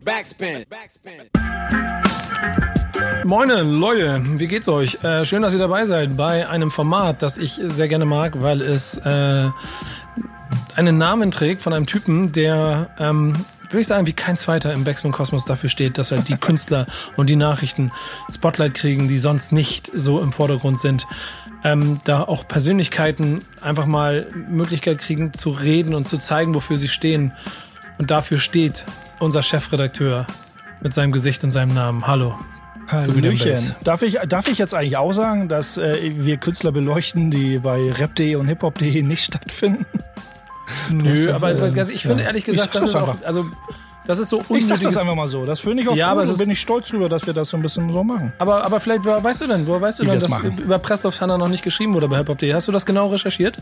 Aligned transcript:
Backspin. 0.00 0.64
Moine, 3.24 3.62
Leute, 3.62 4.22
wie 4.38 4.46
geht's 4.46 4.68
euch? 4.68 5.02
Äh, 5.04 5.24
schön, 5.24 5.42
dass 5.42 5.52
ihr 5.52 5.58
dabei 5.58 5.84
seid 5.84 6.16
bei 6.16 6.48
einem 6.48 6.70
Format, 6.70 7.22
das 7.22 7.36
ich 7.36 7.52
sehr 7.54 7.88
gerne 7.88 8.04
mag, 8.04 8.40
weil 8.40 8.62
es 8.62 8.98
äh, 8.98 9.50
einen 10.74 10.98
Namen 10.98 11.30
trägt 11.30 11.62
von 11.62 11.72
einem 11.72 11.86
Typen, 11.86 12.32
der, 12.32 12.90
ähm, 12.98 13.44
würde 13.64 13.80
ich 13.80 13.86
sagen, 13.86 14.06
wie 14.06 14.12
kein 14.12 14.36
zweiter 14.36 14.72
im 14.72 14.84
Backspin-Kosmos 14.84 15.44
dafür 15.44 15.68
steht, 15.68 15.98
dass 15.98 16.10
halt 16.10 16.28
die 16.28 16.36
Künstler 16.36 16.86
und 17.16 17.28
die 17.28 17.36
Nachrichten 17.36 17.92
Spotlight 18.30 18.74
kriegen, 18.74 19.08
die 19.08 19.18
sonst 19.18 19.52
nicht 19.52 19.90
so 19.94 20.20
im 20.20 20.32
Vordergrund 20.32 20.78
sind. 20.78 21.06
Ähm, 21.64 22.00
da 22.04 22.22
auch 22.22 22.48
Persönlichkeiten 22.48 23.44
einfach 23.60 23.86
mal 23.86 24.26
Möglichkeit 24.48 24.98
kriegen 24.98 25.32
zu 25.32 25.50
reden 25.50 25.94
und 25.94 26.06
zu 26.06 26.18
zeigen, 26.18 26.54
wofür 26.54 26.76
sie 26.76 26.88
stehen. 26.88 27.32
Und 27.98 28.10
dafür 28.10 28.38
steht 28.38 28.84
unser 29.20 29.42
Chefredakteur 29.42 30.26
mit 30.80 30.92
seinem 30.94 31.12
Gesicht 31.12 31.44
und 31.44 31.50
seinem 31.50 31.74
Namen. 31.74 32.06
Hallo. 32.06 32.38
Hallöchen. 32.88 33.74
Darf 33.84 34.02
ich, 34.02 34.18
darf 34.28 34.48
ich 34.48 34.58
jetzt 34.58 34.74
eigentlich 34.74 34.96
auch 34.96 35.12
sagen, 35.12 35.48
dass 35.48 35.76
äh, 35.78 35.98
wir 36.14 36.36
Künstler 36.36 36.72
beleuchten, 36.72 37.30
die 37.30 37.58
bei 37.58 37.90
rap.de 37.92 38.34
und 38.34 38.48
hiphop.de 38.48 39.02
nicht 39.02 39.24
stattfinden? 39.24 39.86
Nö, 40.90 41.32
aber 41.32 41.50
äh, 41.52 41.92
ich 41.92 42.02
finde 42.02 42.22
ja. 42.22 42.28
ehrlich 42.28 42.46
Ich 42.46 42.54
gesagt, 42.54 42.72
sag 42.72 42.80
das 42.80 42.90
ist 42.90 42.96
auch, 42.96 43.16
also 43.24 43.46
das 44.04 44.18
ist 44.18 44.30
so 44.30 44.40
Ich 44.40 44.50
unnötiges. 44.50 44.68
sag 44.68 44.80
das 44.80 44.96
einfach 44.96 45.14
mal 45.14 45.28
so. 45.28 45.46
Das 45.46 45.60
finde 45.60 45.82
ich 45.82 45.88
auch 45.88 45.92
Ja, 45.92 46.06
ja, 46.06 46.12
aber 46.12 46.22
und 46.22 46.38
bin 46.38 46.50
ich 46.50 46.60
stolz 46.60 46.88
drüber, 46.88 47.08
dass 47.08 47.24
wir 47.26 47.32
das 47.32 47.48
so 47.50 47.56
ein 47.56 47.62
bisschen 47.62 47.92
so 47.92 48.02
machen. 48.02 48.32
aber, 48.38 48.64
aber 48.64 48.80
vielleicht, 48.80 49.04
weißt 49.04 49.42
du 49.42 49.46
denn, 49.46 49.66
woher 49.66 49.80
weißt 49.80 50.00
du 50.00 50.04
Wie 50.04 50.08
denn, 50.08 50.18
dass 50.18 50.28
machen. 50.28 50.58
über 50.58 50.78
Presslufthanna 50.78 51.38
noch 51.38 51.48
nicht 51.48 51.62
geschrieben 51.62 51.94
wurde 51.94 52.08
bei 52.08 52.18
hiphop.de? 52.18 52.52
Hast 52.52 52.68
du 52.68 52.72
das 52.72 52.84
genau 52.84 53.08
recherchiert? 53.08 53.58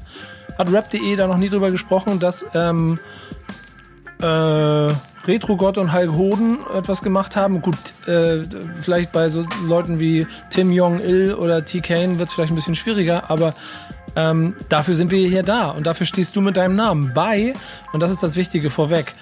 Hat 0.57 0.73
rap.de 0.73 1.17
da 1.17 1.27
noch 1.27 1.37
nie 1.37 1.49
drüber 1.51 1.71
gesprochen, 1.71 2.21
dass 2.21 2.45
ähm, 2.55 2.99
äh, 4.23 4.93
Retro-Gott 5.27 5.79
und 5.79 5.93
Hulk 5.93 6.13
Hoden 6.13 6.59
etwas 6.77 7.03
gemacht 7.03 7.37
haben? 7.37 7.61
Gut, 7.61 7.77
äh, 8.07 8.45
vielleicht 8.81 9.13
bei 9.13 9.29
so 9.29 9.45
Leuten 9.67 10.01
wie 10.01 10.27
Tim 10.51 10.73
Jong-il 10.73 11.35
oder 11.35 11.65
T. 11.65 11.81
Kane 11.81 12.19
wird 12.19 12.29
es 12.29 12.35
vielleicht 12.35 12.53
ein 12.53 12.57
bisschen 12.57 12.75
schwieriger, 12.75 13.31
aber 13.31 13.55
ähm, 14.17 14.55
dafür 14.69 14.95
sind 14.95 15.11
wir 15.11 15.29
hier 15.29 15.43
da 15.43 15.71
und 15.71 15.87
dafür 15.87 16.07
stehst 16.07 16.35
du 16.37 16.41
mit 16.41 16.57
deinem 16.57 16.75
Namen 16.75 17.13
bei 17.15 17.55
und 17.93 18.01
das 18.01 18.11
ist 18.11 18.23
das 18.23 18.37
Wichtige 18.37 18.71
vorweg. 18.71 19.15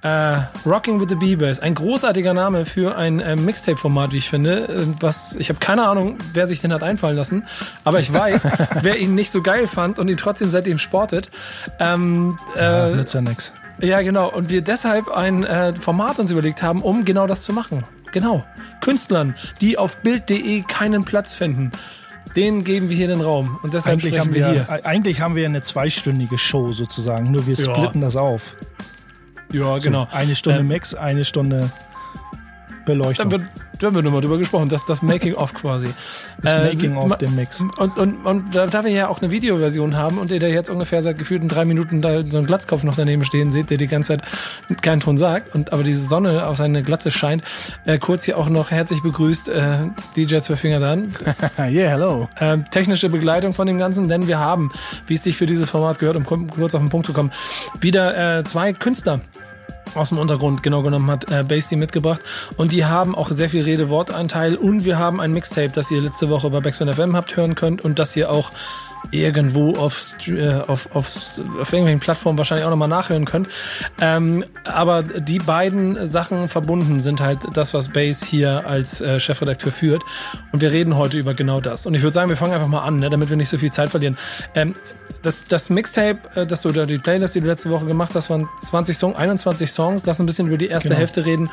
Äh, 0.00 0.42
Rocking 0.64 1.00
with 1.00 1.08
the 1.08 1.16
B-Bass, 1.16 1.58
ein 1.58 1.74
großartiger 1.74 2.32
Name 2.32 2.64
für 2.64 2.96
ein 2.96 3.18
äh, 3.18 3.34
Mixtape-Format, 3.34 4.12
wie 4.12 4.18
ich 4.18 4.28
finde. 4.28 4.68
Äh, 4.68 4.86
was 5.00 5.34
ich 5.36 5.48
habe 5.48 5.58
keine 5.58 5.88
Ahnung, 5.88 6.18
wer 6.34 6.46
sich 6.46 6.60
den 6.60 6.72
hat 6.72 6.84
einfallen 6.84 7.16
lassen, 7.16 7.44
aber 7.82 7.98
ich 7.98 8.12
weiß, 8.12 8.48
wer 8.82 8.98
ihn 8.98 9.16
nicht 9.16 9.32
so 9.32 9.42
geil 9.42 9.66
fand 9.66 9.98
und 9.98 10.08
ihn 10.08 10.16
trotzdem 10.16 10.50
seitdem 10.50 10.78
sportet. 10.78 11.30
Ähm, 11.80 12.38
äh, 12.56 12.94
Nützt 12.94 13.14
ja 13.14 13.22
nix. 13.22 13.52
Ja, 13.80 14.02
genau. 14.02 14.30
Und 14.32 14.50
wir 14.50 14.62
deshalb 14.62 15.08
ein 15.08 15.44
äh, 15.44 15.74
Format 15.74 16.18
uns 16.18 16.30
überlegt 16.32 16.62
haben, 16.62 16.82
um 16.82 17.04
genau 17.04 17.26
das 17.26 17.42
zu 17.44 17.52
machen. 17.52 17.84
Genau. 18.12 18.44
Künstlern, 18.80 19.34
die 19.60 19.76
auf 19.78 19.98
Bild.de 19.98 20.62
keinen 20.66 21.04
Platz 21.04 21.34
finden, 21.34 21.72
denen 22.36 22.64
geben 22.64 22.88
wir 22.88 22.96
hier 22.96 23.08
den 23.08 23.20
Raum. 23.20 23.58
Und 23.62 23.74
deshalb 23.74 24.00
Eigentlich 24.00 24.18
haben, 24.18 24.32
wir 24.34 24.46
wir, 24.46 24.52
hier. 24.52 24.66
e- 24.70 24.82
eigentlich 24.84 25.20
haben 25.20 25.34
wir 25.36 25.44
eine 25.46 25.62
zweistündige 25.62 26.38
Show 26.38 26.72
sozusagen, 26.72 27.30
nur 27.30 27.46
wir 27.46 27.54
Ja. 27.54 27.74
splitten 27.74 28.00
das 28.00 28.16
auf. 28.16 28.54
Ja, 29.52 29.78
genau. 29.78 30.06
So, 30.10 30.16
eine 30.16 30.34
Stunde 30.34 30.60
Ähm, 30.60 30.68
Mix, 30.68 30.94
eine 30.94 31.24
Stunde 31.24 31.70
Beleuchtung. 32.84 33.30
Dann 33.30 33.40
wird, 33.42 33.50
dann 33.78 33.94
wird 33.94 34.04
nochmal 34.04 34.20
drüber 34.20 34.38
gesprochen. 34.38 34.68
Das 34.68 34.84
das 34.86 35.02
Making-of 35.02 35.54
quasi. 35.54 35.88
das 36.42 36.52
Äh, 36.52 36.64
Making 36.74 36.94
ma- 36.94 37.00
of 37.02 37.16
dem 37.18 37.34
Mix. 37.36 37.60
Und, 37.60 37.96
und, 37.96 38.24
und 38.26 38.54
da, 38.54 38.66
da 38.66 38.84
wir 38.84 38.90
ja 38.90 39.08
auch 39.08 39.20
eine 39.22 39.30
Videoversion 39.30 39.96
haben 39.96 40.18
und 40.18 40.30
ihr 40.32 40.40
da 40.40 40.46
jetzt 40.46 40.70
ungefähr 40.70 41.02
seit 41.02 41.18
gefühlten 41.18 41.48
drei 41.48 41.64
Minuten 41.64 42.00
da 42.02 42.26
so 42.26 42.38
einen 42.38 42.46
Glatzkopf 42.46 42.82
noch 42.84 42.96
daneben 42.96 43.24
stehen 43.24 43.50
seht, 43.50 43.70
der 43.70 43.76
die 43.78 43.86
ganze 43.86 44.16
Zeit 44.18 44.22
keinen 44.82 45.00
Ton 45.00 45.16
sagt 45.16 45.54
und 45.54 45.72
aber 45.72 45.82
die 45.82 45.94
Sonne 45.94 46.46
auf 46.46 46.56
seine 46.56 46.82
Glatze 46.82 47.10
scheint, 47.10 47.42
äh, 47.86 47.98
kurz 47.98 48.24
hier 48.24 48.38
auch 48.38 48.48
noch 48.48 48.70
herzlich 48.70 49.02
begrüßt 49.02 49.48
äh, 49.48 49.78
DJ 50.16 50.38
Zwei 50.38 50.56
Finger 50.56 50.80
dann. 50.80 51.14
yeah, 51.58 51.90
hello. 51.90 52.28
ähm, 52.40 52.64
technische 52.70 53.08
Begleitung 53.08 53.54
von 53.54 53.66
dem 53.66 53.78
Ganzen, 53.78 54.08
denn 54.08 54.26
wir 54.28 54.38
haben, 54.38 54.70
wie 55.06 55.14
es 55.14 55.22
sich 55.22 55.36
für 55.36 55.46
dieses 55.46 55.70
Format 55.70 55.98
gehört, 55.98 56.16
um 56.16 56.24
kurz 56.24 56.74
auf 56.74 56.80
den 56.80 56.88
Punkt 56.90 57.06
zu 57.06 57.12
kommen, 57.12 57.30
wieder 57.80 58.38
äh, 58.38 58.44
zwei 58.44 58.72
Künstler 58.72 59.20
aus 59.94 60.10
dem 60.10 60.18
Untergrund 60.18 60.62
genau 60.62 60.82
genommen 60.82 61.10
hat 61.10 61.30
äh, 61.30 61.42
Basty 61.42 61.76
mitgebracht. 61.76 62.20
Und 62.56 62.72
die 62.72 62.84
haben 62.84 63.14
auch 63.14 63.30
sehr 63.30 63.48
viel 63.48 63.62
Rede-Wortanteil. 63.62 64.56
Und 64.56 64.84
wir 64.84 64.98
haben 64.98 65.20
ein 65.20 65.32
Mixtape, 65.32 65.70
das 65.70 65.90
ihr 65.90 66.00
letzte 66.00 66.28
Woche 66.28 66.50
bei 66.50 66.60
Backspin 66.60 66.92
FM 66.92 67.16
habt 67.16 67.36
hören 67.36 67.54
könnt 67.54 67.82
und 67.82 67.98
das 67.98 68.16
ihr 68.16 68.30
auch 68.30 68.50
irgendwo 69.10 69.76
auf, 69.76 70.16
äh, 70.28 70.54
auf, 70.54 70.94
auf, 70.94 71.40
auf 71.60 71.72
irgendwelchen 71.72 72.00
Plattformen 72.00 72.38
wahrscheinlich 72.38 72.66
auch 72.66 72.70
nochmal 72.70 72.88
nachhören 72.88 73.24
könnt. 73.24 73.48
Ähm, 74.00 74.44
aber 74.64 75.02
die 75.02 75.38
beiden 75.38 76.06
Sachen 76.06 76.48
verbunden 76.48 77.00
sind 77.00 77.20
halt 77.20 77.40
das, 77.54 77.74
was 77.74 77.88
Base 77.88 78.24
hier 78.26 78.66
als 78.66 79.00
äh, 79.00 79.18
Chefredakteur 79.20 79.72
führt. 79.72 80.02
Und 80.52 80.60
wir 80.60 80.72
reden 80.72 80.96
heute 80.96 81.18
über 81.18 81.34
genau 81.34 81.60
das. 81.60 81.86
Und 81.86 81.94
ich 81.94 82.02
würde 82.02 82.14
sagen, 82.14 82.28
wir 82.28 82.36
fangen 82.36 82.52
einfach 82.52 82.68
mal 82.68 82.82
an, 82.82 82.98
ne, 82.98 83.10
damit 83.10 83.30
wir 83.30 83.36
nicht 83.36 83.48
so 83.48 83.58
viel 83.58 83.72
Zeit 83.72 83.90
verlieren. 83.90 84.16
Ähm, 84.54 84.74
das, 85.22 85.46
das 85.46 85.70
Mixtape, 85.70 86.18
äh, 86.34 86.46
das 86.46 86.62
du 86.62 86.72
die 86.72 86.98
Playlist, 86.98 87.34
die 87.34 87.40
du 87.40 87.46
letzte 87.46 87.70
Woche 87.70 87.86
gemacht 87.86 88.14
hast, 88.14 88.30
waren 88.30 88.48
20 88.62 88.96
Songs, 88.96 89.16
21 89.16 89.70
Songs. 89.70 90.06
Lass 90.06 90.20
ein 90.20 90.26
bisschen 90.26 90.48
über 90.48 90.58
die 90.58 90.68
erste 90.68 90.88
Genau. 90.88 91.00
Hälfte 91.00 91.26
reden. 91.26 91.50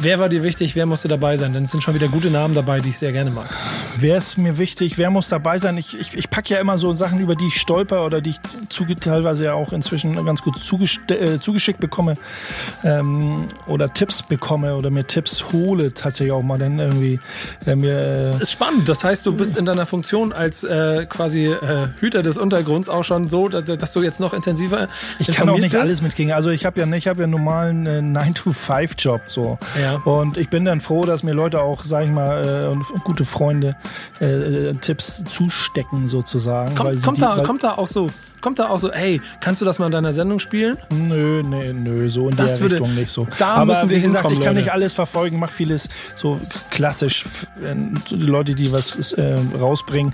Wer 0.00 0.18
war 0.18 0.28
dir 0.28 0.42
wichtig? 0.42 0.76
Wer 0.76 0.86
musste 0.86 1.08
dabei 1.08 1.36
sein? 1.36 1.52
Denn 1.52 1.64
es 1.64 1.70
sind 1.70 1.82
schon 1.82 1.94
wieder 1.94 2.08
gute 2.08 2.30
Namen 2.30 2.54
dabei, 2.54 2.80
die 2.80 2.90
ich 2.90 2.98
sehr 2.98 3.12
gerne 3.12 3.30
mag. 3.30 3.48
Wer 3.96 4.16
ist 4.16 4.36
mir 4.36 4.58
wichtig? 4.58 4.98
Wer 4.98 5.10
muss 5.10 5.28
dabei 5.28 5.58
sein? 5.58 5.76
Ich, 5.78 5.98
ich, 5.98 6.16
ich 6.16 6.30
packe 6.30 6.51
ja 6.52 6.58
immer 6.58 6.78
so 6.78 6.94
Sachen, 6.94 7.20
über 7.20 7.34
die 7.34 7.46
ich 7.46 7.60
stolper 7.60 8.04
oder 8.04 8.20
die 8.20 8.30
ich 8.30 8.40
zuge 8.68 8.96
teilweise 8.96 9.44
ja 9.44 9.54
auch 9.54 9.72
inzwischen 9.72 10.14
ganz 10.24 10.42
gut 10.42 10.56
äh, 10.56 11.38
zugeschickt 11.40 11.80
bekomme 11.80 12.16
ähm, 12.84 13.48
oder 13.66 13.88
Tipps 13.88 14.22
bekomme 14.22 14.76
oder 14.76 14.90
mir 14.90 15.06
Tipps 15.06 15.52
hole 15.52 15.92
tatsächlich 15.92 16.32
auch 16.32 16.42
mal 16.42 16.58
dann 16.58 16.78
irgendwie 16.78 17.20
äh, 17.66 17.74
mir 17.74 18.38
äh, 18.38 18.42
ist 18.42 18.52
spannend. 18.52 18.88
Das 18.88 19.04
heißt, 19.04 19.24
du 19.26 19.34
bist 19.34 19.56
in 19.56 19.66
deiner 19.66 19.86
Funktion 19.86 20.32
als 20.32 20.64
äh, 20.64 21.06
quasi 21.06 21.46
äh, 21.46 21.88
Hüter 22.00 22.22
des 22.22 22.38
Untergrunds 22.38 22.88
auch 22.88 23.04
schon 23.04 23.28
so, 23.28 23.48
dass, 23.48 23.64
dass 23.64 23.92
du 23.92 24.02
jetzt 24.02 24.20
noch 24.20 24.34
intensiver 24.34 24.88
Ich 25.18 25.28
kann 25.28 25.48
auch 25.48 25.58
nicht 25.58 25.72
bist? 25.72 25.82
alles 25.82 26.02
mitkriegen. 26.02 26.32
Also 26.32 26.50
ich 26.50 26.64
habe 26.64 26.80
ja, 26.80 26.86
ich 26.92 27.08
habe 27.08 27.20
ja 27.20 27.24
einen 27.24 27.32
normalen 27.32 27.86
äh, 27.86 27.98
9-to-5-Job 28.00 29.22
so. 29.28 29.58
Ja. 29.80 29.96
Und 30.04 30.38
ich 30.38 30.48
bin 30.48 30.64
dann 30.64 30.80
froh, 30.80 31.04
dass 31.04 31.22
mir 31.22 31.32
Leute 31.32 31.60
auch, 31.62 31.84
sag 31.84 32.04
ich 32.04 32.10
mal, 32.10 32.66
äh, 32.66 32.72
und 32.72 32.84
gute 33.04 33.24
Freunde 33.24 33.76
äh, 34.20 34.26
äh, 34.26 34.74
Tipps 34.74 35.24
zustecken 35.24 36.08
sozusagen. 36.08 36.41
Weil 36.46 36.74
Kommt, 36.74 37.02
kommt, 37.02 37.16
die, 37.18 37.20
da, 37.20 37.42
kommt 37.42 37.64
da 37.64 37.72
auch 37.74 37.86
so, 37.86 38.10
kommt 38.42 38.58
da 38.58 38.68
auch 38.68 38.78
so, 38.78 38.92
hey, 38.92 39.20
kannst 39.40 39.60
du 39.62 39.64
das 39.64 39.78
mal 39.78 39.86
in 39.86 39.92
deiner 39.92 40.12
Sendung 40.12 40.38
spielen? 40.38 40.76
Nö, 40.90 41.42
nö, 41.42 41.72
nö, 41.72 42.08
so 42.10 42.28
in 42.28 42.36
Das 42.36 42.54
der 42.56 42.60
würde- 42.62 42.74
Richtung 42.76 42.94
nicht 42.94 43.10
so. 43.10 43.26
da 43.38 43.52
Aber 43.54 43.64
müssen 43.72 43.88
wir 43.88 43.96
wie 43.96 44.02
gesagt, 44.02 44.26
ich 44.30 44.40
kann 44.40 44.48
Leute. 44.54 44.58
nicht 44.66 44.72
alles 44.72 44.92
verfolgen, 44.92 45.38
mach 45.38 45.50
vieles 45.50 45.88
so 46.14 46.38
klassisch. 46.70 47.24
f- 47.24 47.46
äh, 47.64 47.74
Die 48.10 48.16
Leute, 48.16 48.54
die 48.54 48.70
was 48.72 49.12
äh, 49.14 49.38
rausbringen. 49.58 50.12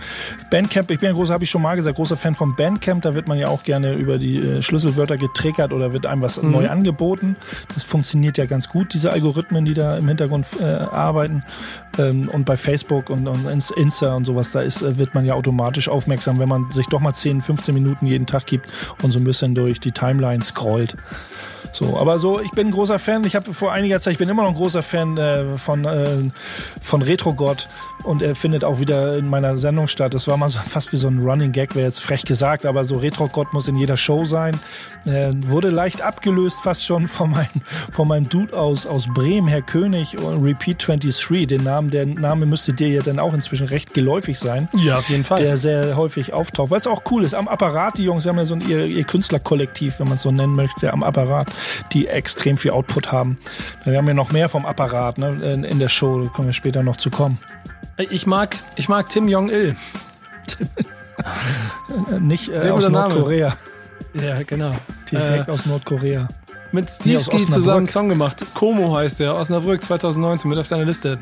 Bandcamp, 0.51 0.91
ich 0.91 0.99
bin 1.01 1.09
ein 1.11 1.15
großer, 1.15 1.35
habe 1.35 1.45
ich 1.45 1.51
schon 1.51 1.63
mal 1.63 1.75
gesagt, 1.75 1.97
großer 1.97 2.17
Fan 2.17 2.35
von 2.35 2.55
Bandcamp. 2.55 3.03
Da 3.03 3.15
wird 3.15 3.27
man 3.27 3.39
ja 3.39 3.49
auch 3.49 3.63
gerne 3.65 3.95
über 3.95 4.19
die 4.19 4.37
äh, 4.37 4.63
Schlüsselwörter 4.63 5.17
getriggert 5.17 5.73
oder 5.73 5.93
wird 5.93 6.07
einem 6.07 6.23
was 6.23 6.41
Mhm. 6.43 6.51
neu 6.51 6.69
angeboten. 6.69 7.37
Das 7.75 7.85
funktioniert 7.85 8.39
ja 8.39 8.47
ganz 8.47 8.69
gut, 8.69 8.93
diese 8.95 9.11
Algorithmen, 9.11 9.65
die 9.65 9.75
da 9.75 9.97
im 9.97 10.07
Hintergrund 10.09 10.47
äh, 10.61 10.65
arbeiten. 10.65 11.43
Ähm, 11.99 12.29
und 12.33 12.45
bei 12.45 12.57
Facebook 12.57 13.11
und, 13.11 13.27
und 13.27 13.49
Ins- 13.49 13.71
Insta 13.71 14.15
und 14.15 14.25
sowas, 14.25 14.53
da 14.53 14.61
ist, 14.61 14.83
äh, 14.83 14.99
wird 14.99 15.15
man 15.15 15.25
ja 15.25 15.35
automatisch 15.35 15.89
aufmerksam, 15.89 16.39
wenn 16.39 16.49
man 16.49 16.71
sich 16.71 16.87
doch 16.87 17.01
mal 17.01 17.13
10, 17.13 17.41
15 17.41 17.75
Minuten 17.75 18.07
jeden 18.07 18.18
Tag 18.27 18.47
gibt 18.47 18.71
und 19.03 19.13
so 19.13 19.19
ein 19.19 19.25
bisschen 19.25 19.55
durch 19.55 19.81
die 19.81 19.93
Timeline 19.93 20.43
scrollt. 20.43 20.97
So, 21.73 21.97
aber 21.99 22.19
so, 22.19 22.41
ich 22.41 22.51
bin 22.53 22.69
ein 22.69 22.73
großer 22.73 22.99
Fan. 22.99 23.25
Ich 23.25 23.37
habe 23.37 23.53
vor 23.53 23.73
einiger 23.73 24.01
Zeit, 24.01 24.13
ich 24.13 24.19
bin 24.19 24.29
immer 24.29 24.43
noch 24.43 24.51
ein 24.51 24.57
großer 24.57 24.83
Fan 24.83 25.17
äh, 25.17 25.57
von, 25.57 25.85
äh, 25.85 26.31
von 26.81 27.03
Retro-Gott 27.03 27.69
und 28.05 28.23
er 28.23 28.35
findet 28.35 28.65
auch 28.65 28.81
wieder 28.81 29.17
in 29.17 29.29
meiner 29.29 29.57
Sendung 29.57 29.89
statt. 29.89 30.15
Das 30.15 30.27
war 30.29 30.37
mal 30.37 30.49
so 30.49 30.59
fast 30.59 30.93
wie 30.93 30.97
so 30.97 31.09
ein 31.09 31.19
Running 31.19 31.53
Gag, 31.53 31.75
wäre 31.75 31.87
jetzt 31.87 32.01
frech 32.01 32.25
gesagt, 32.25 32.67
aber 32.67 32.85
so 32.85 32.97
Retro-Gott 32.97 33.53
muss 33.53 33.69
in 33.69 33.77
jeder 33.77 33.97
Show 33.97 34.25
sein. 34.25 34.59
Äh, 35.05 35.31
wurde 35.41 35.69
leicht 35.71 36.03
abgelöst 36.03 36.61
fast 36.63 36.85
schon 36.85 37.09
von, 37.09 37.31
mein, 37.31 37.49
von 37.91 38.09
meinem 38.09 38.29
Dude 38.29 38.57
aus, 38.57 38.87
aus 38.87 39.07
Bremen, 39.07 39.49
Herr 39.49 39.63
König 39.63 40.19
und 40.19 40.43
Repeat 40.43 40.87
23. 40.87 41.47
Den 41.47 41.65
Namen, 41.65 41.91
der 41.91 42.07
Name 42.07 42.47
müsste 42.47 42.73
dir 42.73 42.89
ja 42.89 43.03
dann 43.03 43.19
auch 43.19 43.35
inzwischen 43.35 43.67
recht 43.67 43.95
geläufig 43.95 44.39
sein 44.39 44.69
Ja, 44.75 44.99
auf 44.99 45.09
jeden 45.09 45.25
Fall. 45.25 45.39
der 45.39 45.57
sehr 45.57 45.97
häufig 45.97 46.35
auftaucht. 46.35 46.71
Was 46.71 46.87
auch 46.87 47.03
cool 47.11 47.25
ist, 47.25 47.35
am 47.35 47.49
Apparat, 47.49 47.99
die 47.99 48.05
Jungs 48.05 48.27
haben 48.27 48.39
ja 48.39 48.45
so 48.45 48.55
ein 48.55 48.69
ihr, 48.69 48.87
ihr 48.87 49.05
Künstlerkollektiv, 49.05 50.01
wenn 50.01 50.07
man 50.09 50.15
es 50.15 50.23
so 50.23 50.31
nennen 50.31 50.55
möchte, 50.55 50.93
am 50.93 51.03
Apparat, 51.03 51.49
die 51.93 52.07
extrem 52.09 52.57
viel 52.59 52.71
Output 52.73 53.13
haben. 53.13 53.39
Wir 53.85 53.97
haben 53.99 54.07
ja 54.09 54.15
noch 54.15 54.33
mehr 54.33 54.49
vom 54.49 54.67
Apparat 54.67 55.19
ne, 55.19 55.53
in, 55.53 55.65
in 55.65 55.79
der 55.79 55.89
Show, 55.89 56.25
da 56.25 56.31
können 56.31 56.49
wir 56.49 56.53
später 56.53 56.83
noch 56.83 56.97
zu 56.97 57.11
kommen. 57.11 57.39
ich 57.97 58.27
mag, 58.27 58.57
ich 58.77 58.89
mag 58.89 59.09
Tim 59.09 59.29
Jong-il. 59.29 59.77
Äh, 62.11 62.21
Nicht 62.21 62.49
äh, 62.49 62.71
aus. 62.71 62.89
Nordkorea, 62.89 63.55
Ja, 64.15 64.43
genau. 64.45 64.75
direkt 65.11 65.49
Äh, 65.49 65.53
aus 65.53 65.67
Nordkorea. 65.67 66.29
mit 66.73 66.91
Steve 66.91 67.21
Ski 67.21 67.39
zusammen 67.47 67.79
einen 67.79 67.87
Song 67.87 68.09
gemacht. 68.09 68.45
Como 68.55 68.97
heißt 68.97 69.21
der, 69.21 69.35
Osnabrück 69.35 69.83
2019, 69.83 70.49
mit 70.49 70.59
auf 70.59 70.69
deiner 70.69 70.85
Liste. 70.85 71.19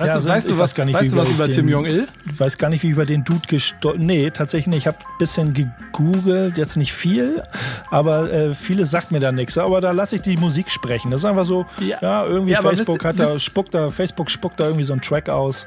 Weißt, 0.00 0.14
Ja, 0.14 0.20
du, 0.20 0.28
weißt 0.28 0.48
du 0.48 0.52
was, 0.54 0.58
weiß 0.70 0.74
gar 0.74 0.84
nicht, 0.86 0.94
weißt 0.98 1.12
du 1.12 1.16
was 1.16 1.30
über 1.30 1.44
den- 1.46 1.54
Tim 1.54 1.68
Jong-il? 1.68 2.08
Ich 2.26 2.40
weiß 2.40 2.56
gar 2.58 2.70
nicht, 2.70 2.82
wie 2.82 2.86
ich 2.88 2.92
über 2.94 3.04
den 3.06 3.22
Dude 3.22 3.46
gestolpert. 3.46 4.00
Nee, 4.02 4.30
tatsächlich 4.30 4.66
nicht. 4.68 4.78
Ich 4.78 4.86
habe 4.86 4.96
ein 4.98 5.18
bisschen 5.18 5.52
gegoogelt, 5.52 6.56
jetzt 6.56 6.76
nicht 6.76 6.92
viel, 6.94 7.42
aber 7.90 8.32
äh, 8.32 8.54
vieles 8.54 8.90
sagt 8.90 9.12
mir 9.12 9.20
da 9.20 9.30
nichts. 9.30 9.58
Aber 9.58 9.80
da 9.82 9.90
lasse 9.90 10.14
ich 10.16 10.22
die 10.22 10.36
Musik 10.38 10.70
sprechen. 10.70 11.10
Das 11.10 11.20
ist 11.20 11.24
einfach 11.26 11.44
so, 11.44 11.66
ja, 11.80 11.98
Ja. 12.00 12.24
irgendwie 12.24 12.52
Ja, 12.52 12.62
Facebook 12.62 12.96
wisst- 13.04 13.04
hat 13.04 13.18
da, 13.18 13.38
spuckt 13.38 13.74
da, 13.74 13.90
Facebook 13.90 14.30
spuckt 14.30 14.58
da 14.58 14.64
irgendwie 14.64 14.84
so 14.84 14.94
einen 14.94 15.02
Track 15.02 15.28
aus. 15.28 15.66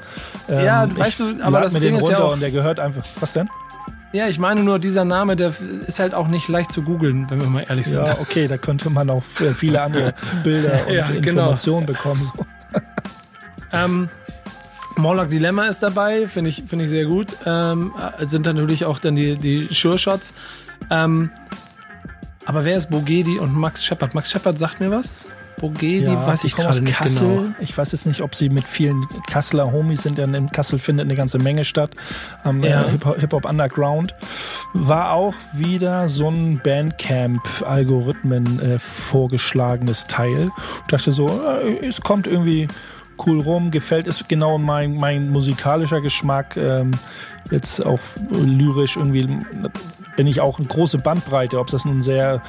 Ähm, 0.50 0.66
Ja, 0.66 0.88
weißt 0.98 1.20
du, 1.20 1.36
aber 1.44 1.62
das 1.62 1.74
mir 1.74 1.80
Ding 1.82 1.92
den 1.92 1.98
ist 1.98 2.10
ja 2.10 2.18
runter 2.18 2.26
auch- 2.26 2.34
und 2.34 2.42
der 2.42 2.52
gehört 2.52 2.80
einfach. 2.80 3.04
Was 3.20 3.34
denn? 3.34 3.48
Ja, 4.14 4.28
ich 4.28 4.38
meine 4.40 4.64
nur, 4.64 4.78
dieser 4.80 5.06
Name, 5.06 5.36
der 5.36 5.54
ist 5.88 6.00
halt 6.00 6.14
auch 6.14 6.28
nicht 6.28 6.48
leicht 6.48 6.72
zu 6.72 6.84
googeln, 6.84 7.26
wenn 7.30 7.40
wir 7.42 7.48
mal 7.48 7.66
ehrlich 7.68 7.88
sind. 7.88 8.08
Ja, 8.08 8.18
okay, 8.20 8.48
da 8.48 8.58
könnte 8.58 8.90
man 8.92 9.10
auch 9.10 9.24
äh, 9.42 9.54
viele 9.54 9.82
andere 9.82 10.14
Bilder 10.44 10.82
und 10.88 10.94
Ja, 10.94 11.08
genau. 11.08 11.18
Informationen 11.30 11.86
bekommen. 11.88 12.24
So. 12.26 12.46
Ähm, 13.74 14.10
Morlock 14.96 15.30
Dilemma 15.32 15.66
ist 15.66 15.82
dabei, 15.82 16.28
finde 16.28 16.50
ich, 16.52 16.64
finde 16.68 16.86
ich 16.86 16.92
sehr 16.92 17.06
gut. 17.06 17.36
Ähm, 17.46 17.92
äh, 18.20 18.26
sind 18.26 18.46
dann 18.46 18.56
natürlich 18.58 18.86
auch 18.86 19.00
dann 19.00 19.16
die, 19.16 19.36
die 19.38 19.68
Sure-Shots. 19.72 20.34
Ähm, 20.92 21.32
aber 22.46 22.64
wer 22.66 22.78
ist 22.78 22.90
Bogedi 22.90 23.40
und 23.40 23.56
Max 23.56 23.84
Shepard? 23.86 24.14
Max 24.14 24.30
Shepard 24.32 24.58
sagt 24.60 24.80
mir 24.80 24.92
was? 24.92 25.28
Bogedi 25.60 26.04
Ja, 26.12 26.26
weiß 26.26 26.44
ich 26.44 26.56
gerade 26.56 26.82
nicht 26.82 26.98
Kassel. 26.98 27.28
genau. 27.28 27.46
Ich 27.60 27.78
weiß 27.78 27.92
jetzt 27.94 28.06
nicht, 28.06 28.22
ob 28.22 28.36
sie 28.36 28.50
mit 28.50 28.68
vielen 28.68 29.06
Kasseler 29.28 29.72
Homies 29.72 30.02
sind. 30.04 30.18
Denn 30.18 30.34
in 30.34 30.52
Kassel 30.52 30.78
findet 30.78 31.06
eine 31.08 31.16
ganze 31.16 31.40
Menge 31.40 31.64
statt. 31.64 31.92
Am 32.44 32.62
Ja. 32.64 32.82
äh, 32.82 32.90
Hip-Hop 32.92 33.20
Hip-Hop 33.20 33.46
Underground. 33.50 34.14
War 34.74 35.14
auch 35.14 35.34
wieder 35.54 36.10
so 36.10 36.28
ein 36.28 36.60
Bandcamp-Algorithmen 36.64 38.60
äh, 38.60 38.78
vorgeschlagenes 38.80 40.08
Teil. 40.08 40.50
Ich 40.82 40.88
dachte 40.88 41.12
so, 41.12 41.28
äh, 41.28 41.88
es 41.88 42.02
kommt 42.02 42.28
irgendwie 42.28 42.68
cool 43.26 43.42
rum, 43.42 43.72
gefällt 43.72 44.08
es 44.08 44.28
genau 44.28 44.58
mein, 44.58 44.96
mein 44.96 45.30
musikalischer 45.30 46.02
Geschmack. 46.02 46.58
Ähm, 46.58 46.92
jetzt 47.52 47.86
auch 47.86 48.00
lyrisch 48.30 48.98
irgendwie 48.98 49.28
bin 50.16 50.28
ich 50.28 50.42
auch 50.42 50.60
eine 50.60 50.68
große 50.68 51.00
Bandbreite, 51.00 51.60
ob 51.60 51.68
das 51.68 51.86
nun 51.86 52.02
sehr, 52.02 52.42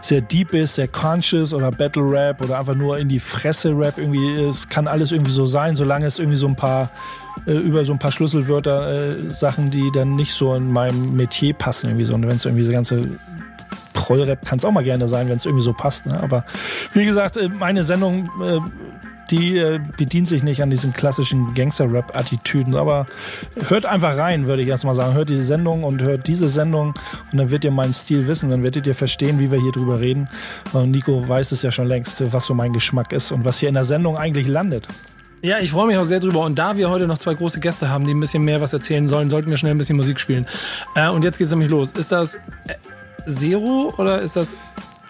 sehr 0.00 0.20
deep 0.20 0.54
ist, 0.54 0.74
sehr 0.74 0.88
conscious 0.88 1.52
oder 1.52 1.70
Battle 1.70 2.02
Rap 2.02 2.42
oder 2.42 2.58
einfach 2.58 2.74
nur 2.74 2.98
in 2.98 3.08
die 3.08 3.18
Fresse 3.18 3.76
Rap 3.76 3.98
irgendwie, 3.98 4.34
es 4.34 4.68
kann 4.68 4.86
alles 4.86 5.12
irgendwie 5.12 5.32
so 5.32 5.46
sein, 5.46 5.74
solange 5.74 6.06
es 6.06 6.18
irgendwie 6.18 6.36
so 6.36 6.46
ein 6.46 6.56
paar 6.56 6.90
äh, 7.46 7.52
über 7.52 7.84
so 7.84 7.92
ein 7.92 7.98
paar 7.98 8.12
Schlüsselwörter 8.12 9.18
äh, 9.18 9.30
Sachen, 9.30 9.70
die 9.70 9.90
dann 9.92 10.16
nicht 10.16 10.32
so 10.32 10.54
in 10.54 10.70
meinem 10.70 11.16
Metier 11.16 11.54
passen 11.54 11.88
irgendwie 11.88 12.04
so 12.04 12.14
und 12.14 12.26
wenn 12.26 12.36
es 12.36 12.44
irgendwie 12.44 12.64
so 12.64 12.72
ganze 12.72 13.02
Prollrap 13.92 14.44
kann 14.44 14.58
es 14.58 14.64
auch 14.64 14.70
mal 14.70 14.84
gerne 14.84 15.08
sein, 15.08 15.28
wenn 15.28 15.38
es 15.38 15.46
irgendwie 15.46 15.64
so 15.64 15.72
passt. 15.72 16.06
Ne? 16.06 16.22
Aber 16.22 16.44
wie 16.92 17.04
gesagt, 17.04 17.36
äh, 17.36 17.48
meine 17.48 17.82
Sendung, 17.82 18.30
äh, 18.42 18.60
die 19.30 19.58
äh, 19.58 19.80
bedient 19.96 20.28
sich 20.28 20.42
nicht 20.42 20.62
an 20.62 20.70
diesen 20.70 20.92
klassischen 20.92 21.54
Gangster-Rap-Attitüden. 21.54 22.74
Aber 22.74 23.06
hört 23.68 23.86
einfach 23.86 24.16
rein, 24.16 24.46
würde 24.46 24.62
ich 24.62 24.68
erstmal 24.68 24.94
sagen. 24.94 25.14
Hört 25.14 25.28
diese 25.28 25.42
Sendung 25.42 25.84
und 25.84 26.02
hört 26.02 26.26
diese 26.26 26.48
Sendung 26.48 26.94
und 27.32 27.38
dann 27.38 27.50
wird 27.50 27.64
ihr 27.64 27.70
meinen 27.70 27.92
Stil 27.92 28.26
wissen. 28.26 28.50
Dann 28.50 28.62
werdet 28.62 28.86
ihr 28.86 28.94
verstehen, 28.94 29.38
wie 29.38 29.50
wir 29.50 29.60
hier 29.60 29.72
drüber 29.72 30.00
reden. 30.00 30.28
Und 30.72 30.90
Nico 30.90 31.28
weiß 31.28 31.52
es 31.52 31.62
ja 31.62 31.70
schon 31.70 31.86
längst, 31.86 32.20
äh, 32.20 32.32
was 32.32 32.46
so 32.46 32.54
mein 32.54 32.72
Geschmack 32.72 33.12
ist 33.12 33.32
und 33.32 33.44
was 33.44 33.58
hier 33.58 33.68
in 33.68 33.74
der 33.74 33.84
Sendung 33.84 34.16
eigentlich 34.16 34.46
landet. 34.46 34.86
Ja, 35.42 35.58
ich 35.58 35.70
freue 35.70 35.86
mich 35.86 35.96
auch 35.96 36.04
sehr 36.04 36.20
drüber. 36.20 36.40
Und 36.40 36.58
da 36.58 36.76
wir 36.76 36.90
heute 36.90 37.06
noch 37.06 37.18
zwei 37.18 37.34
große 37.34 37.60
Gäste 37.60 37.88
haben, 37.88 38.06
die 38.06 38.14
ein 38.14 38.20
bisschen 38.20 38.42
mehr 38.42 38.60
was 38.60 38.72
erzählen 38.72 39.06
sollen, 39.06 39.30
sollten 39.30 39.50
wir 39.50 39.56
schnell 39.56 39.72
ein 39.72 39.78
bisschen 39.78 39.96
Musik 39.96 40.18
spielen. 40.18 40.46
Äh, 40.94 41.08
und 41.08 41.24
jetzt 41.24 41.38
geht's 41.38 41.50
nämlich 41.50 41.70
los. 41.70 41.92
Ist 41.92 42.10
das 42.12 42.36
äh, 42.66 42.74
Zero 43.28 43.92
oder 43.98 44.20
ist 44.22 44.36
das 44.36 44.56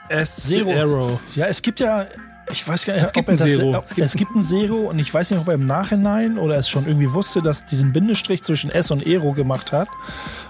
S 0.09 0.37
Zero. 0.37 1.21
Ja, 1.35 1.47
es 1.47 1.63
gibt 1.63 1.81
ja, 1.81 2.07
ich 2.51 2.67
weiß 2.67 2.85
gar 2.85 2.95
nicht, 2.95 3.05
Es 3.05 3.13
gibt 3.13 3.29
ob 3.29 3.35
er 3.35 3.35
ein 3.35 3.39
das, 3.39 3.47
Zero. 3.47 3.77
Ob, 3.77 3.85
Es 3.85 3.91
es, 3.91 3.97
gibt 3.97 4.17
gibt, 4.17 4.37
ein 4.37 4.41
Zero 4.41 4.77
und 4.89 4.99
ich 4.99 5.13
weiß 5.13 5.31
nicht, 5.31 5.41
ob 5.41 5.49
er 5.49 5.55
im 5.55 5.67
Nachhinein 5.67 6.39
oder 6.39 6.57
es 6.57 6.69
schon 6.69 6.87
irgendwie 6.87 7.13
wusste, 7.13 7.43
dass 7.43 7.65
diesen 7.65 7.93
Bindestrich 7.93 8.43
zwischen 8.43 8.71
S 8.71 8.91
und 8.91 9.07
Ero 9.07 9.33
gemacht 9.33 9.73
hat. 9.73 9.89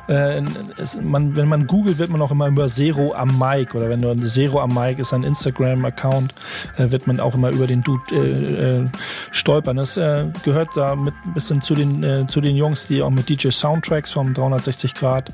Äh, 0.09 0.43
es, 0.77 0.99
man, 1.01 1.37
wenn 1.37 1.49
man 1.49 1.67
googelt, 1.67 1.99
wird 1.99 2.11
man 2.11 2.21
auch 2.23 2.31
immer 2.31 2.49
über 2.49 2.67
Zero 2.67 3.15
am 3.15 3.39
Mic 3.39 3.75
oder 3.75 3.89
wenn 3.89 4.03
du 4.03 4.11
ein 4.11 4.23
Zero 4.23 4.61
am 4.61 4.75
Mic 4.75 5.01
ist, 5.01 5.13
ein 5.13 5.25
Instagram-Account, 5.25 6.35
äh, 6.77 6.91
wird 6.91 7.07
man 7.07 7.19
auch 7.19 7.35
immer 7.35 7.51
über 7.51 7.67
den 7.67 7.83
Dude 7.83 8.03
äh, 8.13 8.79
äh, 8.81 8.89
stolpern. 9.31 9.77
Das 9.77 9.97
äh, 9.97 10.27
gehört 10.45 10.77
da 10.77 10.95
mit 10.95 11.15
ein 11.25 11.35
bisschen 11.35 11.61
zu 11.61 11.75
den, 11.75 12.05
äh, 12.05 12.27
zu 12.27 12.41
den 12.41 12.57
Jungs, 12.57 12.87
die 12.87 13.03
auch 13.03 13.11
mit 13.11 13.29
DJ 13.29 13.49
Soundtracks 13.49 14.13
vom 14.13 14.35
360 14.35 14.95
Grad 14.95 15.33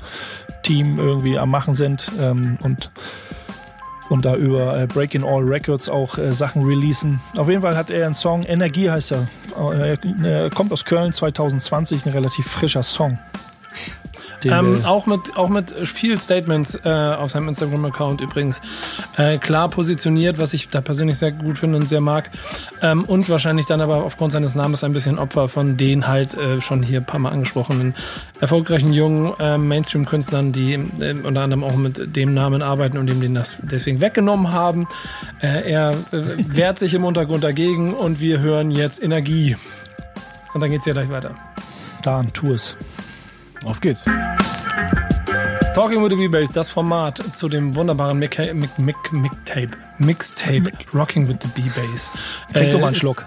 Team 0.63 0.97
irgendwie 0.97 1.37
am 1.37 1.49
machen 1.49 1.73
sind 1.73 2.11
ähm, 2.19 2.57
und 2.63 2.89
und 4.09 4.25
da 4.25 4.35
über 4.35 4.79
äh, 4.79 4.87
Breaking 4.87 5.23
All 5.23 5.43
Records 5.43 5.89
auch 5.89 6.17
äh, 6.17 6.33
Sachen 6.33 6.63
releasen. 6.63 7.19
Auf 7.37 7.49
jeden 7.49 7.61
Fall 7.61 7.75
hat 7.75 7.89
er 7.89 8.05
einen 8.05 8.13
Song, 8.13 8.43
Energie 8.43 8.89
heißt 8.89 9.13
er. 9.13 9.27
Äh, 9.57 9.97
er 10.23 10.49
kommt 10.49 10.71
aus 10.71 10.85
Köln 10.85 11.13
2020, 11.13 12.05
ein 12.05 12.11
relativ 12.11 12.47
frischer 12.47 12.83
Song. 12.83 13.17
Ähm, 14.51 14.85
auch 14.85 15.05
mit 15.05 15.35
auch 15.35 15.49
mit 15.49 15.71
viel 15.87 16.19
Statements 16.19 16.79
äh, 16.83 16.89
auf 16.89 17.31
seinem 17.31 17.49
Instagram-Account 17.49 18.21
übrigens 18.21 18.61
äh, 19.17 19.37
klar 19.37 19.69
positioniert, 19.69 20.37
was 20.37 20.53
ich 20.53 20.69
da 20.69 20.81
persönlich 20.81 21.17
sehr 21.17 21.31
gut 21.31 21.57
finde 21.57 21.77
und 21.77 21.87
sehr 21.87 22.01
mag. 22.01 22.31
Ähm, 22.81 23.03
und 23.05 23.29
wahrscheinlich 23.29 23.65
dann 23.65 23.81
aber 23.81 24.03
aufgrund 24.03 24.31
seines 24.31 24.55
Namens 24.55 24.83
ein 24.83 24.93
bisschen 24.93 25.19
Opfer 25.19 25.47
von 25.47 25.77
den 25.77 26.07
halt 26.07 26.35
äh, 26.35 26.61
schon 26.61 26.83
hier 26.83 26.99
ein 26.99 27.05
paar 27.05 27.19
Mal 27.19 27.31
angesprochenen 27.31 27.95
erfolgreichen 28.39 28.93
jungen 28.93 29.33
äh, 29.39 29.57
Mainstream-Künstlern, 29.57 30.51
die 30.51 30.73
äh, 30.73 31.15
unter 31.23 31.41
anderem 31.41 31.63
auch 31.63 31.75
mit 31.75 32.15
dem 32.15 32.33
Namen 32.33 32.61
arbeiten 32.61 32.97
und 32.97 33.09
ihm 33.09 33.21
den 33.21 33.35
das 33.35 33.57
deswegen 33.61 34.01
weggenommen 34.01 34.51
haben. 34.51 34.87
Äh, 35.41 35.71
er 35.71 35.95
wehrt 36.11 36.79
sich 36.79 36.93
im 36.93 37.05
Untergrund 37.05 37.43
dagegen 37.43 37.93
und 37.93 38.19
wir 38.19 38.39
hören 38.39 38.71
jetzt 38.71 39.01
Energie. 39.01 39.55
Und 40.53 40.61
dann 40.61 40.69
geht's 40.69 40.83
hier 40.83 40.93
gleich 40.93 41.09
weiter. 41.09 41.31
Dan, 42.03 42.31
tu 42.33 42.53
es. 42.53 42.75
Auf 43.65 43.79
geht's. 43.81 44.05
Talking 45.73 46.03
with 46.03 46.09
the 46.11 46.15
B-Bass, 46.15 46.51
das 46.51 46.69
Format 46.69 47.23
zu 47.33 47.49
dem 47.49 47.75
wunderbaren 47.75 48.19
Mic 48.19 48.37
Mic 48.53 48.69
Mic 48.77 48.95
Mixtape. 49.11 49.69
Mixtape 49.97 50.63
Rocking 50.93 51.27
with 51.27 51.37
the 51.41 51.47
B-Bass. 51.47 52.11
Trink 52.53 52.71
doch 52.71 52.79
mal 52.79 52.87
einen 52.87 52.95
Äh, 52.95 52.99
Schluck. 52.99 53.25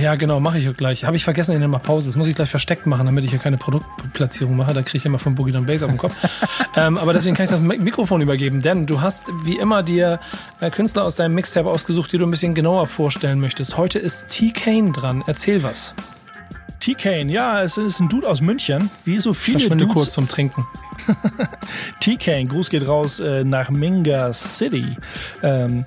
Ja, 0.00 0.14
genau, 0.14 0.40
mache 0.40 0.58
ich 0.58 0.68
auch 0.70 0.74
gleich. 0.74 1.04
Habe 1.04 1.16
ich 1.16 1.24
vergessen 1.24 1.54
in 1.60 1.70
der 1.70 1.78
Pause. 1.78 2.06
Das 2.08 2.16
muss 2.16 2.28
ich 2.28 2.34
gleich 2.34 2.48
versteckt 2.48 2.86
machen, 2.86 3.04
damit 3.06 3.24
ich 3.24 3.30
hier 3.30 3.38
keine 3.40 3.58
Produktplatzierung 3.58 4.56
mache. 4.56 4.72
Da 4.72 4.80
kriege 4.82 4.98
ich 4.98 5.04
immer 5.04 5.18
von 5.18 5.34
Boogie 5.34 5.52
Down 5.52 5.66
Bass 5.66 5.82
auf 5.82 5.90
den 5.90 5.98
Kopf. 5.98 6.14
ähm, 6.76 6.96
aber 6.96 7.12
deswegen 7.12 7.34
kann 7.36 7.44
ich 7.44 7.50
das 7.50 7.60
Mi- 7.60 7.78
Mikrofon 7.78 8.22
übergeben, 8.22 8.62
denn 8.62 8.86
du 8.86 9.02
hast 9.02 9.24
wie 9.44 9.58
immer 9.58 9.82
dir 9.82 10.18
äh, 10.60 10.70
Künstler 10.70 11.04
aus 11.04 11.16
deinem 11.16 11.34
Mixtape 11.34 11.68
ausgesucht, 11.68 12.10
die 12.12 12.16
du 12.18 12.24
ein 12.26 12.30
bisschen 12.30 12.54
genauer 12.54 12.86
vorstellen 12.86 13.38
möchtest. 13.40 13.76
Heute 13.76 13.98
ist 13.98 14.28
T-Kane 14.30 14.92
dran. 14.92 15.22
Erzähl 15.26 15.62
was. 15.62 15.94
T-Kane, 16.82 17.30
ja, 17.30 17.62
es 17.62 17.76
ist 17.76 18.00
ein 18.00 18.08
Dude 18.08 18.28
aus 18.28 18.40
München. 18.40 18.90
Wie 19.04 19.20
so 19.20 19.32
viele 19.32 19.60
Verschwinde 19.60 19.84
Dudes. 19.84 19.94
kurz 19.94 20.14
zum 20.14 20.26
Trinken. 20.26 20.66
T-Kane, 22.00 22.42
Gruß 22.46 22.70
geht 22.70 22.88
raus 22.88 23.20
äh, 23.20 23.44
nach 23.44 23.70
Minga 23.70 24.32
City. 24.32 24.96
Ähm, 25.44 25.84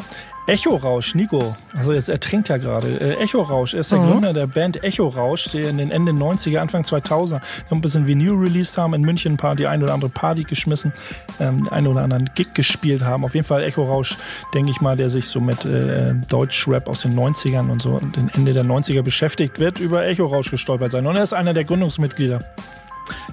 Echo 0.47 0.75
Rausch, 0.75 1.15
Nico, 1.15 1.55
also 1.75 1.91
jetzt 1.91 2.07
er 2.07 2.19
trinkt 2.19 2.49
ja 2.49 2.57
gerade. 2.57 2.99
Äh, 2.99 3.15
Echo 3.23 3.41
Rausch, 3.41 3.73
er 3.73 3.79
ist 3.79 3.91
der 3.91 3.97
Mhm. 3.99 4.11
Gründer 4.11 4.31
der 4.33 4.45
Band 4.45 4.83
Echo 4.83 5.07
Rausch, 5.07 5.49
die 5.49 5.61
in 5.63 5.79
den 5.79 5.89
Ende 5.89 6.11
90er, 6.11 6.59
Anfang 6.59 6.83
2000er 6.83 7.41
ein 7.71 7.81
bisschen 7.81 8.05
Vinyl 8.05 8.33
released 8.33 8.77
haben, 8.77 8.93
in 8.93 9.01
München 9.01 9.33
ein 9.33 9.37
paar, 9.37 9.55
die 9.55 9.65
ein 9.65 9.81
oder 9.81 9.93
andere 9.95 10.11
Party 10.11 10.43
geschmissen, 10.43 10.93
ähm, 11.39 11.63
den 11.63 11.69
einen 11.69 11.87
oder 11.87 12.03
anderen 12.03 12.29
Gig 12.35 12.53
gespielt 12.53 13.03
haben. 13.03 13.25
Auf 13.25 13.33
jeden 13.33 13.47
Fall 13.47 13.63
Echo 13.63 13.83
Rausch, 13.85 14.17
denke 14.53 14.69
ich 14.69 14.81
mal, 14.81 14.95
der 14.95 15.09
sich 15.09 15.25
so 15.25 15.41
mit 15.41 15.65
äh, 15.65 16.13
Deutschrap 16.29 16.87
aus 16.89 17.01
den 17.01 17.15
90ern 17.17 17.71
und 17.71 17.81
so 17.81 17.93
und 17.93 18.15
den 18.15 18.29
Ende 18.29 18.53
der 18.53 18.65
90er 18.65 19.01
beschäftigt, 19.01 19.57
wird 19.59 19.79
über 19.79 20.05
Echo 20.05 20.27
Rausch 20.27 20.51
gestolpert 20.51 20.91
sein. 20.91 21.07
Und 21.07 21.15
er 21.15 21.23
ist 21.23 21.33
einer 21.33 21.55
der 21.55 21.63
Gründungsmitglieder. 21.63 22.39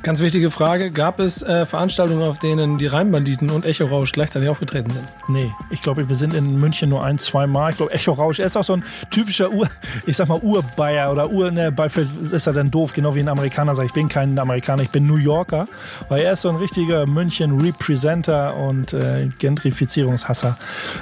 Ganz 0.02 0.20
wichtige 0.20 0.50
Frage. 0.50 0.90
Gab 0.90 1.20
es 1.20 1.42
äh, 1.42 1.64
Veranstaltungen, 1.64 2.22
auf 2.22 2.38
denen 2.38 2.76
die 2.76 2.86
Reimbanditen 2.86 3.50
und 3.50 3.64
Echo 3.64 3.86
Rausch 3.86 4.12
gleichzeitig 4.12 4.48
aufgetreten 4.48 4.90
sind? 4.90 5.06
Nee, 5.28 5.52
ich 5.70 5.80
glaube, 5.80 6.08
wir 6.08 6.16
sind 6.16 6.34
in 6.34 6.58
München 6.58 6.88
nur 6.88 7.04
ein, 7.04 7.18
zwei 7.18 7.46
Mal. 7.46 7.70
Ich 7.70 7.76
glaube, 7.76 7.92
Echo 7.92 8.12
Rausch, 8.12 8.40
ist 8.40 8.56
auch 8.56 8.64
so 8.64 8.74
ein 8.74 8.84
typischer 9.10 9.50
Ur, 9.50 9.68
ich 10.06 10.16
sag 10.16 10.28
mal 10.28 10.40
Urbayer 10.40 11.12
oder 11.12 11.30
Ur, 11.30 11.50
ne, 11.50 11.70
bei 11.70 11.86
ist 11.86 12.46
er 12.46 12.52
dann 12.52 12.70
doof, 12.70 12.92
genau 12.92 13.14
wie 13.14 13.20
ein 13.20 13.28
Amerikaner 13.28 13.74
sagt, 13.74 13.86
ich 13.86 13.94
bin 13.94 14.08
kein 14.08 14.38
Amerikaner, 14.38 14.82
ich 14.82 14.90
bin 14.90 15.06
New 15.06 15.16
Yorker. 15.16 15.66
Weil 16.08 16.22
er 16.22 16.32
ist 16.32 16.42
so 16.42 16.48
ein 16.48 16.56
richtiger 16.56 17.06
München-Representer 17.06 18.56
und 18.56 18.92
äh, 18.92 19.28
Gentrifizierungshasser. 19.38 20.58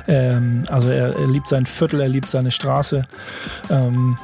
Ähm, 0.09 0.63
also 0.69 0.89
er, 0.89 1.17
er 1.17 1.27
liebt 1.27 1.49
sein 1.49 1.65
Viertel, 1.65 2.01
er 2.01 2.09
liebt 2.09 2.29
seine 2.29 2.51
Straße. 2.51 3.03
Ähm, 3.71 4.19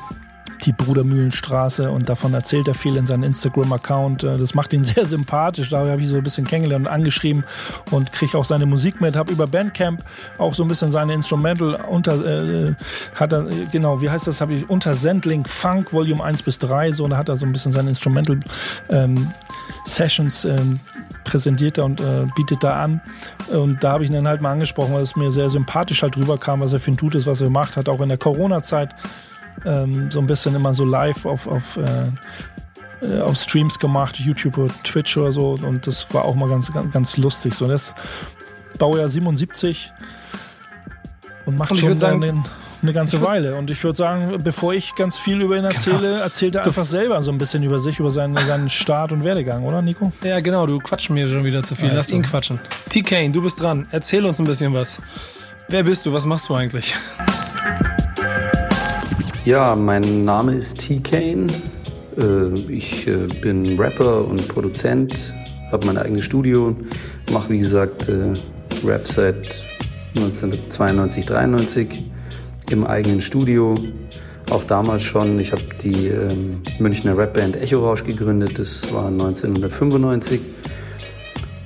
die 0.66 0.72
Brudermühlenstraße 0.72 1.90
und 1.90 2.08
davon 2.08 2.34
erzählt 2.34 2.68
er 2.68 2.74
viel 2.74 2.96
in 2.96 3.06
seinem 3.06 3.22
Instagram-Account. 3.22 4.24
Äh, 4.24 4.36
Das 4.36 4.54
macht 4.54 4.72
ihn 4.72 4.84
sehr 4.84 5.06
sympathisch. 5.06 5.70
Da 5.70 5.86
habe 5.86 6.00
ich 6.00 6.08
so 6.08 6.16
ein 6.16 6.22
bisschen 6.22 6.46
kennengelernt 6.46 6.86
und 6.86 6.92
angeschrieben 6.92 7.44
und 7.90 8.12
kriege 8.12 8.36
auch 8.36 8.44
seine 8.44 8.66
Musik 8.66 9.00
mit. 9.00 9.16
Habe 9.16 9.32
über 9.32 9.46
Bandcamp 9.46 10.02
auch 10.38 10.54
so 10.54 10.62
ein 10.64 10.68
bisschen 10.68 10.90
seine 10.90 11.14
Instrumental 11.14 11.74
unter, 11.88 12.24
äh, 12.24 12.74
hat 13.14 13.32
er, 13.32 13.48
äh, 13.48 13.66
genau, 13.70 14.00
wie 14.00 14.10
heißt 14.10 14.26
das, 14.26 14.40
habe 14.40 14.54
ich 14.54 14.68
unter 14.68 14.94
Sendling 14.94 15.46
Funk 15.46 15.92
Volume 15.92 16.22
1 16.22 16.42
bis 16.42 16.58
3, 16.58 16.92
so, 16.92 17.06
da 17.08 17.16
hat 17.16 17.28
er 17.28 17.36
so 17.36 17.46
ein 17.46 17.52
bisschen 17.52 17.72
seine 17.72 17.90
Instrumental 17.90 18.40
ähm, 18.88 19.30
Sessions 19.84 20.44
ähm, 20.44 20.80
präsentiert 21.24 21.78
er 21.78 21.84
und 21.84 22.00
äh, 22.00 22.26
bietet 22.34 22.62
da 22.64 22.80
an. 22.80 23.00
Und 23.52 23.82
da 23.84 23.92
habe 23.92 24.04
ich 24.04 24.10
ihn 24.10 24.14
dann 24.14 24.28
halt 24.28 24.40
mal 24.40 24.52
angesprochen, 24.52 24.94
weil 24.94 25.02
es 25.02 25.16
mir 25.16 25.30
sehr 25.30 25.50
sympathisch 25.50 26.02
halt 26.02 26.16
rüberkam, 26.16 26.60
was 26.60 26.72
er 26.72 26.80
für 26.80 26.90
ein 26.90 26.96
Dude 26.96 27.18
ist, 27.18 27.26
was 27.26 27.40
er 27.40 27.48
gemacht 27.48 27.76
hat, 27.76 27.88
auch 27.88 28.00
in 28.00 28.08
der 28.08 28.18
Corona-Zeit 28.18 28.94
ähm, 29.64 30.10
so 30.10 30.20
ein 30.20 30.26
bisschen 30.26 30.54
immer 30.54 30.74
so 30.74 30.84
live 30.84 31.26
auf, 31.26 31.46
auf, 31.46 31.76
äh, 31.76 33.06
äh 33.06 33.20
auf 33.20 33.36
Streams 33.36 33.78
gemacht, 33.78 34.18
YouTube 34.18 34.58
oder 34.58 34.74
Twitch 34.82 35.16
oder 35.16 35.32
so. 35.32 35.56
Und 35.62 35.86
das 35.86 36.12
war 36.12 36.24
auch 36.24 36.34
mal 36.34 36.48
ganz, 36.48 36.72
ganz, 36.72 36.92
ganz 36.92 37.16
lustig. 37.16 37.54
So, 37.54 37.68
das 37.68 37.94
Baujahr 38.78 39.08
77 39.08 39.92
und 41.46 41.56
macht 41.56 41.70
und 41.70 41.78
schon 41.78 41.98
sagen, 41.98 42.20
den, 42.20 42.44
eine 42.82 42.92
ganze 42.92 43.22
Weile. 43.22 43.56
Und 43.56 43.70
ich 43.70 43.82
würde 43.82 43.96
sagen, 43.96 44.38
bevor 44.42 44.74
ich 44.74 44.94
ganz 44.94 45.18
viel 45.18 45.40
über 45.40 45.56
ihn 45.56 45.62
genau. 45.62 45.74
erzähle, 45.74 45.98
genau. 45.98 46.22
erzählt 46.22 46.54
er 46.54 46.64
einfach 46.64 46.84
selber 46.84 47.22
so 47.22 47.32
ein 47.32 47.38
bisschen 47.38 47.62
über 47.62 47.78
sich, 47.78 47.98
über 47.98 48.10
seinen, 48.10 48.36
seinen 48.36 48.68
Start 48.68 49.12
und 49.12 49.24
Werdegang, 49.24 49.64
oder 49.64 49.82
Nico? 49.82 50.12
Ja, 50.22 50.40
genau, 50.40 50.66
du 50.66 50.78
quatschst 50.78 51.10
mir 51.10 51.26
schon 51.28 51.44
wieder 51.44 51.62
zu 51.62 51.74
viel. 51.74 51.90
Lass 51.92 52.10
ihn 52.10 52.22
quatschen. 52.22 52.58
T-Kane, 52.90 53.30
du 53.30 53.42
bist 53.42 53.60
dran. 53.60 53.86
Erzähl 53.90 54.24
uns 54.24 54.38
ein 54.38 54.46
bisschen 54.46 54.74
was. 54.74 55.00
Wer 55.68 55.82
bist 55.82 56.06
du? 56.06 56.12
Was 56.12 56.24
machst 56.24 56.48
du 56.48 56.54
eigentlich? 56.54 56.94
Ja, 59.46 59.76
mein 59.76 60.24
Name 60.24 60.56
ist 60.56 60.80
T-Kane. 60.80 61.46
Äh, 62.18 62.58
ich 62.68 63.06
äh, 63.06 63.28
bin 63.40 63.78
Rapper 63.78 64.26
und 64.26 64.48
Produzent, 64.48 65.32
habe 65.70 65.86
mein 65.86 65.96
eigenes 65.96 66.24
Studio, 66.24 66.74
mache 67.32 67.50
wie 67.50 67.58
gesagt 67.60 68.08
äh, 68.08 68.32
Rap 68.84 69.06
seit 69.06 69.62
1992, 70.16 71.26
93 71.26 72.10
im 72.72 72.84
eigenen 72.84 73.22
Studio. 73.22 73.76
Auch 74.50 74.64
damals 74.64 75.04
schon, 75.04 75.38
ich 75.38 75.52
habe 75.52 75.62
die 75.80 76.08
ähm, 76.08 76.60
Münchner 76.80 77.16
Rapband 77.16 77.54
Echo 77.62 77.78
Rausch 77.78 78.02
gegründet, 78.02 78.58
das 78.58 78.92
war 78.92 79.06
1995. 79.06 80.40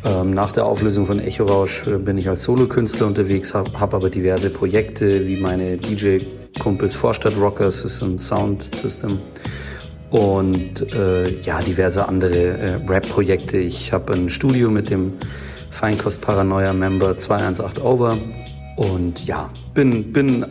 Ähm, 0.05 0.35
nach 0.35 0.53
der 0.53 0.67
Auflösung 0.67 1.07
von 1.07 1.19
Echo 1.19 1.45
Rausch 1.45 1.85
bin 2.05 2.19
ich 2.19 2.29
als 2.29 2.43
Solokünstler 2.43 3.07
unterwegs, 3.07 3.55
habe 3.55 3.71
hab 3.81 3.95
aber 3.95 4.11
diverse 4.11 4.51
Projekte 4.51 5.27
wie 5.27 5.39
meine 5.39 5.79
DJ-Kumpels 6.57 6.95
Vorstadt 6.95 7.37
Rockers, 7.37 7.85
ist 7.85 8.03
ein 8.03 8.19
Sound-System 8.19 9.19
und 10.11 10.93
äh, 10.93 11.41
ja, 11.43 11.61
diverse 11.61 12.09
andere 12.09 12.59
äh, 12.59 12.75
Rap-Projekte. 12.89 13.59
Ich 13.59 13.93
habe 13.93 14.13
ein 14.15 14.29
Studio 14.29 14.71
mit 14.71 14.91
dem 14.91 15.13
Feinkost 15.71 16.21
Paranoia 16.21 16.73
Member 16.73 17.17
218 17.17 17.83
Over 17.83 18.17
und 18.77 19.25
ja, 19.27 19.51
bin, 19.75 20.13
bin 20.13 20.45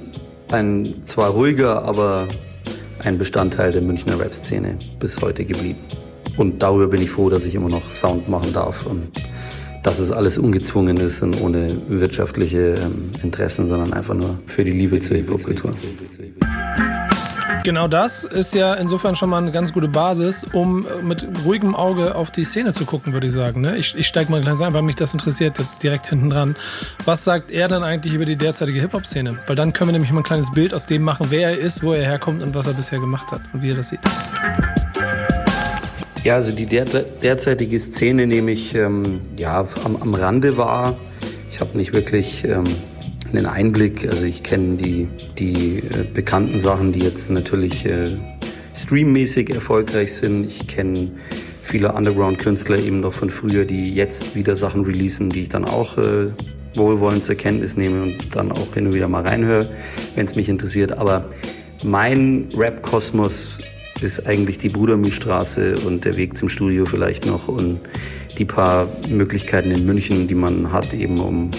ein 0.51 1.03
zwar 1.03 1.31
ruhiger, 1.31 1.83
aber 1.83 2.27
ein 3.03 3.17
Bestandteil 3.17 3.71
der 3.71 3.81
Münchner 3.81 4.19
Rap-Szene 4.19 4.77
bis 4.99 5.21
heute 5.21 5.45
geblieben. 5.45 5.79
Und 6.37 6.61
darüber 6.63 6.87
bin 6.87 7.01
ich 7.01 7.11
froh, 7.11 7.29
dass 7.29 7.43
ich 7.45 7.55
immer 7.55 7.69
noch 7.69 7.91
Sound 7.91 8.29
machen 8.29 8.53
darf 8.53 8.85
und 8.85 9.11
dass 9.83 9.99
es 9.99 10.11
alles 10.11 10.37
ungezwungen 10.37 10.97
ist 10.97 11.21
und 11.21 11.39
ohne 11.41 11.69
wirtschaftliche 11.87 12.75
ähm, 12.75 13.11
Interessen, 13.23 13.67
sondern 13.67 13.93
einfach 13.93 14.13
nur 14.13 14.39
für 14.45 14.63
die 14.63 14.71
Liebe 14.71 14.99
zur 14.99 15.17
Hip-Hop-Kultur. 15.17 15.71
Genau 17.63 17.87
das 17.87 18.23
ist 18.23 18.55
ja 18.55 18.73
insofern 18.75 19.15
schon 19.15 19.29
mal 19.29 19.37
eine 19.37 19.51
ganz 19.51 19.73
gute 19.73 19.89
Basis, 19.89 20.45
um 20.53 20.87
mit 21.03 21.27
ruhigem 21.45 21.75
Auge 21.75 22.15
auf 22.15 22.31
die 22.31 22.45
Szene 22.45 22.73
zu 22.73 22.85
gucken, 22.85 23.11
würde 23.13 23.27
ich 23.27 23.33
sagen. 23.33 23.61
Ne? 23.61 23.75
Ich, 23.75 23.95
ich 23.97 24.07
steige 24.07 24.31
mal 24.31 24.41
gleich 24.41 24.61
ein, 24.61 24.73
weil 24.73 24.81
mich 24.81 24.95
das 24.95 25.13
interessiert, 25.13 25.59
jetzt 25.59 25.83
direkt 25.83 26.07
hinten 26.07 26.29
dran. 26.29 26.55
Was 27.05 27.25
sagt 27.25 27.51
er 27.51 27.67
dann 27.67 27.83
eigentlich 27.83 28.13
über 28.13 28.25
die 28.25 28.37
derzeitige 28.37 28.79
Hip-Hop-Szene? 28.79 29.39
Weil 29.45 29.55
dann 29.55 29.73
können 29.73 29.89
wir 29.89 29.93
nämlich 29.93 30.11
mal 30.11 30.21
ein 30.21 30.23
kleines 30.23 30.51
Bild 30.51 30.73
aus 30.73 30.85
dem 30.85 31.03
machen, 31.03 31.27
wer 31.29 31.49
er 31.49 31.57
ist, 31.57 31.83
wo 31.83 31.93
er 31.93 32.03
herkommt 32.03 32.41
und 32.41 32.55
was 32.55 32.65
er 32.65 32.73
bisher 32.73 32.99
gemacht 32.99 33.31
hat 33.31 33.41
und 33.53 33.61
wie 33.61 33.71
er 33.71 33.75
das 33.75 33.89
sieht. 33.89 33.99
Ja, 36.25 36.35
also 36.35 36.51
die 36.51 36.65
der, 36.65 36.85
derzeitige 36.85 37.79
Szene 37.79 38.27
nehme 38.27 38.51
ich 38.51 38.75
ähm, 38.75 39.21
ja, 39.37 39.65
am, 39.85 39.95
am 39.95 40.13
Rande 40.13 40.57
wahr. 40.57 40.97
Ich 41.49 41.61
habe 41.61 41.77
nicht 41.77 41.93
wirklich 41.93 42.43
ähm, 42.43 42.65
einen 43.31 43.45
Einblick. 43.45 44.05
Also 44.05 44.25
ich 44.25 44.43
kenne 44.43 44.75
die, 44.75 45.07
die 45.37 45.79
äh, 45.79 46.03
bekannten 46.13 46.59
Sachen, 46.59 46.91
die 46.91 46.99
jetzt 46.99 47.29
natürlich 47.29 47.85
äh, 47.85 48.05
streammäßig 48.75 49.49
erfolgreich 49.49 50.13
sind. 50.13 50.47
Ich 50.47 50.67
kenne 50.67 51.09
viele 51.61 51.93
Underground-Künstler 51.93 52.79
eben 52.79 52.99
noch 52.99 53.13
von 53.13 53.29
früher, 53.29 53.63
die 53.63 53.93
jetzt 53.93 54.35
wieder 54.35 54.57
Sachen 54.57 54.83
releasen, 54.83 55.29
die 55.29 55.43
ich 55.43 55.49
dann 55.49 55.63
auch 55.63 55.97
äh, 55.97 56.27
wohlwollend 56.75 57.23
zur 57.23 57.35
Kenntnis 57.35 57.77
nehme 57.77 58.03
und 58.03 58.35
dann 58.35 58.51
auch 58.51 58.73
hin 58.73 58.87
und 58.87 58.93
wieder 58.93 59.07
mal 59.07 59.25
reinhöre, 59.25 59.69
wenn 60.15 60.25
es 60.25 60.35
mich 60.35 60.49
interessiert. 60.49 60.91
Aber 60.91 61.29
mein 61.83 62.49
Rap-Kosmos 62.57 63.51
ist 64.01 64.25
eigentlich 64.25 64.57
die 64.57 64.69
Brudermühlstraße 64.69 65.75
und 65.85 66.05
der 66.05 66.17
Weg 66.17 66.37
zum 66.37 66.49
Studio 66.49 66.85
vielleicht 66.85 67.25
noch 67.25 67.47
und 67.47 67.79
die 68.37 68.45
paar 68.45 68.87
Möglichkeiten 69.09 69.71
in 69.71 69.85
München, 69.85 70.27
die 70.27 70.35
man 70.35 70.71
hat, 70.71 70.93
eben 70.93 71.19
um 71.19 71.51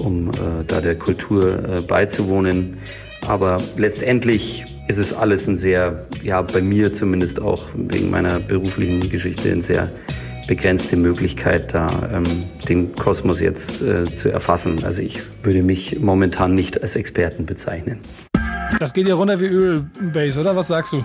um 0.00 0.30
äh, 0.30 0.64
da 0.66 0.80
der 0.80 0.96
Kultur 0.96 1.58
äh, 1.58 1.80
beizuwohnen. 1.82 2.78
Aber 3.26 3.58
letztendlich 3.76 4.64
ist 4.88 4.96
es 4.96 5.12
alles 5.12 5.46
ein 5.46 5.56
sehr, 5.56 6.06
ja, 6.22 6.42
bei 6.42 6.62
mir 6.62 6.92
zumindest 6.92 7.40
auch 7.40 7.64
wegen 7.74 8.10
meiner 8.10 8.40
beruflichen 8.40 9.08
Geschichte 9.10 9.52
ein 9.52 9.62
sehr 9.62 9.90
begrenzte 10.48 10.96
Möglichkeit, 10.96 11.74
da 11.74 12.10
ähm, 12.12 12.24
den 12.68 12.94
Kosmos 12.94 13.40
jetzt 13.40 13.82
äh, 13.82 14.04
zu 14.16 14.30
erfassen. 14.30 14.82
Also 14.84 15.02
ich 15.02 15.20
würde 15.44 15.62
mich 15.62 16.00
momentan 16.00 16.54
nicht 16.54 16.82
als 16.82 16.96
Experten 16.96 17.46
bezeichnen. 17.46 18.00
Das 18.78 18.94
geht 18.94 19.06
ja 19.06 19.14
runter 19.14 19.40
wie 19.40 19.46
Öl, 19.46 19.84
Base, 20.12 20.40
oder? 20.40 20.56
Was 20.56 20.68
sagst 20.68 20.92
du? 20.92 21.04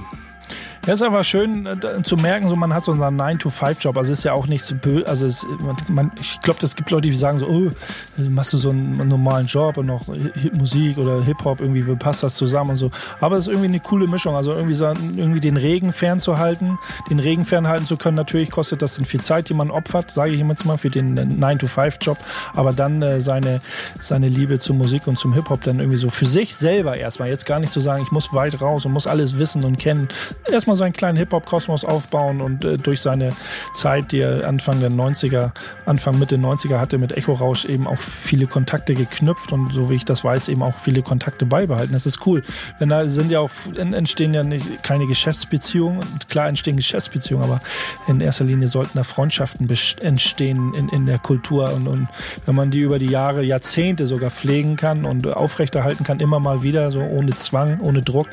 Ja, 0.86 0.94
ist 0.94 1.02
aber 1.02 1.24
schön 1.24 1.66
äh, 1.66 2.04
zu 2.04 2.16
merken, 2.16 2.48
so 2.48 2.56
man 2.56 2.72
hat 2.72 2.84
so 2.84 2.92
einen 2.92 3.20
9-to-5-Job. 3.20 3.98
Also 3.98 4.14
ist 4.14 4.24
ja 4.24 4.34
auch 4.34 4.46
nichts 4.46 4.72
böse. 4.82 5.08
Also 5.08 5.26
es, 5.26 5.48
man, 5.88 6.12
ich 6.20 6.40
glaube, 6.42 6.60
es 6.62 6.76
gibt 6.76 6.92
Leute, 6.92 7.08
die 7.08 7.16
sagen 7.16 7.40
so, 7.40 7.48
oh, 7.48 7.72
machst 8.18 8.54
du 8.54 8.58
so 8.58 8.70
einen 8.70 9.08
normalen 9.08 9.48
Job 9.48 9.78
und 9.78 9.88
noch 9.88 10.06
Musik 10.54 11.00
oder 11.00 11.24
Hip-Hop, 11.24 11.60
irgendwie 11.60 11.88
wie 11.88 11.96
passt 11.96 12.22
das 12.22 12.36
zusammen 12.36 12.72
und 12.72 12.76
so. 12.76 12.92
Aber 13.20 13.36
es 13.36 13.46
ist 13.46 13.48
irgendwie 13.48 13.70
eine 13.70 13.80
coole 13.80 14.08
Mischung. 14.08 14.36
Also 14.36 14.54
irgendwie, 14.54 14.76
so, 14.76 14.86
irgendwie 14.86 15.40
den 15.40 15.58
Regen 15.58 15.92
fernzuhalten, 15.92 16.78
den 17.10 17.18
Regen 17.18 17.46
fernhalten 17.46 17.88
zu 17.88 17.98
können, 17.98 18.16
natürlich 18.16 18.52
kostet 18.52 18.84
das 18.84 18.96
dann 18.96 19.06
viel 19.06 19.22
Zeit, 19.22 19.50
die 19.50 19.56
man 19.56 19.72
opfert, 19.72 20.12
sage 20.12 20.34
ich 20.34 20.40
jetzt 20.40 20.66
mal, 20.66 20.78
für 20.78 20.92
den 20.92 21.18
9-to-5-Job. 21.42 22.20
Aber 22.54 22.74
dann 22.74 23.02
äh, 23.02 23.22
seine, 23.22 23.62
seine 24.00 24.28
Liebe 24.28 24.60
zur 24.60 24.76
Musik 24.76 25.08
und 25.08 25.18
zum 25.18 25.34
Hip-Hop 25.34 25.64
dann 25.64 25.80
irgendwie 25.80 25.98
so 25.98 26.12
für 26.12 26.28
sich 26.28 26.56
selber 26.56 26.96
erstmal. 26.96 27.30
Jetzt 27.30 27.48
gar 27.48 27.60
nicht 27.60 27.74
zu 27.74 27.80
sagen, 27.80 28.04
ich 28.04 28.12
muss 28.12 28.34
weit 28.34 28.62
raus 28.62 28.86
und 28.86 28.92
muss 28.92 29.08
alles 29.08 29.40
wissen 29.40 29.64
und 29.64 29.80
kennen. 29.80 30.10
Erstmal 30.48 30.75
erstmal 30.76 30.88
seinen 30.88 30.94
kleinen 30.94 31.18
Hip-Hop-Kosmos 31.18 31.86
aufbauen 31.86 32.42
und 32.42 32.66
äh, 32.66 32.78
durch 32.78 33.02
seine 33.02 33.32
Zeit, 33.74 34.12
die 34.12 34.20
er 34.20 34.48
Anfang 34.48 34.80
der 34.80 34.92
90er, 34.92 35.52
Anfang 35.86 36.20
Mitte 36.20 36.38
90er 36.38 36.80
hatte 36.80 36.98
mit 36.98 37.12
Echo 37.14 37.34
Rausch 37.34 37.66
eben 37.66 37.88
auch 37.88 37.98
viele 37.98 38.48
Kontakte 38.48 38.94
geknüpft 38.94 39.52
und 39.52 39.74
so 39.74 39.90
wie 39.90 39.96
ich 39.96 40.06
das 40.06 40.24
weiß, 40.24 40.50
eben 40.50 40.64
auch 40.64 40.76
viele 40.76 41.02
Kontakte 41.02 41.46
beibehalten. 41.46 41.94
Das 41.94 42.06
ist 42.06 42.26
cool. 42.26 42.44
Wenn 42.80 42.90
da 42.90 43.08
sind 43.08 43.32
ja 43.32 43.40
auch, 43.40 43.52
entstehen 43.76 44.34
ja 44.34 44.44
nicht, 44.44 44.84
keine 44.84 45.08
Geschäftsbeziehungen. 45.08 46.04
Klar 46.30 46.48
entstehen 46.48 46.78
Geschäftsbeziehungen, 46.78 47.46
aber 47.46 47.62
in 48.08 48.22
erster 48.22 48.46
Linie 48.46 48.68
sollten 48.68 48.98
da 48.98 49.04
Freundschaften 49.04 49.68
entstehen 50.02 50.74
in, 50.74 50.90
in 50.90 51.06
der 51.06 51.20
Kultur 51.20 51.74
und, 51.74 51.88
und 51.88 52.08
wenn 52.46 52.56
man 52.56 52.72
die 52.72 52.82
über 52.82 53.00
die 53.00 53.10
Jahre, 53.10 53.44
Jahrzehnte 53.44 54.06
sogar 54.06 54.30
pflegen 54.30 54.76
kann 54.76 55.06
und 55.06 55.28
aufrechterhalten 55.28 56.04
kann, 56.04 56.20
immer 56.20 56.40
mal 56.40 56.64
wieder, 56.64 56.92
so 56.92 57.02
ohne 57.02 57.34
Zwang, 57.34 57.80
ohne 57.80 58.02
Druck, 58.02 58.28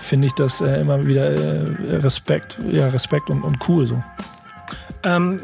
finde 0.00 0.26
ich 0.28 0.34
das 0.34 0.60
äh, 0.60 0.80
immer 0.80 1.06
wieder 1.06 1.30
äh, 1.32 1.87
Respekt, 1.88 2.58
ja, 2.70 2.88
Respekt 2.88 3.30
und, 3.30 3.42
und 3.42 3.68
cool 3.68 3.86
so. 3.86 4.02
Ähm, 5.02 5.38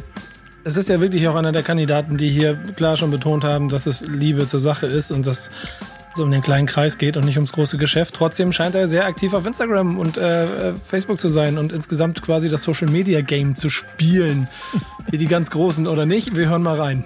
es 0.65 0.77
ist 0.77 0.89
ja 0.89 1.01
wirklich 1.01 1.29
auch 1.29 1.35
einer 1.35 1.53
der 1.53 1.63
Kandidaten, 1.63 2.17
die 2.17 2.29
hier 2.29 2.55
klar 2.55 2.97
schon 2.97 3.11
betont 3.11 3.45
haben, 3.45 3.69
dass 3.69 3.87
es 3.87 4.07
Liebe 4.07 4.47
zur 4.47 4.61
Sache 4.61 4.87
ist 4.87 5.11
und 5.11 5.27
dass 5.27 5.51
es 6.15 6.21
um 6.21 6.31
den 6.31 6.43
kleinen 6.43 6.67
Kreis 6.67 6.97
geht 6.97 7.17
und 7.17 7.25
nicht 7.25 7.37
ums 7.37 7.53
große 7.53 7.77
Geschäft. 7.77 8.15
Trotzdem 8.15 8.53
scheint 8.53 8.75
er 8.75 8.89
sehr 8.89 9.05
aktiv 9.05 9.35
auf 9.35 9.47
Instagram 9.47 9.99
und 9.99 10.17
äh, 10.17 10.73
Facebook 10.87 11.21
zu 11.21 11.29
sein 11.29 11.59
und 11.59 11.73
insgesamt 11.73 12.23
quasi 12.23 12.49
das 12.49 12.63
Social 12.63 12.89
Media 12.89 13.21
Game 13.21 13.55
zu 13.55 13.69
spielen. 13.69 14.49
Wie 15.11 15.19
die 15.19 15.27
ganz 15.27 15.51
Großen 15.51 15.87
oder 15.87 16.07
nicht. 16.07 16.35
Wir 16.37 16.49
hören 16.49 16.63
mal 16.63 16.77
rein. 16.77 17.05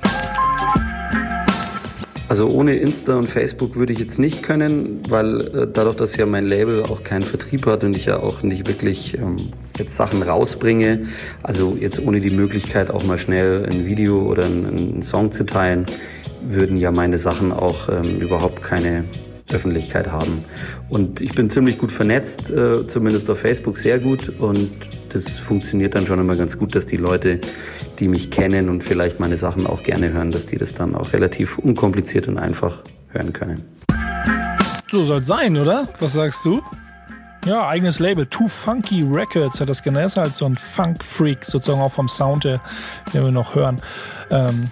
Also 2.28 2.46
ohne 2.48 2.76
Insta 2.76 3.16
und 3.16 3.28
Facebook 3.28 3.76
würde 3.76 3.94
ich 3.94 3.98
jetzt 3.98 4.18
nicht 4.18 4.42
können, 4.42 5.00
weil 5.08 5.40
äh, 5.40 5.66
dadurch, 5.72 5.96
dass 5.96 6.16
ja 6.16 6.26
mein 6.26 6.46
Label 6.46 6.82
auch 6.82 7.02
keinen 7.02 7.22
Vertrieb 7.22 7.64
hat 7.64 7.84
und 7.84 7.96
ich 7.96 8.04
ja 8.04 8.18
auch 8.18 8.42
nicht 8.42 8.68
wirklich 8.68 9.16
ähm, 9.16 9.36
jetzt 9.78 9.96
Sachen 9.96 10.22
rausbringe, 10.22 11.06
also 11.42 11.78
jetzt 11.80 12.04
ohne 12.04 12.20
die 12.20 12.30
Möglichkeit 12.30 12.90
auch 12.90 13.02
mal 13.04 13.16
schnell 13.16 13.64
ein 13.64 13.86
Video 13.86 14.22
oder 14.22 14.44
einen, 14.44 15.02
Song 15.02 15.32
zu 15.32 15.46
teilen, 15.46 15.86
würden 16.50 16.76
ja 16.76 16.90
meine 16.90 17.16
Sachen 17.16 17.50
auch 17.50 17.88
ähm, 17.88 18.20
überhaupt 18.20 18.62
keine 18.62 19.04
Öffentlichkeit 19.50 20.12
haben. 20.12 20.44
Und 20.90 21.22
ich 21.22 21.34
bin 21.34 21.48
ziemlich 21.48 21.78
gut 21.78 21.92
vernetzt, 21.92 22.50
äh, 22.50 22.86
zumindest 22.86 23.30
auf 23.30 23.38
Facebook 23.38 23.78
sehr 23.78 23.98
gut 23.98 24.32
und 24.38 24.70
das 25.14 25.38
funktioniert 25.38 25.94
dann 25.94 26.06
schon 26.06 26.18
immer 26.18 26.36
ganz 26.36 26.58
gut, 26.58 26.74
dass 26.74 26.86
die 26.86 26.96
Leute 26.96 27.40
die 27.98 28.08
mich 28.08 28.30
kennen 28.30 28.68
und 28.68 28.84
vielleicht 28.84 29.20
meine 29.20 29.36
Sachen 29.36 29.66
auch 29.66 29.82
gerne 29.82 30.12
hören, 30.12 30.30
dass 30.30 30.46
die 30.46 30.56
das 30.56 30.74
dann 30.74 30.94
auch 30.94 31.12
relativ 31.12 31.58
unkompliziert 31.58 32.28
und 32.28 32.38
einfach 32.38 32.82
hören 33.08 33.32
können. 33.32 33.64
So 34.90 35.04
soll 35.04 35.18
es 35.18 35.26
sein, 35.26 35.56
oder? 35.56 35.88
Was 35.98 36.14
sagst 36.14 36.44
du? 36.44 36.62
Ja, 37.44 37.68
eigenes 37.68 37.98
Label. 37.98 38.26
Too 38.26 38.48
Funky 38.48 39.02
Records 39.02 39.60
hat 39.60 39.68
das 39.68 39.82
genannt. 39.82 40.06
Ist 40.06 40.16
halt 40.16 40.34
so 40.34 40.46
ein 40.46 40.56
Funk-Freak, 40.56 41.44
sozusagen 41.44 41.80
auch 41.80 41.92
vom 41.92 42.08
Sound 42.08 42.44
her, 42.44 42.60
den 43.12 43.24
wir 43.24 43.32
noch 43.32 43.54
hören. 43.54 43.80
Ähm, 44.30 44.70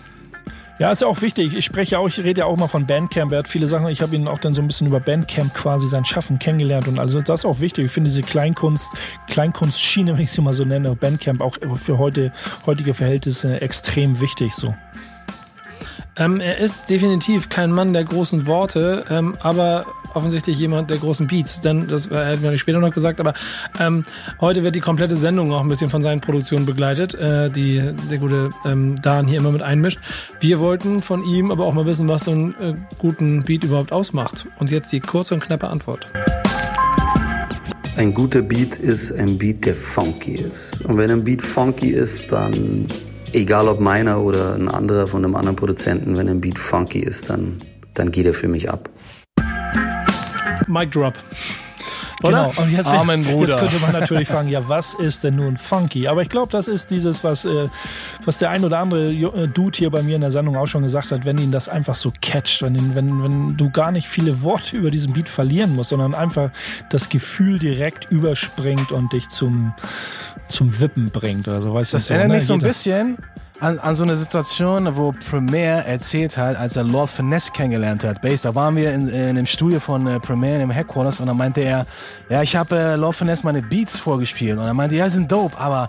Ja, 0.78 0.90
ist 0.90 1.00
ja 1.00 1.08
auch 1.08 1.22
wichtig. 1.22 1.56
Ich 1.56 1.64
spreche 1.64 1.98
auch, 1.98 2.06
ich 2.06 2.18
rede 2.22 2.40
ja 2.40 2.46
auch 2.46 2.56
mal 2.58 2.66
von 2.66 2.86
Bandcamp. 2.86 3.32
Er 3.32 3.38
hat 3.38 3.48
viele 3.48 3.66
Sachen, 3.66 3.88
ich 3.88 4.02
habe 4.02 4.14
ihn 4.14 4.28
auch 4.28 4.38
dann 4.38 4.52
so 4.52 4.60
ein 4.60 4.66
bisschen 4.66 4.86
über 4.86 5.00
Bandcamp 5.00 5.54
quasi 5.54 5.88
sein 5.88 6.04
Schaffen 6.04 6.38
kennengelernt 6.38 6.86
und 6.86 6.98
also 6.98 7.22
das 7.22 7.40
ist 7.40 7.44
auch 7.46 7.60
wichtig. 7.60 7.86
Ich 7.86 7.92
finde 7.92 8.10
diese 8.10 8.22
Kleinkunst, 8.22 8.92
Kleinkunstschiene, 9.28 10.12
wenn 10.16 10.24
ich 10.24 10.32
sie 10.32 10.42
mal 10.42 10.52
so 10.52 10.64
nenne, 10.64 10.94
Bandcamp 10.94 11.40
auch 11.40 11.56
für 11.76 11.96
heute, 11.96 12.30
heutige 12.66 12.92
Verhältnisse 12.92 13.60
extrem 13.62 14.20
wichtig 14.20 14.52
so. 14.54 14.74
Ähm, 16.18 16.40
er 16.40 16.58
ist 16.58 16.90
definitiv 16.90 17.48
kein 17.48 17.70
Mann 17.72 17.94
der 17.94 18.04
großen 18.04 18.46
Worte, 18.46 19.04
ähm, 19.10 19.36
aber 19.40 19.86
offensichtlich 20.16 20.58
jemand 20.58 20.90
der 20.90 20.98
großen 20.98 21.26
Beats, 21.26 21.60
denn 21.60 21.86
das 21.88 22.10
äh, 22.10 22.14
hätten 22.14 22.42
wir 22.42 22.56
später 22.56 22.80
noch 22.80 22.92
gesagt, 22.92 23.20
aber 23.20 23.34
ähm, 23.78 24.04
heute 24.40 24.64
wird 24.64 24.74
die 24.74 24.80
komplette 24.80 25.14
Sendung 25.14 25.52
auch 25.52 25.60
ein 25.60 25.68
bisschen 25.68 25.90
von 25.90 26.02
seinen 26.02 26.20
Produktionen 26.20 26.66
begleitet, 26.66 27.14
äh, 27.14 27.50
die 27.50 27.82
der 28.10 28.18
gute 28.18 28.50
ähm, 28.64 28.96
Dan 29.00 29.26
hier 29.26 29.38
immer 29.38 29.52
mit 29.52 29.62
einmischt. 29.62 30.00
Wir 30.40 30.58
wollten 30.58 31.02
von 31.02 31.22
ihm 31.22 31.50
aber 31.50 31.66
auch 31.66 31.74
mal 31.74 31.86
wissen, 31.86 32.08
was 32.08 32.24
so 32.24 32.30
einen 32.30 32.54
äh, 32.54 32.74
guten 32.98 33.44
Beat 33.44 33.64
überhaupt 33.64 33.92
ausmacht. 33.92 34.46
Und 34.58 34.70
jetzt 34.70 34.92
die 34.92 35.00
kurze 35.00 35.34
und 35.34 35.40
knappe 35.40 35.68
Antwort. 35.68 36.06
Ein 37.96 38.12
guter 38.12 38.42
Beat 38.42 38.76
ist 38.76 39.12
ein 39.12 39.38
Beat, 39.38 39.64
der 39.64 39.74
funky 39.74 40.32
ist. 40.32 40.84
Und 40.84 40.98
wenn 40.98 41.10
ein 41.10 41.24
Beat 41.24 41.42
funky 41.42 41.90
ist, 41.90 42.30
dann 42.32 42.86
egal 43.32 43.68
ob 43.68 43.80
meiner 43.80 44.20
oder 44.20 44.54
ein 44.54 44.68
anderer 44.68 45.06
von 45.06 45.24
einem 45.24 45.36
anderen 45.36 45.56
Produzenten, 45.56 46.16
wenn 46.16 46.28
ein 46.28 46.40
Beat 46.40 46.58
funky 46.58 47.00
ist, 47.00 47.30
dann, 47.30 47.58
dann 47.94 48.10
geht 48.10 48.26
er 48.26 48.34
für 48.34 48.48
mich 48.48 48.70
ab. 48.70 48.90
Mic 50.66 50.90
Drop. 50.90 51.14
Oder? 52.22 52.50
Genau. 52.50 52.62
Und 52.62 52.70
jetzt, 52.72 52.88
Amen, 52.88 53.24
Bruder. 53.24 53.52
jetzt 53.52 53.60
könnte 53.60 53.78
man 53.78 53.92
natürlich 53.92 54.28
fragen, 54.28 54.48
ja, 54.48 54.66
was 54.68 54.94
ist 54.94 55.24
denn 55.24 55.34
nun 55.34 55.56
funky? 55.56 56.08
Aber 56.08 56.22
ich 56.22 56.30
glaube, 56.30 56.50
das 56.50 56.66
ist 56.66 56.90
dieses, 56.90 57.22
was, 57.24 57.44
äh, 57.44 57.68
was 58.24 58.38
der 58.38 58.50
ein 58.50 58.64
oder 58.64 58.78
andere 58.78 59.12
äh, 59.12 59.48
Dude 59.48 59.76
hier 59.76 59.90
bei 59.90 60.02
mir 60.02 60.14
in 60.14 60.22
der 60.22 60.30
Sendung 60.30 60.56
auch 60.56 60.66
schon 60.66 60.82
gesagt 60.82 61.12
hat, 61.12 61.24
wenn 61.24 61.36
ihn 61.38 61.52
das 61.52 61.68
einfach 61.68 61.94
so 61.94 62.12
catcht, 62.22 62.62
wenn, 62.62 62.74
ihn, 62.74 62.94
wenn, 62.94 63.22
wenn 63.22 63.56
du 63.56 63.70
gar 63.70 63.92
nicht 63.92 64.08
viele 64.08 64.42
Worte 64.42 64.76
über 64.76 64.90
diesen 64.90 65.12
Beat 65.12 65.28
verlieren 65.28 65.74
musst, 65.74 65.90
sondern 65.90 66.14
einfach 66.14 66.50
das 66.88 67.08
Gefühl 67.10 67.58
direkt 67.58 68.10
überspringt 68.10 68.92
und 68.92 69.12
dich 69.12 69.28
zum, 69.28 69.74
zum 70.48 70.80
Wippen 70.80 71.10
bringt 71.10 71.48
oder 71.48 71.60
so. 71.60 71.74
Weißt 71.74 71.92
das 71.92 72.06
so, 72.06 72.14
erinnert 72.14 72.28
ne? 72.28 72.34
mich 72.36 72.46
so 72.46 72.54
ein 72.54 72.60
bisschen 72.60 73.18
an, 73.60 73.78
an 73.78 73.94
so 73.94 74.02
eine 74.02 74.16
Situation, 74.16 74.96
wo 74.96 75.12
Premier 75.12 75.84
erzählt 75.86 76.36
hat, 76.36 76.56
als 76.56 76.76
er 76.76 76.84
Lord 76.84 77.08
Finesse 77.08 77.52
kennengelernt 77.52 78.04
hat. 78.04 78.20
Base, 78.20 78.42
da 78.42 78.54
waren 78.54 78.76
wir 78.76 78.92
in, 78.92 79.08
in 79.08 79.36
dem 79.36 79.46
Studio 79.46 79.80
von 79.80 80.06
äh, 80.06 80.20
Premier 80.20 80.60
im 80.60 80.70
Headquarters 80.70 81.20
und 81.20 81.26
dann 81.26 81.36
meinte 81.36 81.60
er, 81.60 81.86
ja, 82.28 82.42
ich 82.42 82.56
habe 82.56 82.76
äh, 82.76 82.96
Lord 82.96 83.16
Finesse 83.16 83.44
meine 83.44 83.62
Beats 83.62 83.98
vorgespielt 83.98 84.58
und 84.58 84.64
er 84.64 84.74
meinte, 84.74 84.96
ja, 84.96 85.08
sind 85.08 85.30
dope, 85.30 85.58
aber 85.58 85.88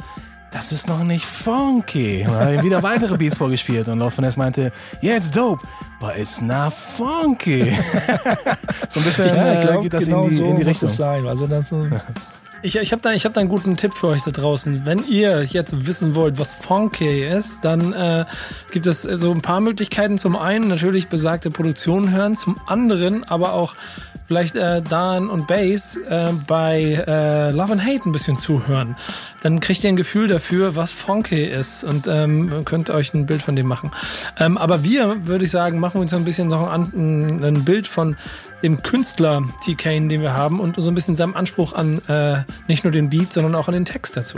das 0.51 0.71
ist 0.71 0.87
noch 0.87 1.03
nicht 1.03 1.25
funky. 1.25 2.23
Und 2.25 2.33
dann 2.33 2.45
hat 2.45 2.53
er 2.53 2.63
wieder 2.63 2.83
weitere 2.83 3.17
Beats 3.17 3.37
vorgespielt 3.37 3.87
und 3.89 3.99
Lord 3.99 4.13
Finesse 4.13 4.39
meinte, 4.39 4.71
yeah, 5.03 5.17
it's 5.17 5.29
dope, 5.29 5.65
but 5.99 6.11
it's 6.17 6.41
not 6.41 6.73
funky. 6.73 7.69
so 8.89 8.99
ein 8.99 9.05
bisschen 9.05 9.27
ja, 9.27 9.53
äh, 9.53 9.65
glaub, 9.65 9.81
geht 9.81 9.93
das 9.93 10.05
genau 10.05 10.23
in, 10.23 10.29
die, 10.29 10.35
so 10.37 10.45
in 10.45 10.55
die 10.55 10.63
Richtung. 10.63 10.89
Sein. 10.89 11.27
Also 11.27 11.47
das, 11.47 11.65
Ich, 12.63 12.75
ich 12.75 12.91
habe 12.91 13.01
da, 13.03 13.11
hab 13.11 13.33
da 13.33 13.39
einen 13.39 13.49
guten 13.49 13.77
Tipp 13.77 13.93
für 13.93 14.07
euch 14.07 14.23
da 14.23 14.31
draußen. 14.31 14.85
Wenn 14.85 15.07
ihr 15.07 15.43
jetzt 15.43 15.85
wissen 15.85 16.15
wollt, 16.15 16.39
was 16.39 16.51
Funky 16.51 17.23
ist, 17.23 17.63
dann 17.63 17.93
äh, 17.93 18.25
gibt 18.71 18.87
es 18.87 19.03
so 19.03 19.31
ein 19.31 19.41
paar 19.41 19.61
Möglichkeiten. 19.61 20.17
Zum 20.17 20.35
einen 20.35 20.67
natürlich 20.67 21.07
besagte 21.07 21.51
Produktionen 21.51 22.11
hören, 22.11 22.35
zum 22.35 22.59
anderen 22.65 23.23
aber 23.23 23.53
auch 23.53 23.75
vielleicht 24.27 24.55
äh, 24.55 24.81
Dan 24.81 25.29
und 25.29 25.47
Bass 25.47 25.97
äh, 25.97 26.31
bei 26.45 27.03
äh, 27.07 27.51
Love 27.51 27.73
and 27.73 27.85
Hate 27.85 28.07
ein 28.07 28.11
bisschen 28.11 28.37
zuhören. 28.37 28.95
Dann 29.41 29.59
kriegt 29.59 29.83
ihr 29.83 29.89
ein 29.89 29.95
Gefühl 29.95 30.27
dafür, 30.27 30.75
was 30.75 30.91
Funky 30.91 31.43
ist 31.43 31.83
und 31.83 32.07
ähm, 32.07 32.63
könnt 32.65 32.89
euch 32.89 33.13
ein 33.13 33.25
Bild 33.25 33.41
von 33.41 33.55
dem 33.55 33.67
machen. 33.67 33.91
Ähm, 34.37 34.57
aber 34.57 34.83
wir, 34.83 35.25
würde 35.25 35.45
ich 35.45 35.51
sagen, 35.51 35.79
machen 35.79 36.01
uns 36.01 36.13
ein 36.13 36.25
bisschen 36.25 36.47
noch 36.47 36.69
ein, 36.69 37.43
ein 37.43 37.65
Bild 37.65 37.87
von 37.87 38.17
dem 38.63 38.81
Künstler 38.81 39.43
T. 39.63 39.75
Kane, 39.75 40.07
den 40.07 40.21
wir 40.21 40.33
haben 40.33 40.59
und 40.59 40.75
so 40.75 40.89
ein 40.89 40.95
bisschen 40.95 41.15
seinem 41.15 41.35
Anspruch 41.35 41.73
an 41.73 42.01
äh, 42.07 42.43
nicht 42.67 42.83
nur 42.83 42.91
den 42.91 43.09
Beat, 43.09 43.31
sondern 43.33 43.55
auch 43.55 43.67
an 43.67 43.73
den 43.73 43.85
Text 43.85 44.17
dazu. 44.17 44.37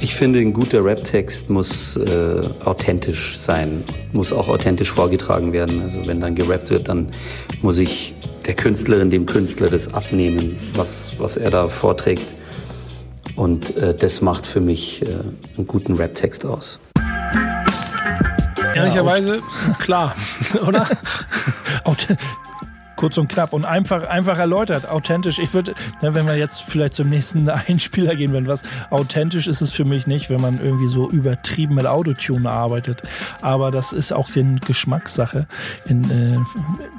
Ich 0.00 0.14
finde, 0.14 0.40
ein 0.40 0.52
guter 0.52 0.84
Rap-Text 0.84 1.48
muss 1.48 1.96
äh, 1.96 2.40
authentisch 2.64 3.38
sein, 3.38 3.82
muss 4.12 4.32
auch 4.32 4.48
authentisch 4.48 4.90
vorgetragen 4.90 5.52
werden. 5.52 5.82
Also 5.82 6.06
wenn 6.06 6.20
dann 6.20 6.34
gerappt 6.34 6.70
wird, 6.70 6.88
dann 6.88 7.08
muss 7.62 7.78
ich 7.78 8.14
der 8.46 8.54
Künstlerin, 8.54 9.10
dem 9.10 9.24
Künstler 9.24 9.68
das 9.68 9.92
abnehmen, 9.92 10.58
was, 10.74 11.12
was 11.18 11.36
er 11.36 11.50
da 11.50 11.68
vorträgt. 11.68 12.26
Und 13.36 13.76
äh, 13.76 13.94
das 13.94 14.20
macht 14.20 14.46
für 14.46 14.60
mich 14.60 15.02
äh, 15.02 15.06
einen 15.56 15.66
guten 15.66 15.94
Rap-Text 15.94 16.44
aus. 16.44 16.78
Ehrlicherweise, 18.74 19.40
klar, 19.78 20.14
oder? 20.66 20.86
kurz 22.96 23.18
und 23.18 23.28
knapp 23.28 23.52
und 23.52 23.64
einfach, 23.64 24.08
einfach 24.08 24.38
erläutert, 24.38 24.88
authentisch. 24.88 25.38
Ich 25.38 25.54
würde, 25.54 25.74
ne, 26.02 26.14
wenn 26.14 26.26
wir 26.26 26.36
jetzt 26.36 26.62
vielleicht 26.62 26.94
zum 26.94 27.08
nächsten 27.08 27.48
Einspieler 27.68 28.16
gehen, 28.16 28.32
wenn 28.32 28.48
was 28.48 28.62
authentisch 28.90 29.46
ist 29.46 29.60
es 29.60 29.72
für 29.72 29.84
mich 29.84 30.06
nicht, 30.06 30.30
wenn 30.30 30.40
man 30.40 30.60
irgendwie 30.60 30.88
so 30.88 31.08
übertrieben 31.10 31.74
mit 31.74 31.86
Autotune 31.86 32.50
arbeitet. 32.50 33.02
Aber 33.42 33.70
das 33.70 33.92
ist 33.92 34.12
auch 34.12 34.34
eine 34.34 34.56
Geschmackssache 34.60 35.46
in, 35.84 36.04
äh, 36.10 36.38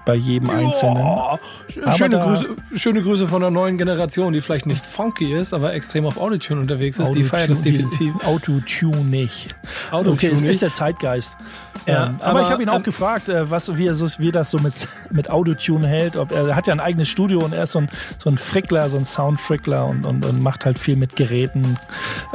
bei 0.05 0.15
jedem 0.15 0.49
Einzelnen. 0.49 0.97
Ja, 0.97 1.91
schöne, 1.95 2.19
Grüße, 2.19 2.47
schöne 2.75 3.01
Grüße 3.01 3.27
von 3.27 3.41
der 3.41 3.51
neuen 3.51 3.77
Generation, 3.77 4.33
die 4.33 4.41
vielleicht 4.41 4.65
nicht 4.65 4.85
funky 4.85 5.33
ist, 5.33 5.53
aber 5.53 5.73
extrem 5.73 6.05
auf 6.05 6.17
Autotune 6.17 6.61
unterwegs 6.61 6.97
ist. 6.97 7.07
Autotune, 7.07 7.23
die 7.23 7.29
feiert 7.29 7.49
das 7.49 7.61
definitiv. 7.61 8.13
Autotune 8.23 9.03
nicht. 9.03 9.55
Autotune 9.91 10.13
okay, 10.13 10.31
es 10.31 10.41
ist 10.41 10.61
der 10.61 10.71
Zeitgeist. 10.71 11.37
Ja, 11.85 12.07
ähm, 12.07 12.15
aber, 12.19 12.25
aber, 12.25 12.41
ich 12.41 12.49
habe 12.49 12.63
ihn 12.63 12.69
auch 12.69 12.77
ähm, 12.77 12.83
gefragt, 12.83 13.29
äh, 13.29 13.49
was, 13.49 13.77
wie, 13.77 13.89
so, 13.93 14.07
wie 14.19 14.31
das 14.31 14.51
so 14.51 14.59
mit, 14.59 14.87
mit 15.09 15.29
Autotune 15.29 15.86
hält. 15.87 16.17
Ob, 16.17 16.31
er 16.31 16.55
hat 16.55 16.67
ja 16.67 16.73
ein 16.73 16.79
eigenes 16.79 17.07
Studio 17.07 17.39
und 17.39 17.53
er 17.53 17.63
ist 17.63 17.71
so 17.71 17.79
ein, 17.79 17.89
so 18.19 18.29
ein 18.29 18.37
Frickler, 18.37 18.89
so 18.89 18.97
ein 18.97 19.05
Soundfrickler 19.05 19.85
und, 19.85 20.05
und, 20.05 20.25
und 20.25 20.41
macht 20.41 20.65
halt 20.65 20.77
viel 20.79 20.95
mit 20.95 21.15
Geräten. 21.15 21.77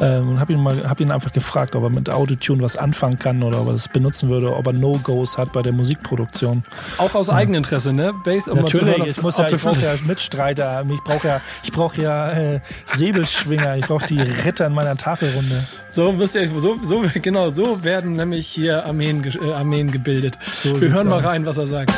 Ähm, 0.00 0.30
und 0.30 0.40
habe 0.40 0.52
ihn, 0.52 0.60
mal, 0.60 0.88
hab 0.88 1.00
ihn 1.00 1.10
einfach 1.10 1.32
gefragt, 1.32 1.76
ob 1.76 1.84
er 1.84 1.90
mit 1.90 2.10
Autotune 2.10 2.62
was 2.62 2.76
anfangen 2.76 3.18
kann 3.18 3.42
oder 3.42 3.60
ob 3.60 3.68
er 3.68 3.72
das 3.74 3.88
benutzen 3.88 4.28
würde, 4.28 4.54
ob 4.54 4.66
er 4.66 4.72
No-Gos 4.72 5.38
hat 5.38 5.52
bei 5.52 5.62
der 5.62 5.72
Musikproduktion. 5.72 6.64
Auch 6.98 7.14
aus 7.14 7.28
ja. 7.28 7.34
Eigeninteresse, 7.34 7.92
ne? 7.92 8.12
Bass, 8.24 8.48
um 8.48 8.58
Natürlich, 8.58 8.98
hören, 8.98 9.08
ich, 9.08 9.22
muss 9.22 9.38
ja, 9.38 9.48
ich 9.48 9.62
brauche 9.62 9.80
ja 9.80 9.94
Mitstreiter, 10.06 10.84
ich 10.88 11.02
brauche 11.04 11.28
ja, 11.28 11.40
ich 11.62 11.72
brauch 11.72 11.94
ja 11.94 12.32
äh, 12.32 12.60
Säbelschwinger, 12.86 13.76
ich 13.76 13.86
brauche 13.86 14.06
die 14.06 14.20
Ritter 14.20 14.66
in 14.66 14.74
meiner 14.74 14.96
Tafelrunde. 14.96 15.66
So 15.90 16.18
wisst 16.18 16.34
ihr, 16.36 16.48
so, 16.58 16.78
so, 16.82 17.04
genau, 17.20 17.50
so 17.50 17.84
werden 17.84 18.16
nämlich 18.16 18.46
hier 18.46 18.84
Armeen 18.86 19.24
äh, 19.24 19.52
Armeen 19.52 19.90
gebildet. 19.90 20.38
So 20.54 20.80
Wir 20.80 20.90
hören 20.90 21.08
mal 21.08 21.20
rein, 21.20 21.46
was 21.46 21.58
er 21.58 21.66
sagt. 21.66 21.92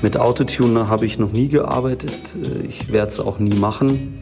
Mit 0.00 0.16
Autotuner 0.16 0.88
habe 0.88 1.06
ich 1.06 1.18
noch 1.18 1.32
nie 1.32 1.48
gearbeitet. 1.48 2.12
Äh, 2.36 2.66
ich 2.66 2.92
werde 2.92 3.10
es 3.10 3.18
auch 3.18 3.40
nie 3.40 3.54
machen. 3.54 4.20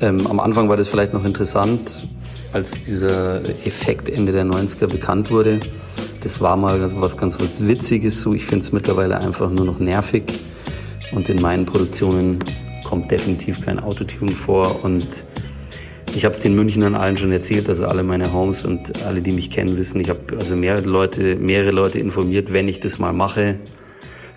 Ähm, 0.00 0.26
am 0.26 0.40
Anfang 0.40 0.70
war 0.70 0.78
das 0.78 0.88
vielleicht 0.88 1.12
noch 1.12 1.26
interessant, 1.26 2.08
als 2.54 2.70
dieser 2.70 3.42
Effekt 3.66 4.08
Ende 4.08 4.32
der 4.32 4.46
90er 4.46 4.86
bekannt 4.86 5.30
wurde. 5.30 5.60
Das 6.22 6.40
war 6.40 6.56
mal 6.56 6.90
was 7.00 7.18
ganz 7.18 7.38
was 7.38 7.66
Witziges. 7.66 8.22
So, 8.22 8.32
ich 8.32 8.46
finde 8.46 8.64
es 8.64 8.72
mittlerweile 8.72 9.18
einfach 9.18 9.50
nur 9.50 9.66
noch 9.66 9.78
nervig. 9.78 10.24
Und 11.12 11.28
in 11.28 11.42
meinen 11.42 11.66
Produktionen 11.66 12.38
kommt 12.88 13.10
definitiv 13.10 13.62
kein 13.62 13.78
Autotune 13.78 14.32
vor. 14.32 14.82
Und 14.84 15.24
ich 16.14 16.24
habe 16.24 16.34
es 16.34 16.40
den 16.40 16.54
Münchnern 16.54 16.94
allen 16.94 17.18
schon 17.18 17.30
erzählt, 17.30 17.68
also 17.68 17.84
alle 17.84 18.04
meine 18.04 18.32
Homes 18.32 18.64
und 18.64 19.04
alle, 19.04 19.20
die 19.20 19.32
mich 19.32 19.50
kennen, 19.50 19.76
wissen, 19.76 20.00
ich 20.00 20.08
habe 20.08 20.20
also 20.38 20.56
mehrere 20.56 20.88
Leute, 20.88 21.36
mehrere 21.36 21.72
Leute 21.72 21.98
informiert, 21.98 22.54
wenn 22.54 22.68
ich 22.68 22.80
das 22.80 22.98
mal 22.98 23.12
mache, 23.12 23.56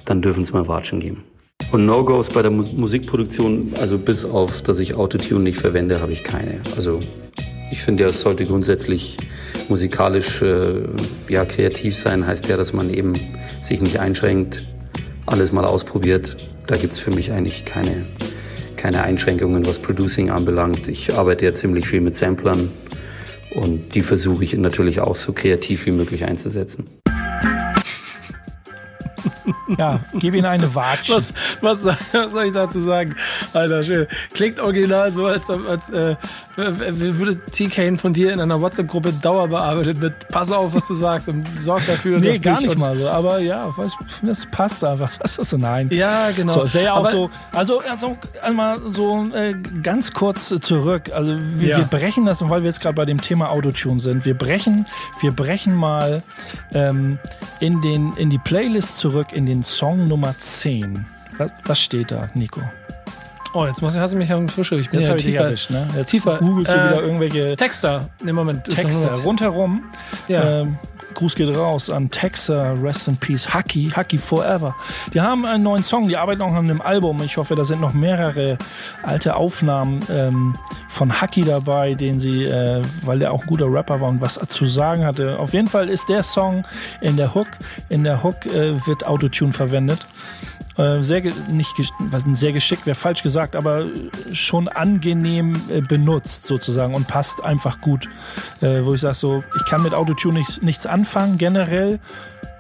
dann 0.06 0.22
dürfen 0.22 0.44
es 0.44 0.52
mal 0.52 0.68
Watschen 0.68 1.00
geben. 1.00 1.24
Und 1.72 1.86
No-Gos 1.86 2.30
bei 2.30 2.42
der 2.42 2.52
Musikproduktion, 2.52 3.74
also 3.80 3.98
bis 3.98 4.26
auf, 4.26 4.62
dass 4.62 4.80
ich 4.80 4.96
Autotune 4.96 5.44
nicht 5.44 5.58
verwende, 5.58 6.02
habe 6.02 6.12
ich 6.12 6.24
keine. 6.24 6.60
Also 6.76 7.00
ich 7.72 7.82
finde 7.82 8.04
ja, 8.04 8.10
es 8.10 8.22
sollte 8.22 8.44
grundsätzlich 8.44 9.18
musikalisch 9.70 10.42
äh, 10.42 10.84
ja, 11.30 11.46
kreativ 11.46 11.98
sein, 11.98 12.28
heißt 12.28 12.48
ja, 12.48 12.58
dass 12.58 12.74
man 12.74 12.94
eben 12.94 13.14
sich 13.62 13.82
nicht 13.82 14.00
einschränkt, 14.00 14.62
alles 15.26 15.52
mal 15.52 15.66
ausprobiert. 15.66 16.36
Da 16.68 16.76
gibt 16.76 16.94
es 16.94 17.00
für 17.00 17.12
mich 17.12 17.32
eigentlich 17.32 17.66
keine, 17.66 18.06
keine 18.76 19.02
Einschränkungen, 19.04 19.66
was 19.66 19.80
Producing 19.80 20.30
anbelangt. 20.30 20.88
Ich 20.88 21.14
arbeite 21.16 21.46
ja 21.46 21.56
ziemlich 21.56 21.88
viel 21.88 22.02
mit 22.02 22.14
Samplern 22.14 22.70
und 23.56 23.96
die 23.96 24.02
versuche 24.02 24.44
ich 24.44 24.56
natürlich 24.56 25.00
auch 25.00 25.16
so 25.16 25.34
kreativ 25.34 25.86
wie 25.86 25.92
möglich 25.92 26.26
einzusetzen. 26.26 26.88
Ja, 29.78 30.00
gib 30.14 30.34
ihm 30.36 30.46
eine 30.46 30.74
Watsch. 30.76 31.10
Was, 31.10 31.34
was, 31.62 31.84
soll, 31.84 31.98
was 32.12 32.32
soll 32.34 32.46
ich 32.46 32.52
dazu 32.54 32.80
sagen? 32.80 33.16
Alter, 33.54 33.84
schön. 33.84 34.08
Klingt 34.34 34.60
original 34.60 35.12
so, 35.12 35.26
als, 35.26 35.50
als 35.50 35.90
äh, 35.90 36.16
würde 36.56 37.36
TK 37.52 38.00
von 38.00 38.14
dir 38.14 38.32
in 38.34 38.40
einer 38.40 38.62
WhatsApp-Gruppe 38.62 39.14
dauerbearbeitet 39.14 40.00
mit 40.00 40.28
Pass 40.30 40.52
auf, 40.52 40.74
was 40.74 40.88
du 40.88 40.94
sagst 40.94 41.30
und 41.30 41.48
sorg 41.58 41.86
dafür, 41.88 42.20
nee, 42.20 42.30
dass 42.34 42.42
gar 42.42 42.62
nicht 42.62 42.78
mal 42.78 42.98
so. 42.98 43.08
Aber 43.10 43.40
ja, 43.40 43.70
was, 43.78 43.94
das 44.22 44.46
passt 44.52 44.84
einfach. 44.84 45.12
Das 45.18 45.38
ist 45.38 45.50
so 45.50 45.58
nein. 45.58 45.90
Ja, 45.92 46.32
genau. 46.32 46.54
So, 46.54 46.74
wäre 46.74 46.86
ja 46.86 46.94
auch 46.94 47.10
so, 47.10 47.30
also, 47.52 47.80
also 47.90 48.18
einmal 48.42 48.80
so 48.92 49.26
äh, 49.34 49.54
ganz 49.82 50.14
kurz 50.14 50.54
zurück. 50.62 51.12
Also 51.14 51.36
wir, 51.56 51.70
Ja. 51.70 51.78
wir 51.78 51.86
brechen 51.86 52.26
das, 52.26 52.42
und 52.42 52.50
weil 52.50 52.62
wir 52.62 52.68
jetzt 52.70 52.82
gerade 52.82 52.96
bei 52.96 53.06
dem 53.06 53.22
Thema 53.22 53.50
Autotune 53.52 54.00
sind, 54.00 54.26
wir 54.26 54.38
brechen, 54.38 54.86
wir 55.22 55.32
brechen 55.32 55.74
mal 55.76 56.24
ähm, 56.74 57.18
in, 57.60 57.82
den, 57.82 58.14
in 58.18 58.30
die 58.30 58.38
Playlist 58.38 59.00
zurück 59.00 59.28
in 59.34 59.46
den 59.46 59.63
Song 59.64 60.08
Nummer 60.08 60.36
10. 60.38 61.06
Was, 61.38 61.52
was 61.66 61.80
steht 61.80 62.12
da, 62.12 62.28
Nico? 62.34 62.62
Oh, 63.56 63.66
jetzt 63.68 63.82
muss, 63.82 63.96
hast 63.96 64.14
du 64.14 64.18
mich 64.18 64.32
am 64.32 64.50
Fische. 64.50 64.76
Ich 64.76 64.90
bin 64.90 65.00
Jetzt 65.00 65.10
ja 65.10 65.16
tiefer. 65.16 65.42
erwischt, 65.46 65.70
ne? 65.70 65.88
Jetzt 65.96 66.10
tiefer. 66.10 66.38
googelst 66.40 66.74
du 66.74 66.78
Äh, 66.78 66.84
wieder 66.90 67.04
irgendwelche 67.04 67.56
Texter. 67.56 68.10
Ne, 68.24 68.34
Moment. 68.34 68.68
ist 68.68 68.76
Texte 68.76 69.06
noch 69.08 69.12
nur- 69.18 69.22
rundherum. 69.24 69.84
Ja. 70.28 70.62
Ähm, 70.62 70.78
Gruß 71.14 71.36
geht 71.36 71.56
raus 71.56 71.90
an 71.90 72.10
Texter, 72.10 72.82
Rest 72.82 73.08
in 73.08 73.18
Peace, 73.18 73.54
Hucky, 73.54 73.92
Hucky 73.96 74.18
Forever. 74.18 74.76
Die 75.14 75.22
haben 75.22 75.46
einen 75.46 75.64
neuen 75.64 75.84
Song, 75.84 76.08
die 76.08 76.18
arbeiten 76.18 76.42
auch 76.42 76.54
an 76.54 76.70
einem 76.70 76.82
Album. 76.82 77.22
Ich 77.24 77.38
hoffe, 77.38 77.56
da 77.56 77.66
sind 77.66 77.82
noch 77.82 77.94
mehrere 77.94 78.58
alte 79.04 79.36
Aufnahmen 79.36 80.02
ähm, 80.10 80.56
von 80.88 81.22
Hucky 81.22 81.44
dabei, 81.44 81.94
den 81.94 82.20
sie, 82.20 82.44
äh, 82.46 82.82
weil 83.02 83.20
der 83.20 83.32
auch 83.32 83.42
ein 83.42 83.48
guter 83.48 83.72
Rapper 83.72 84.02
war 84.02 84.10
und 84.10 84.22
was 84.22 84.40
zu 84.48 84.66
sagen 84.66 85.06
hatte. 85.06 85.40
Auf 85.40 85.54
jeden 85.54 85.68
Fall 85.68 85.90
ist 85.90 86.10
der 86.10 86.24
Song 86.24 86.64
in 87.02 87.18
der 87.18 87.34
Hook, 87.34 87.48
in 87.90 88.04
der 88.04 88.24
Hook 88.24 88.46
äh, 88.46 88.86
wird 88.86 89.06
Autotune 89.06 89.54
verwendet. 89.54 90.06
Äh, 90.78 91.02
sehr 91.02 91.22
nicht 91.50 91.74
was 92.00 92.24
sehr 92.34 92.52
geschickt 92.52 92.86
wäre 92.86 92.96
falsch 92.96 93.22
gesagt, 93.22 93.56
aber 93.56 93.86
schon 94.32 94.68
angenehm 94.68 95.62
äh, 95.70 95.82
benutzt 95.82 96.46
sozusagen 96.46 96.96
und 96.96 97.08
passt 97.08 97.44
einfach 97.44 97.80
gut. 97.80 98.10
Äh, 98.62 98.84
wo 98.84 98.94
ich 98.94 99.02
sage 99.02 99.14
so, 99.14 99.44
ich 99.56 99.66
kann 99.66 99.84
mit 99.84 99.94
Autotune 99.94 100.44
nichts 100.62 100.86
anfangen 100.88 101.38
generell, 101.38 102.00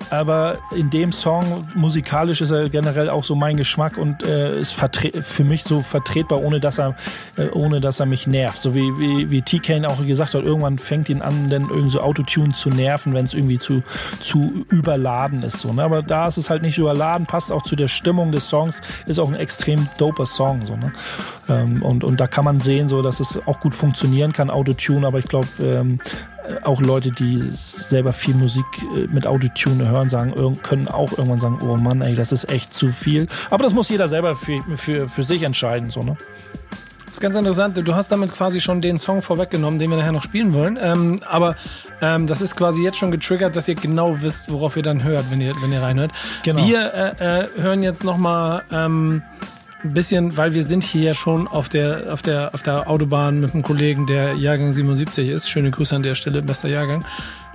aber 0.09 0.57
in 0.75 0.89
dem 0.89 1.11
Song 1.11 1.67
musikalisch 1.75 2.41
ist 2.41 2.51
er 2.51 2.69
generell 2.69 3.09
auch 3.09 3.23
so 3.23 3.35
mein 3.35 3.57
Geschmack 3.57 3.97
und 3.97 4.23
äh, 4.23 4.59
ist 4.59 4.73
für 4.73 5.43
mich 5.43 5.63
so 5.63 5.81
vertretbar, 5.81 6.41
ohne 6.41 6.59
dass 6.59 6.79
er 6.79 6.95
äh, 7.37 7.49
ohne 7.49 7.81
dass 7.81 7.99
er 7.99 8.05
mich 8.05 8.27
nervt. 8.27 8.59
So 8.59 8.75
wie 8.75 8.91
wie, 8.99 9.31
wie 9.31 9.41
T-Kane 9.41 9.87
auch 9.87 10.05
gesagt 10.05 10.33
hat, 10.33 10.43
irgendwann 10.43 10.77
fängt 10.77 11.09
ihn 11.09 11.21
an, 11.21 11.49
dann 11.49 11.63
irgendwie 11.63 11.89
so 11.89 12.01
Autotune 12.01 12.53
zu 12.53 12.69
nerven, 12.69 13.13
wenn 13.13 13.25
es 13.25 13.33
irgendwie 13.33 13.59
zu 13.59 13.83
zu 14.19 14.65
überladen 14.69 15.43
ist. 15.43 15.59
So, 15.59 15.73
ne? 15.73 15.83
Aber 15.83 16.01
da 16.01 16.27
ist 16.27 16.37
es 16.37 16.49
halt 16.49 16.61
nicht 16.61 16.77
überladen, 16.77 17.25
passt 17.25 17.51
auch 17.51 17.61
zu 17.61 17.75
der 17.75 17.87
Stimmung 17.87 18.31
des 18.31 18.49
Songs, 18.49 18.81
ist 19.05 19.19
auch 19.19 19.27
ein 19.27 19.35
extrem 19.35 19.87
doper 19.97 20.25
Song. 20.25 20.65
So, 20.65 20.75
ne? 20.75 20.91
ähm, 21.49 21.83
und, 21.83 22.03
und 22.03 22.19
da 22.19 22.27
kann 22.27 22.45
man 22.45 22.59
sehen, 22.59 22.87
so, 22.87 23.01
dass 23.01 23.19
es 23.19 23.39
auch 23.45 23.59
gut 23.59 23.75
funktionieren 23.75 24.33
kann, 24.33 24.49
Autotune, 24.49 25.05
aber 25.05 25.19
ich 25.19 25.27
glaube, 25.27 25.47
ähm, 25.59 25.99
auch 26.63 26.81
Leute, 26.81 27.11
die 27.11 27.37
selber 27.37 28.13
viel 28.13 28.35
Musik 28.35 28.65
äh, 28.95 29.07
mit 29.07 29.27
Autotune 29.27 29.87
hören, 29.89 30.09
sagen, 30.09 30.33
können 30.61 30.87
auch 30.87 31.11
irgendwann 31.11 31.39
sagen, 31.39 31.59
oh 31.61 31.75
Mann, 31.77 32.01
ey, 32.01 32.15
das 32.15 32.31
ist 32.31 32.49
echt 32.49 32.73
zu 32.73 32.89
viel. 32.91 33.27
Aber 33.49 33.63
das 33.63 33.73
muss 33.73 33.89
jeder 33.89 34.07
selber 34.07 34.35
für, 34.35 34.61
für, 34.75 35.07
für 35.07 35.23
sich 35.23 35.43
entscheiden, 35.43 35.89
so, 35.89 36.03
ne? 36.03 36.17
Das 37.13 37.17
ist 37.17 37.21
ganz 37.21 37.35
interessant. 37.35 37.77
Du 37.77 37.93
hast 37.93 38.11
damit 38.11 38.33
quasi 38.33 38.59
schon 38.59 38.81
den 38.81 38.97
Song 38.97 39.21
vorweggenommen, 39.21 39.77
den 39.77 39.91
wir 39.91 39.97
nachher 39.97 40.11
noch 40.11 40.23
spielen 40.23 40.51
wollen. 40.55 40.79
Ähm, 40.81 41.19
aber 41.27 41.55
ähm, 42.01 42.25
das 42.25 42.41
ist 42.41 42.55
quasi 42.55 42.81
jetzt 42.81 42.97
schon 42.97 43.11
getriggert, 43.11 43.55
dass 43.55 43.67
ihr 43.67 43.75
genau 43.75 44.19
wisst, 44.23 44.51
worauf 44.51 44.75
ihr 44.77 44.81
dann 44.81 45.03
hört, 45.03 45.29
wenn 45.29 45.39
ihr, 45.39 45.51
wenn 45.61 45.71
ihr 45.71 45.83
reinhört. 45.83 46.11
Genau. 46.41 46.65
Wir 46.65 46.91
äh, 46.91 47.41
äh, 47.43 47.47
hören 47.55 47.83
jetzt 47.83 48.03
noch 48.03 48.17
mal 48.17 48.63
ähm, 48.71 49.21
ein 49.83 49.93
bisschen, 49.93 50.37
weil 50.37 50.53
wir 50.53 50.63
sind 50.63 50.83
hier 50.83 51.03
ja 51.03 51.13
schon 51.13 51.47
auf 51.47 51.69
der, 51.69 52.13
auf 52.13 52.21
der, 52.21 52.53
auf 52.53 52.63
der 52.63 52.89
Autobahn 52.89 53.39
mit 53.39 53.53
einem 53.53 53.63
Kollegen, 53.63 54.05
der 54.05 54.33
Jahrgang 54.33 54.71
77 54.71 55.29
ist. 55.29 55.49
Schöne 55.49 55.71
Grüße 55.71 55.95
an 55.95 56.03
der 56.03 56.15
Stelle, 56.15 56.41
bester 56.41 56.69
Jahrgang. 56.69 57.05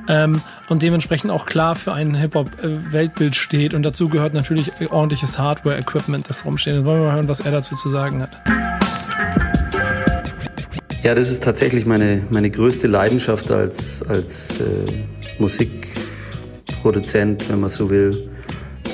Ähm, 0.08 0.42
und 0.68 0.82
dementsprechend 0.82 1.30
auch 1.30 1.46
klar 1.46 1.74
für 1.74 1.92
ein 1.92 2.14
Hip-Hop-Weltbild 2.14 3.34
steht. 3.34 3.74
Und 3.74 3.84
dazu 3.84 4.08
gehört 4.08 4.34
natürlich 4.34 4.72
ordentliches 4.90 5.38
Hardware-Equipment, 5.38 6.28
das 6.28 6.44
rumsteht. 6.44 6.74
Jetzt 6.74 6.84
wollen 6.84 7.00
wir 7.00 7.06
mal 7.06 7.14
hören, 7.14 7.28
was 7.28 7.40
er 7.40 7.50
dazu 7.50 7.76
zu 7.76 7.88
sagen 7.88 8.22
hat. 8.22 8.30
Ja, 11.02 11.14
das 11.14 11.30
ist 11.30 11.42
tatsächlich 11.42 11.86
meine, 11.86 12.24
meine 12.28 12.50
größte 12.50 12.88
Leidenschaft 12.88 13.50
als, 13.50 14.02
als 14.02 14.60
äh, 14.60 14.84
Musikproduzent, 15.38 17.48
wenn 17.48 17.60
man 17.60 17.70
so 17.70 17.88
will. 17.88 18.30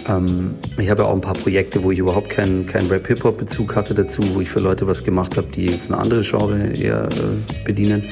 Ähm, 0.08 0.54
ich 0.78 0.90
habe 0.90 1.02
ja 1.02 1.08
auch 1.08 1.14
ein 1.14 1.20
paar 1.20 1.34
Projekte, 1.34 1.82
wo 1.82 1.90
ich 1.90 1.98
überhaupt 1.98 2.30
keinen 2.30 2.66
keinen 2.66 2.88
Rap-Hip-Hop-Bezug 2.88 3.74
hatte 3.74 3.94
dazu, 3.94 4.22
wo 4.34 4.40
ich 4.40 4.50
für 4.50 4.60
Leute 4.60 4.86
was 4.86 5.04
gemacht 5.04 5.36
habe, 5.36 5.48
die 5.54 5.66
jetzt 5.66 5.90
eine 5.90 6.00
andere 6.00 6.22
Genre 6.22 6.72
eher 6.72 7.08
äh, 7.08 7.64
bedienen. 7.64 8.04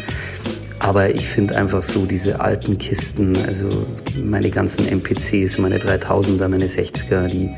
Aber 0.79 1.11
ich 1.11 1.29
finde 1.29 1.57
einfach 1.57 1.83
so 1.83 2.07
diese 2.07 2.41
alten 2.41 2.77
Kisten, 2.77 3.37
also 3.47 3.69
meine 4.21 4.51
ganzen 4.51 4.87
MPCs, 4.89 5.59
meine 5.59 5.79
3000er, 5.79 6.49
meine 6.49 6.67
60er, 6.67 7.29
die, 7.29 7.51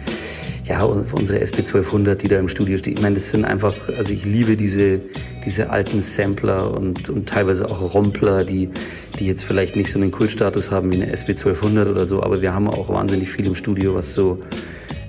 ja, 0.65 0.83
unsere 0.83 1.43
SP1200, 1.43 2.15
die 2.15 2.29
da 2.29 2.39
im 2.39 2.49
Studio 2.49 2.79
steht. 2.79 2.99
Ich 2.99 3.03
meine, 3.03 3.17
das 3.17 3.31
sind 3.31 3.45
einfach, 3.45 3.75
also 3.99 4.13
ich 4.13 4.25
liebe 4.25 4.57
diese, 4.57 5.01
diese 5.45 5.69
alten 5.69 6.01
Sampler 6.01 6.73
und, 6.73 7.11
und 7.11 7.29
teilweise 7.29 7.67
auch 7.67 7.95
Rompler, 7.95 8.45
die, 8.45 8.71
die 9.19 9.27
jetzt 9.27 9.45
vielleicht 9.45 9.77
nicht 9.77 9.91
so 9.91 9.99
einen 9.99 10.11
Kultstatus 10.11 10.71
haben 10.71 10.91
wie 10.91 11.03
eine 11.03 11.15
SP1200 11.15 11.91
oder 11.91 12.07
so, 12.07 12.23
aber 12.23 12.41
wir 12.41 12.55
haben 12.55 12.69
auch 12.69 12.89
wahnsinnig 12.89 13.31
viel 13.31 13.47
im 13.47 13.55
Studio, 13.55 13.95
was 13.95 14.15
so 14.15 14.43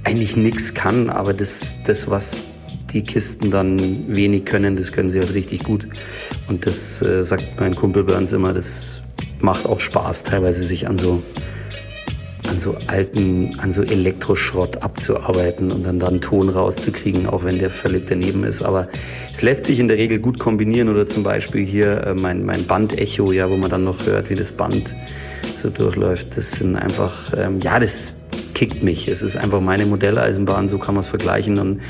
eigentlich 0.03 0.35
nix 0.35 0.73
kann, 0.73 1.09
aber 1.09 1.33
das, 1.33 1.77
das, 1.85 2.09
was 2.09 2.47
die 2.91 3.01
Kisten 3.01 3.49
dann 3.49 3.79
wenig 4.13 4.45
können, 4.45 4.75
das 4.75 4.91
können 4.91 5.09
sie 5.09 5.19
halt 5.19 5.33
richtig 5.33 5.63
gut. 5.63 5.87
Und 6.47 6.65
das 6.65 7.01
äh, 7.01 7.23
sagt 7.23 7.59
mein 7.59 7.75
Kumpel 7.75 8.03
Burns 8.03 8.33
immer, 8.33 8.53
das 8.53 9.01
macht 9.39 9.65
auch 9.65 9.79
Spaß, 9.79 10.23
teilweise 10.23 10.63
sich 10.63 10.87
an 10.87 10.97
so 10.97 11.23
an 12.55 12.61
so 12.61 12.77
alten, 12.87 13.51
an 13.59 13.73
so 13.73 13.81
Elektroschrott 13.81 14.81
abzuarbeiten 14.81 15.73
und 15.73 15.83
dann 15.83 15.99
da 15.99 16.07
einen 16.07 16.21
Ton 16.21 16.47
rauszukriegen, 16.47 17.27
auch 17.27 17.43
wenn 17.43 17.59
der 17.59 17.69
völlig 17.69 18.07
daneben 18.07 18.45
ist. 18.45 18.61
Aber 18.61 18.87
es 19.29 19.41
lässt 19.41 19.65
sich 19.65 19.77
in 19.77 19.89
der 19.89 19.97
Regel 19.97 20.19
gut 20.19 20.39
kombinieren 20.39 20.87
oder 20.87 21.05
zum 21.05 21.23
Beispiel 21.23 21.65
hier 21.65 22.01
äh, 22.07 22.13
mein, 22.13 22.45
mein 22.45 22.65
Bandecho, 22.65 23.33
ja, 23.33 23.49
wo 23.49 23.57
man 23.57 23.69
dann 23.69 23.83
noch 23.83 24.05
hört, 24.05 24.29
wie 24.29 24.35
das 24.35 24.53
Band 24.53 24.95
so 25.57 25.69
durchläuft. 25.69 26.37
Das 26.37 26.51
sind 26.51 26.77
einfach, 26.77 27.33
ähm, 27.37 27.59
ja, 27.59 27.77
das 27.77 28.13
kickt 28.53 28.81
mich. 28.83 29.09
Es 29.09 29.21
ist 29.21 29.35
einfach 29.35 29.59
meine 29.59 29.85
Modelleisenbahn, 29.85 30.69
so 30.69 30.77
kann 30.77 30.95
man 30.95 31.03
es 31.03 31.09
vergleichen 31.09 31.57
und 31.59 31.81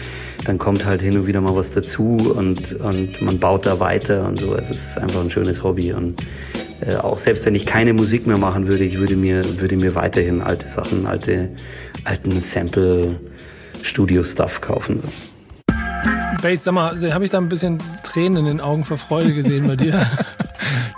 dann 0.45 0.57
kommt 0.57 0.83
halt 0.83 1.03
hin 1.03 1.15
und 1.15 1.27
wieder 1.27 1.41
mal 1.41 1.55
was 1.55 1.71
dazu 1.71 2.17
und, 2.35 2.73
und 2.73 3.21
man 3.21 3.37
baut 3.37 3.67
da 3.67 3.79
weiter 3.79 4.27
und 4.27 4.39
so. 4.39 4.55
Es 4.55 4.71
ist 4.71 4.97
einfach 4.97 5.21
ein 5.21 5.29
schönes 5.29 5.61
Hobby 5.61 5.93
und 5.93 6.23
äh, 6.81 6.95
auch 6.95 7.17
selbst 7.17 7.45
wenn 7.45 7.55
ich 7.55 7.65
keine 7.65 7.93
Musik 7.93 8.27
mehr 8.27 8.37
machen 8.37 8.67
würde, 8.67 8.83
ich 8.83 8.97
würde 8.97 9.15
mir, 9.15 9.41
würde 9.59 9.77
mir 9.77 9.95
weiterhin 9.95 10.41
alte 10.41 10.67
Sachen, 10.67 11.05
alte, 11.05 11.51
alten 12.03 12.37
Sample-Studio-Stuff 12.39 14.59
kaufen. 14.61 15.01
Bass, 16.41 16.63
sag 16.63 16.73
mal, 16.73 16.97
habe 17.13 17.23
ich 17.23 17.29
da 17.29 17.37
ein 17.37 17.49
bisschen 17.49 17.77
Tränen 18.03 18.37
in 18.37 18.45
den 18.45 18.61
Augen 18.61 18.83
vor 18.83 18.97
Freude 18.97 19.33
gesehen 19.33 19.67
bei 19.67 19.75
dir? 19.75 20.07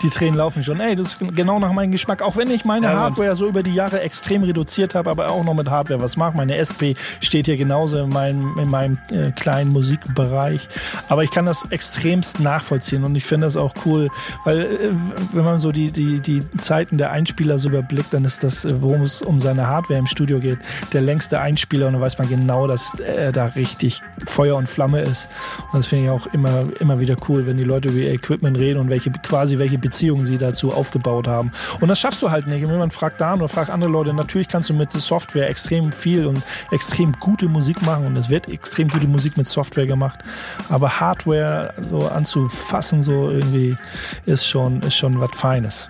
Die 0.02 0.10
Tränen 0.10 0.36
laufen 0.36 0.64
schon. 0.64 0.80
Ey, 0.80 0.96
das 0.96 1.16
ist 1.16 1.36
genau 1.36 1.60
nach 1.60 1.74
meinem 1.74 1.92
Geschmack. 1.92 2.22
Auch 2.22 2.36
wenn 2.36 2.50
ich 2.52 2.66
meine. 2.66 2.88
Hardware 2.88 3.36
so 3.36 3.48
über 3.48 3.64
die 3.64 3.74
Jahre 3.74 4.02
extrem 4.02 4.44
reduziert 4.44 4.96
habe, 4.96 5.10
aber 5.10 5.30
auch 5.30 5.44
noch 5.44 5.54
mit 5.54 5.70
Hardware 5.70 6.02
was 6.02 6.18
mache. 6.18 6.36
Meine 6.36 6.56
SP 6.58 6.96
steht 7.22 7.46
hier 7.46 7.58
genauso 7.58 7.98
in 8.00 8.10
meinem, 8.10 8.58
in 8.58 8.70
meinem 8.70 8.98
äh, 9.10 9.32
kleinen 9.32 9.72
Musikbereich. 9.72 10.68
Aber 11.10 11.24
ich 11.24 11.32
kann 11.32 11.46
das 11.46 11.66
extremst 11.70 12.40
nachvollziehen 12.40 13.04
und 13.04 13.16
ich 13.16 13.26
finde 13.26 13.48
das 13.48 13.58
auch 13.58 13.74
cool, 13.86 14.10
weil 14.46 14.60
äh, 14.62 14.92
wenn 15.34 15.44
man 15.44 15.60
so 15.60 15.72
die, 15.72 15.92
die, 15.92 16.20
die 16.20 16.44
Zeiten 16.58 16.98
der 16.98 17.12
Einspieler 17.12 17.58
so 17.58 17.70
überblickt, 17.70 18.14
dann 18.14 18.26
ist 18.26 18.44
das, 18.44 18.66
äh, 18.66 18.82
worum 18.82 19.02
es 19.02 19.22
um 19.22 19.40
seine 19.40 19.68
Hardware 19.68 20.00
im 20.00 20.08
Studio 20.08 20.40
geht, 20.40 20.60
der 20.94 21.02
längste 21.02 21.40
Einspieler 21.40 21.88
und 21.88 21.94
dann 21.94 22.02
weiß 22.02 22.18
man 22.18 22.30
genau, 22.30 22.68
dass 22.68 22.94
er 23.00 23.32
da 23.32 23.46
richtig 23.48 24.02
Feuer 24.26 24.56
und 24.56 24.68
Flamme 24.68 25.02
ist. 25.02 25.28
Und 25.72 25.80
das 25.80 25.88
finde 25.88 26.06
ich 26.06 26.12
auch 26.12 26.28
immer, 26.34 26.66
immer 26.80 27.00
wieder 27.00 27.16
cool, 27.28 27.46
wenn 27.46 27.58
die 27.58 27.64
Leute 27.64 27.90
über 27.90 28.00
ihr 28.00 28.12
Equipment 28.12 28.58
reden 28.58 28.80
und 28.80 28.90
welche, 28.90 29.12
quasi 29.12 29.58
welche 29.58 29.78
Beziehungen 29.88 30.26
sie 30.26 30.38
dazu 30.38 30.74
aufgebaut 30.74 31.30
haben. 31.30 31.52
Und 31.80 31.88
das 31.88 32.00
schaffst 32.00 32.22
du 32.22 32.30
halt 32.30 32.48
nicht. 32.48 32.64
Und 32.66 32.72
wenn 32.72 32.80
man 32.80 32.92
fragt 32.92 33.22
da 33.22 33.36
oder 33.36 33.48
fragt 33.48 33.70
andere 33.70 33.90
Leute, 33.90 34.14
natürlich 34.14 34.50
kannst 34.50 34.70
du 34.70 34.74
mit 34.74 34.92
Software 34.92 35.50
extrem 35.50 35.94
viel 35.94 36.26
und 36.26 36.42
extrem 36.72 37.14
gute 37.14 37.48
Musik 37.48 37.82
machen 37.86 38.06
und 38.06 38.18
es 38.18 38.30
wird 38.30 38.50
extrem 38.50 38.90
gute 38.90 39.08
Musik 39.08 39.38
mit 39.38 39.48
Software 39.48 39.88
gemacht. 39.88 40.20
Aber 40.68 41.00
Hardware 41.00 41.74
so 41.90 42.08
anzufassen, 42.08 43.02
so 43.02 43.32
irgendwie, 43.32 43.78
ist 44.26 44.46
schon, 44.46 44.82
ist 44.82 44.98
schon 44.98 45.22
was 45.22 45.32
Feines. 45.34 45.90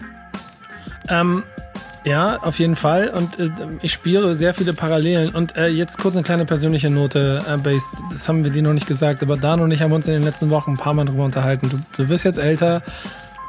Ähm, 1.10 1.44
ja, 2.04 2.38
auf 2.42 2.60
jeden 2.60 2.76
Fall. 2.76 3.10
Und 3.10 3.40
äh, 3.40 3.50
ich 3.82 3.92
spüre 3.92 4.34
sehr 4.36 4.54
viele 4.54 4.74
Parallelen. 4.74 5.36
Und 5.36 5.58
äh, 5.58 5.68
jetzt 5.68 5.98
kurz 5.98 6.16
eine 6.16 6.24
kleine 6.24 6.46
persönliche 6.46 6.90
Note, 6.90 7.44
äh, 7.48 7.58
Base. 7.58 7.86
Das 8.10 8.30
haben 8.30 8.44
wir 8.44 8.52
dir 8.52 8.62
noch 8.62 8.74
nicht 8.74 8.88
gesagt, 8.88 9.24
aber 9.24 9.36
Dan 9.38 9.60
und 9.60 9.72
ich 9.72 9.82
haben 9.82 9.92
uns 9.92 10.08
in 10.08 10.14
den 10.14 10.24
letzten 10.24 10.50
Wochen 10.50 10.72
ein 10.72 10.78
paar 10.78 10.94
Mal 10.94 11.06
drüber 11.06 11.26
unterhalten. 11.26 11.70
Du, 11.70 11.80
du 11.98 12.10
wirst 12.10 12.24
jetzt 12.24 12.40
älter. 12.40 12.82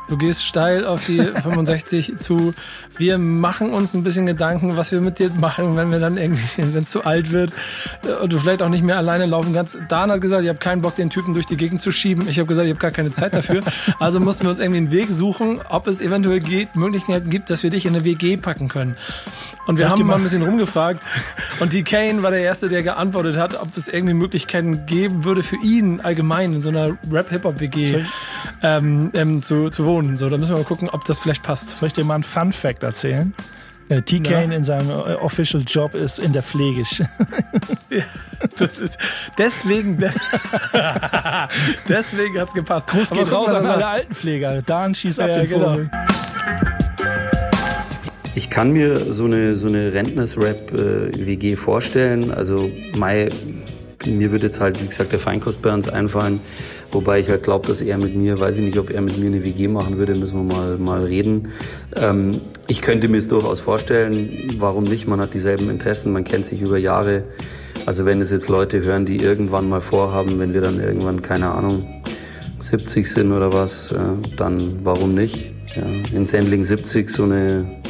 Du 0.09 0.17
gehst 0.17 0.45
steil 0.45 0.85
auf 0.87 1.05
die 1.07 1.19
65 1.43 2.17
zu. 2.17 2.55
Wir 2.97 3.19
machen 3.19 3.73
uns 3.73 3.95
ein 3.95 4.03
bisschen 4.03 4.27
Gedanken, 4.27 4.77
was 4.77 4.91
wir 4.91 5.01
mit 5.01 5.19
dir 5.19 5.31
machen, 5.31 5.77
wenn 5.77 5.91
wir 5.91 5.99
dann 5.99 6.17
irgendwie, 6.17 6.75
wenn 6.75 6.83
es 6.83 6.91
zu 6.91 7.05
alt 7.05 7.31
wird 7.31 7.53
und 8.23 8.33
du 8.33 8.39
vielleicht 8.39 8.63
auch 8.63 8.69
nicht 8.69 8.85
mehr 8.85 8.97
alleine 8.97 9.27
laufen 9.27 9.53
kannst. 9.53 9.79
Dan 9.89 10.11
hat 10.11 10.21
gesagt, 10.21 10.43
ich 10.43 10.49
habe 10.49 10.59
keinen 10.59 10.83
Bock, 10.83 10.97
den 10.97 11.11
Typen 11.11 11.35
durch 11.35 11.47
die 11.47 11.57
Gegend 11.57 11.81
zu 11.81 11.93
schieben. 11.93 12.29
Ich 12.29 12.39
habe 12.39 12.47
gesagt, 12.47 12.67
ich 12.67 12.73
habe 12.73 12.81
gar 12.81 12.91
keine 12.91 13.11
Zeit 13.11 13.35
dafür. 13.35 13.63
Also 13.99 14.21
mussten 14.21 14.45
wir 14.45 14.51
uns 14.51 14.59
irgendwie 14.59 14.79
einen 14.79 14.93
Weg 14.93 15.11
suchen, 15.11 15.61
ob 15.69 15.87
es 15.87 16.01
eventuell 16.01 16.41
geht, 16.41 16.75
Möglichkeiten 16.77 17.31
gibt, 17.31 17.51
dass 17.51 17.63
wir 17.63 17.71
dich 17.71 17.87
in 17.87 17.95
eine 17.95 18.05
WG 18.05 18.37
packen 18.37 18.69
können. 18.69 18.97
Und 19.67 19.79
wir 19.79 19.91
haben 19.91 20.07
mal 20.07 20.17
ein 20.17 20.23
bisschen 20.23 20.43
rumgefragt. 20.43 21.03
Und 21.61 21.73
die 21.73 21.85
Kane 21.85 22.23
war 22.23 22.31
der 22.31 22.41
Erste, 22.41 22.69
der 22.69 22.83
geantwortet 22.83 23.37
hat, 23.37 23.61
ob 23.61 23.77
es 23.77 23.89
irgendwie 23.89 24.15
Möglichkeiten 24.15 24.87
geben 24.87 25.25
würde 25.25 25.43
für 25.43 25.57
ihn 25.57 26.01
allgemein 26.01 26.55
in 26.55 26.61
so 26.63 26.71
einer 26.71 26.97
Rap-Hip-Hop-WG 27.11 28.05
ähm, 28.63 29.11
ähm, 29.13 29.43
zu, 29.43 29.69
zu 29.69 29.85
wohnen. 29.85 29.98
So, 30.17 30.29
da 30.29 30.39
müssen 30.39 30.53
wir 30.53 30.59
mal 30.59 30.65
gucken, 30.65 30.89
ob 30.91 31.05
das 31.05 31.19
vielleicht 31.19 31.43
passt. 31.43 31.77
Soll 31.77 31.89
ich 31.89 31.93
dir 31.93 32.05
mal 32.05 32.15
einen 32.15 32.23
Fun-Fact 32.23 32.83
erzählen? 32.83 33.35
Äh, 33.89 34.03
T. 34.03 34.21
Kane 34.21 34.55
in 34.55 34.65
seinem 34.65 34.91
äh, 34.91 35.15
Official 35.15 35.63
Job 35.67 35.95
ist 35.95 36.19
in 36.19 36.33
der 36.33 36.43
Pflege. 36.43 36.83
ja, 37.91 38.05
das 38.59 38.81
ist 38.81 38.99
deswegen 39.39 39.99
deswegen 41.89 42.39
hat's 42.39 42.53
gepasst. 42.53 42.89
Gruß 42.89 43.11
geht 43.11 43.33
raus 43.33 43.51
an 43.53 43.65
alle 43.65 43.87
Altenpfleger. 43.87 44.63
Dan 44.63 44.95
schießt 44.95 45.21
ab 45.21 45.31
ja, 45.31 45.39
den 45.39 45.49
genau. 45.49 45.71
Vogel. 45.71 45.91
Ich 48.35 48.51
kann 48.51 48.73
mir 48.73 49.13
so 49.13 49.25
eine, 49.25 49.57
so 49.57 49.67
eine 49.67 49.93
Rentners-Rap-WG 49.95 51.53
äh, 51.53 51.57
vorstellen. 51.57 52.31
Also, 52.31 52.71
Mai, 52.95 53.31
mir 54.07 54.31
wird 54.31 54.43
jetzt 54.43 54.61
halt, 54.61 54.81
wie 54.81 54.87
gesagt, 54.87 55.13
der 55.13 55.19
Feinkost 55.19 55.61
Burns 55.61 55.89
einfallen. 55.89 56.41
Wobei 56.91 57.21
ich 57.21 57.29
halt 57.29 57.43
glaube, 57.43 57.69
dass 57.69 57.83
er 57.83 57.99
mit 57.99 58.15
mir, 58.17 58.41
weiß 58.41 58.57
ich 58.57 58.65
nicht, 58.65 58.79
ob 58.79 58.91
er 58.91 59.03
mit 59.03 59.19
mir 59.19 59.27
eine 59.27 59.45
WG 59.45 59.69
machen 59.69 59.99
würde, 59.99 60.15
müssen 60.15 60.49
wir 60.49 60.57
mal, 60.57 60.79
mal 60.79 61.05
reden. 61.05 61.49
Ähm, 61.97 62.31
ich 62.67 62.81
könnte 62.81 63.09
mir 63.09 63.19
es 63.19 63.29
durchaus 63.29 63.61
vorstellen, 63.61 64.57
warum 64.59 64.85
nicht? 64.85 65.07
Man 65.07 65.21
hat 65.21 65.35
dieselben 65.35 65.69
Interessen, 65.69 66.13
man 66.13 66.25
kennt 66.25 66.47
sich 66.47 66.63
über 66.63 66.79
Jahre. 66.79 67.25
Also 67.85 68.07
wenn 68.07 68.21
es 68.21 68.31
jetzt 68.31 68.49
Leute 68.49 68.83
hören, 68.83 69.05
die 69.05 69.17
irgendwann 69.17 69.69
mal 69.69 69.81
vorhaben, 69.81 70.39
wenn 70.39 70.55
wir 70.55 70.63
dann 70.63 70.81
irgendwann, 70.81 71.21
keine 71.21 71.51
Ahnung, 71.51 72.03
70 72.61 73.11
sind 73.11 73.33
oder 73.33 73.53
was, 73.53 73.93
äh, 73.93 73.99
dann 74.37 74.81
warum 74.83 75.15
nicht? 75.15 75.53
Ja, 75.77 75.83
in 76.17 76.27
Sendling 76.27 76.65
70 76.65 77.11
so 77.11 77.25
eine 77.25 77.81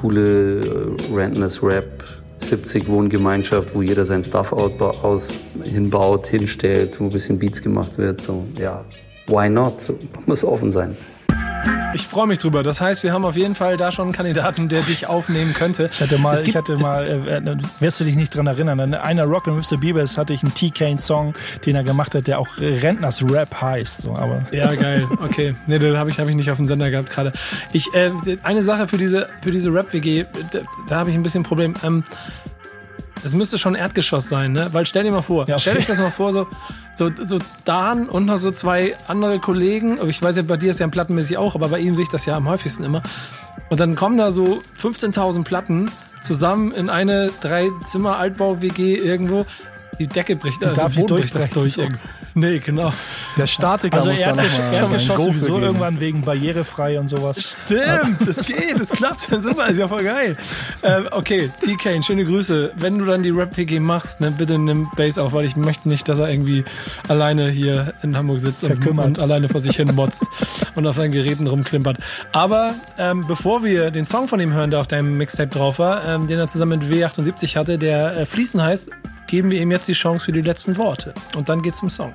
coole 0.00 0.60
äh, 0.60 1.14
Rentness 1.14 1.62
Rap 1.62 2.04
70 2.46 2.88
Wohngemeinschaft, 2.88 3.74
wo 3.74 3.82
jeder 3.82 4.04
sein 4.04 4.22
Stuff 4.22 4.52
aus, 4.52 5.28
hinbaut, 5.64 6.26
hinstellt, 6.26 6.98
wo 7.00 7.04
ein 7.04 7.10
bisschen 7.10 7.38
Beats 7.38 7.60
gemacht 7.60 7.98
wird. 7.98 8.20
So, 8.20 8.44
ja, 8.58 8.84
why 9.26 9.48
not? 9.48 9.80
So, 9.80 9.98
muss 10.26 10.44
offen 10.44 10.70
sein. 10.70 10.96
Ich 11.94 12.06
freue 12.06 12.26
mich 12.26 12.38
drüber. 12.38 12.62
Das 12.62 12.80
heißt, 12.80 13.02
wir 13.04 13.12
haben 13.12 13.24
auf 13.24 13.36
jeden 13.36 13.54
Fall 13.54 13.76
da 13.76 13.90
schon 13.90 14.04
einen 14.04 14.12
Kandidaten, 14.12 14.68
der 14.68 14.82
dich 14.82 15.06
aufnehmen 15.06 15.54
könnte. 15.54 15.88
Ich 15.90 16.00
hatte 16.00 16.18
mal, 16.18 16.36
gibt, 16.36 16.48
ich 16.48 16.56
hatte 16.56 16.76
mal, 16.76 17.06
äh, 17.06 17.38
äh, 17.38 17.56
wirst 17.80 18.00
du 18.00 18.04
dich 18.04 18.16
nicht 18.16 18.34
dran 18.34 18.46
erinnern, 18.46 18.80
an 18.80 18.94
einer 18.94 19.24
Rock 19.24 19.48
and 19.48 19.56
Mr. 19.56 19.78
Bieber 19.78 20.04
hatte 20.04 20.34
ich 20.34 20.42
einen 20.42 20.52
T-Kane-Song, 20.52 21.34
den 21.64 21.76
er 21.76 21.84
gemacht 21.84 22.14
hat, 22.14 22.26
der 22.26 22.38
auch 22.38 22.48
Rentners 22.58 23.24
Rap 23.30 23.60
heißt. 23.60 24.02
So, 24.02 24.14
aber 24.14 24.42
ja, 24.52 24.74
geil. 24.74 25.08
Okay. 25.22 25.54
Nee, 25.66 25.78
den 25.78 25.96
habe 25.96 26.10
ich, 26.10 26.20
hab 26.20 26.28
ich 26.28 26.34
nicht 26.34 26.50
auf 26.50 26.58
dem 26.58 26.66
Sender 26.66 26.90
gehabt 26.90 27.10
gerade. 27.10 27.32
Ich, 27.72 27.92
äh, 27.94 28.10
eine 28.42 28.62
Sache 28.62 28.88
für 28.88 28.98
diese, 28.98 29.28
für 29.42 29.50
diese 29.50 29.72
Rap-WG, 29.72 30.26
da, 30.52 30.58
da 30.88 30.96
habe 30.96 31.10
ich 31.10 31.16
ein 31.16 31.22
bisschen 31.22 31.40
ein 31.40 31.44
Problem. 31.44 31.74
Ähm, 31.82 32.04
das 33.26 33.34
müsste 33.34 33.58
schon 33.58 33.74
Erdgeschoss 33.74 34.28
sein, 34.28 34.52
ne? 34.52 34.68
Weil 34.70 34.86
stell 34.86 35.02
dir 35.02 35.10
mal 35.10 35.20
vor, 35.20 35.48
ja, 35.48 35.56
okay. 35.56 35.62
stell 35.62 35.78
euch 35.78 35.86
das 35.86 35.98
mal 35.98 36.12
vor, 36.12 36.32
so, 36.32 36.46
so, 36.94 37.10
so 37.20 37.40
Dan 37.64 38.08
und 38.08 38.24
noch 38.24 38.36
so 38.36 38.52
zwei 38.52 38.94
andere 39.08 39.40
Kollegen. 39.40 39.98
Ich 40.08 40.22
weiß 40.22 40.36
ja, 40.36 40.42
bei 40.42 40.56
dir 40.56 40.70
ist 40.70 40.78
ja 40.78 40.86
plattenmäßig 40.86 41.36
auch, 41.36 41.56
aber 41.56 41.68
bei 41.68 41.80
ihm 41.80 41.96
sehe 41.96 42.04
ich 42.04 42.08
das 42.08 42.24
ja 42.24 42.36
am 42.36 42.48
häufigsten 42.48 42.84
immer. 42.84 43.02
Und 43.68 43.80
dann 43.80 43.96
kommen 43.96 44.16
da 44.16 44.30
so 44.30 44.62
15.000 44.80 45.42
Platten 45.42 45.90
zusammen 46.22 46.70
in 46.70 46.88
eine 46.88 47.32
Drei-Zimmer-Altbau-WG 47.40 48.94
irgendwo. 48.94 49.44
Die 49.98 50.06
Decke 50.06 50.36
bricht, 50.36 50.62
die 50.62 50.72
darf 50.72 50.94
nicht 50.94 51.10
durchbrechen. 51.10 51.54
Durch 51.54 51.72
so. 51.72 51.84
Nee, 52.36 52.58
genau. 52.58 52.92
Der 53.38 53.46
Statiker 53.46 53.96
also 53.96 54.10
muss 54.10 54.20
er 54.20 54.34
da 54.34 54.42
noch 54.42 54.72
Erdgeschoss 54.72 55.16
sowieso 55.16 55.54
geben. 55.54 55.62
irgendwann 55.64 56.00
wegen 56.00 56.20
barrierefrei 56.20 57.00
und 57.00 57.08
sowas. 57.08 57.56
Stimmt, 57.64 58.28
das 58.28 58.44
geht, 58.44 58.78
das 58.78 58.90
klappt. 58.90 59.28
Super, 59.42 59.68
ist 59.68 59.78
ja 59.78 59.88
voll 59.88 60.04
geil. 60.04 60.36
Ähm, 60.82 61.08
okay, 61.12 61.50
TK, 61.62 62.04
schöne 62.04 62.26
Grüße. 62.26 62.72
Wenn 62.76 62.98
du 62.98 63.06
dann 63.06 63.22
die 63.22 63.30
Rap-WG 63.30 63.80
machst, 63.80 64.20
ne, 64.20 64.30
bitte 64.30 64.58
nimm 64.58 64.90
Bass 64.96 65.16
auf, 65.16 65.32
weil 65.32 65.46
ich 65.46 65.56
möchte 65.56 65.88
nicht, 65.88 66.10
dass 66.10 66.18
er 66.18 66.28
irgendwie 66.28 66.66
alleine 67.08 67.48
hier 67.50 67.94
in 68.02 68.14
Hamburg 68.18 68.40
sitzt 68.40 68.64
und, 68.64 68.86
und, 68.86 69.18
alleine 69.18 69.48
vor 69.48 69.62
sich 69.62 69.76
hin 69.76 69.94
motzt 69.94 70.26
und 70.74 70.86
auf 70.86 70.96
seinen 70.96 71.12
Geräten 71.12 71.46
rumklimpert. 71.46 71.96
Aber 72.32 72.74
ähm, 72.98 73.24
bevor 73.26 73.64
wir 73.64 73.90
den 73.90 74.04
Song 74.04 74.28
von 74.28 74.40
ihm 74.40 74.52
hören, 74.52 74.70
der 74.70 74.80
auf 74.80 74.88
deinem 74.88 75.16
Mixtape 75.16 75.48
drauf 75.48 75.78
war, 75.78 76.04
ähm, 76.04 76.26
den 76.26 76.38
er 76.38 76.48
zusammen 76.48 76.80
mit 76.80 76.90
W78 76.90 77.56
hatte, 77.56 77.78
der 77.78 78.14
äh, 78.14 78.26
Fließen 78.26 78.62
heißt, 78.62 78.90
geben 79.26 79.50
wir 79.50 79.60
ihm 79.60 79.70
jetzt 79.70 79.88
die 79.88 79.92
Chance 79.92 80.26
für 80.26 80.32
die 80.32 80.42
letzten 80.42 80.76
Worte. 80.76 81.12
Und 81.36 81.48
dann 81.48 81.62
geht's 81.62 81.78
zum 81.78 81.90
Song. 81.90 82.14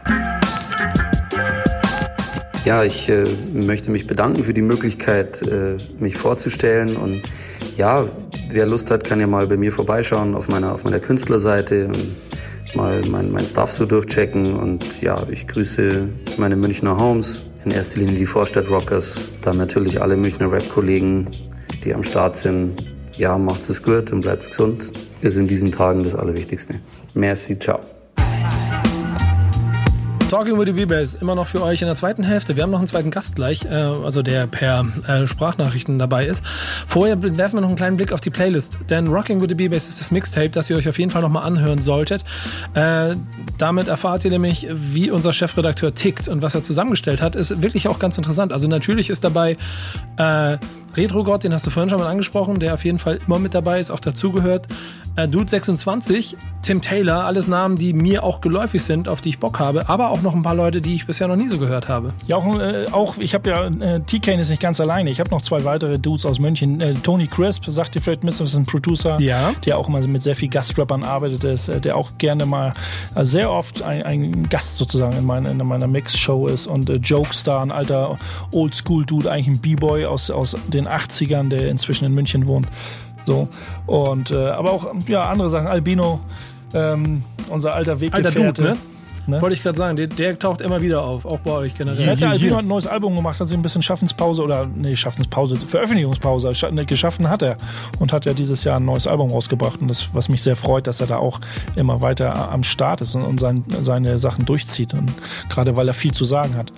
Ja, 2.63 2.83
ich 2.83 3.09
äh, 3.09 3.23
möchte 3.53 3.89
mich 3.89 4.05
bedanken 4.05 4.43
für 4.43 4.53
die 4.53 4.61
Möglichkeit, 4.61 5.41
äh, 5.41 5.77
mich 5.99 6.15
vorzustellen. 6.15 6.95
Und 6.95 7.23
ja, 7.75 8.07
wer 8.49 8.67
Lust 8.67 8.91
hat, 8.91 9.03
kann 9.03 9.19
ja 9.19 9.25
mal 9.25 9.47
bei 9.47 9.57
mir 9.57 9.71
vorbeischauen 9.71 10.35
auf 10.35 10.47
meiner, 10.47 10.73
auf 10.73 10.83
meiner 10.83 10.99
Künstlerseite 10.99 11.87
und 11.87 12.75
mal 12.75 13.01
mein, 13.09 13.31
mein 13.31 13.45
Stuff 13.45 13.71
so 13.71 13.87
durchchecken. 13.87 14.55
Und 14.55 15.01
ja, 15.01 15.17
ich 15.31 15.47
grüße 15.47 16.07
meine 16.37 16.55
Münchner 16.55 16.97
Homes, 16.97 17.43
in 17.65 17.71
erster 17.71 17.99
Linie 17.99 18.15
die 18.15 18.27
Vorstadt 18.27 18.69
Rockers, 18.69 19.29
dann 19.41 19.57
natürlich 19.57 19.99
alle 19.99 20.15
Münchner 20.15 20.51
Rap-Kollegen, 20.51 21.29
die 21.83 21.95
am 21.95 22.03
Start 22.03 22.35
sind. 22.35 22.75
Ja, 23.17 23.37
macht's 23.37 23.69
es 23.69 23.81
gut 23.81 24.11
und 24.11 24.21
bleibt's 24.21 24.49
gesund. 24.49 24.91
Ist 25.21 25.37
in 25.37 25.47
diesen 25.47 25.71
Tagen 25.71 26.03
das 26.03 26.15
Allerwichtigste. 26.15 26.75
Merci, 27.13 27.57
ciao. 27.59 27.79
Talking 30.31 30.57
with 30.57 30.65
the 30.65 30.71
B-Bass 30.71 31.15
immer 31.15 31.35
noch 31.35 31.45
für 31.45 31.61
euch 31.61 31.81
in 31.81 31.87
der 31.87 31.97
zweiten 31.97 32.23
Hälfte. 32.23 32.55
Wir 32.55 32.63
haben 32.63 32.71
noch 32.71 32.77
einen 32.77 32.87
zweiten 32.87 33.11
Gast 33.11 33.35
gleich, 33.35 33.65
äh, 33.65 33.73
also 33.73 34.21
der 34.21 34.47
per 34.47 34.85
äh, 35.05 35.27
Sprachnachrichten 35.27 35.99
dabei 35.99 36.25
ist. 36.25 36.41
Vorher 36.87 37.21
werfen 37.21 37.57
wir 37.57 37.59
noch 37.59 37.67
einen 37.67 37.75
kleinen 37.75 37.97
Blick 37.97 38.13
auf 38.13 38.21
die 38.21 38.29
Playlist, 38.29 38.79
denn 38.89 39.07
Rocking 39.07 39.41
with 39.41 39.49
the 39.49 39.55
B-Bass 39.55 39.89
ist 39.89 39.99
das 39.99 40.09
Mixtape, 40.09 40.51
das 40.51 40.69
ihr 40.69 40.77
euch 40.77 40.87
auf 40.87 40.97
jeden 40.99 41.11
Fall 41.11 41.21
nochmal 41.21 41.43
anhören 41.43 41.81
solltet. 41.81 42.23
Äh, 42.75 43.15
damit 43.57 43.89
erfahrt 43.89 44.23
ihr 44.23 44.31
nämlich, 44.31 44.67
wie 44.71 45.11
unser 45.11 45.33
Chefredakteur 45.33 45.93
tickt 45.95 46.29
und 46.29 46.41
was 46.41 46.55
er 46.55 46.63
zusammengestellt 46.63 47.21
hat, 47.21 47.35
ist 47.35 47.61
wirklich 47.61 47.89
auch 47.89 47.99
ganz 47.99 48.17
interessant. 48.17 48.53
Also 48.53 48.69
natürlich 48.69 49.09
ist 49.09 49.25
dabei 49.25 49.57
äh, 50.15 50.57
Retro-Gott, 50.95 51.43
den 51.43 51.53
hast 51.53 51.65
du 51.65 51.69
vorhin 51.69 51.89
schon 51.89 51.99
mal 51.99 52.07
angesprochen, 52.07 52.59
der 52.59 52.73
auf 52.73 52.85
jeden 52.85 52.97
Fall 52.97 53.19
immer 53.25 53.39
mit 53.39 53.53
dabei 53.53 53.79
ist, 53.79 53.91
auch 53.91 53.99
dazugehört. 53.99 54.67
Äh, 55.17 55.23
Dude26, 55.23 56.37
Tim 56.61 56.81
Taylor, 56.81 57.25
alles 57.25 57.49
Namen, 57.49 57.77
die 57.77 57.93
mir 57.93 58.23
auch 58.23 58.39
geläufig 58.39 58.83
sind, 58.83 59.09
auf 59.09 59.19
die 59.19 59.29
ich 59.29 59.39
Bock 59.39 59.59
habe, 59.59 59.89
aber 59.89 60.09
auch 60.09 60.21
noch 60.21 60.33
ein 60.33 60.41
paar 60.41 60.55
Leute, 60.55 60.79
die 60.79 60.95
ich 60.95 61.05
bisher 61.05 61.27
noch 61.27 61.35
nie 61.35 61.49
so 61.49 61.57
gehört 61.57 61.89
habe. 61.89 62.13
Ja, 62.27 62.37
auch, 62.37 62.59
äh, 62.59 62.85
auch 62.91 63.17
ich 63.17 63.33
habe 63.33 63.49
ja, 63.49 63.65
äh, 63.67 63.99
T-Kane 64.01 64.41
ist 64.41 64.49
nicht 64.49 64.61
ganz 64.61 64.79
alleine. 64.79 65.09
Ich 65.09 65.19
habe 65.19 65.29
noch 65.29 65.41
zwei 65.41 65.65
weitere 65.65 65.99
Dudes 65.99 66.25
aus 66.25 66.39
München. 66.39 66.79
Äh, 66.79 66.93
Tony 66.93 67.27
Crisp, 67.27 67.65
sagt 67.67 67.95
dir 67.95 68.01
vielleicht 68.01 68.23
Mr. 68.23 68.41
ist 68.41 68.55
ein 68.55 68.65
Producer, 68.65 69.19
ja. 69.19 69.51
der 69.65 69.77
auch 69.77 69.89
mal 69.89 70.01
mit 70.07 70.23
sehr 70.23 70.35
viel 70.35 70.47
Gastrappern 70.47 71.03
arbeitet, 71.03 71.43
ist, 71.43 71.67
äh, 71.67 71.81
der 71.81 71.97
auch 71.97 72.11
gerne 72.17 72.45
mal 72.45 72.73
äh, 73.15 73.25
sehr 73.25 73.51
oft 73.51 73.81
ein, 73.81 74.03
ein 74.03 74.49
Gast 74.49 74.77
sozusagen 74.77 75.17
in, 75.17 75.25
mein, 75.25 75.45
in 75.45 75.57
meiner 75.57 75.87
Mix-Show 75.87 76.47
ist 76.47 76.67
und 76.67 76.89
äh, 76.89 76.95
Jokestar, 76.95 77.61
ein 77.61 77.71
alter 77.71 78.17
Oldschool-Dude, 78.51 79.29
eigentlich 79.29 79.47
ein 79.47 79.59
B-Boy 79.59 80.05
aus, 80.05 80.31
aus 80.31 80.55
den 80.67 80.80
80ern, 80.87 81.49
der 81.49 81.69
inzwischen 81.69 82.05
in 82.05 82.13
München 82.13 82.45
wohnt. 82.47 82.67
So. 83.25 83.47
Und 83.85 84.31
äh, 84.31 84.49
aber 84.49 84.71
auch 84.71 84.87
ja, 85.07 85.29
andere 85.29 85.49
Sachen. 85.49 85.67
Albino, 85.67 86.21
ähm, 86.73 87.23
unser 87.49 87.73
alter 87.73 87.99
Weggefährte. 87.99 88.27
Alter 88.27 88.51
Dude, 88.51 88.61
ne? 88.61 88.77
Ne? 89.27 89.39
Wollte 89.39 89.53
ich 89.53 89.61
gerade 89.61 89.77
sagen, 89.77 89.97
der, 89.97 90.07
der, 90.07 90.37
taucht 90.37 90.61
immer 90.61 90.81
wieder 90.81 91.03
auf, 91.03 91.25
auch 91.25 91.39
bei 91.39 91.51
euch 91.51 91.75
generell. 91.75 92.05
Ja, 92.05 92.15
der 92.15 92.31
Albino 92.31 92.55
hat 92.55 92.63
ein 92.63 92.67
neues 92.67 92.87
Album 92.87 93.15
gemacht, 93.15 93.39
hat 93.39 93.47
sich 93.47 93.57
ein 93.57 93.61
bisschen 93.61 93.83
Schaffenspause 93.83 94.41
oder 94.41 94.65
nee, 94.65 94.95
Schaffenspause, 94.95 95.57
Veröffentlichungspause 95.57 96.51
ne, 96.71 96.85
geschaffen 96.85 97.29
hat 97.29 97.43
er 97.43 97.57
und 97.99 98.13
hat 98.13 98.25
ja 98.25 98.33
dieses 98.33 98.63
Jahr 98.63 98.77
ein 98.77 98.85
neues 98.85 99.05
Album 99.05 99.31
rausgebracht 99.31 99.79
und 99.79 99.89
das, 99.89 100.09
was 100.13 100.27
mich 100.27 100.41
sehr 100.41 100.55
freut, 100.55 100.87
dass 100.87 101.01
er 101.01 101.07
da 101.07 101.17
auch 101.17 101.39
immer 101.75 102.01
weiter 102.01 102.51
am 102.51 102.63
Start 102.63 103.01
ist 103.01 103.15
und, 103.15 103.21
und 103.21 103.39
sein, 103.39 103.63
seine 103.81 104.17
Sachen 104.17 104.45
durchzieht 104.45 104.95
und 104.95 105.11
gerade 105.49 105.75
weil 105.75 105.87
er 105.87 105.93
viel 105.93 106.13
zu 106.13 106.25
sagen 106.25 106.55
hat. 106.55 106.73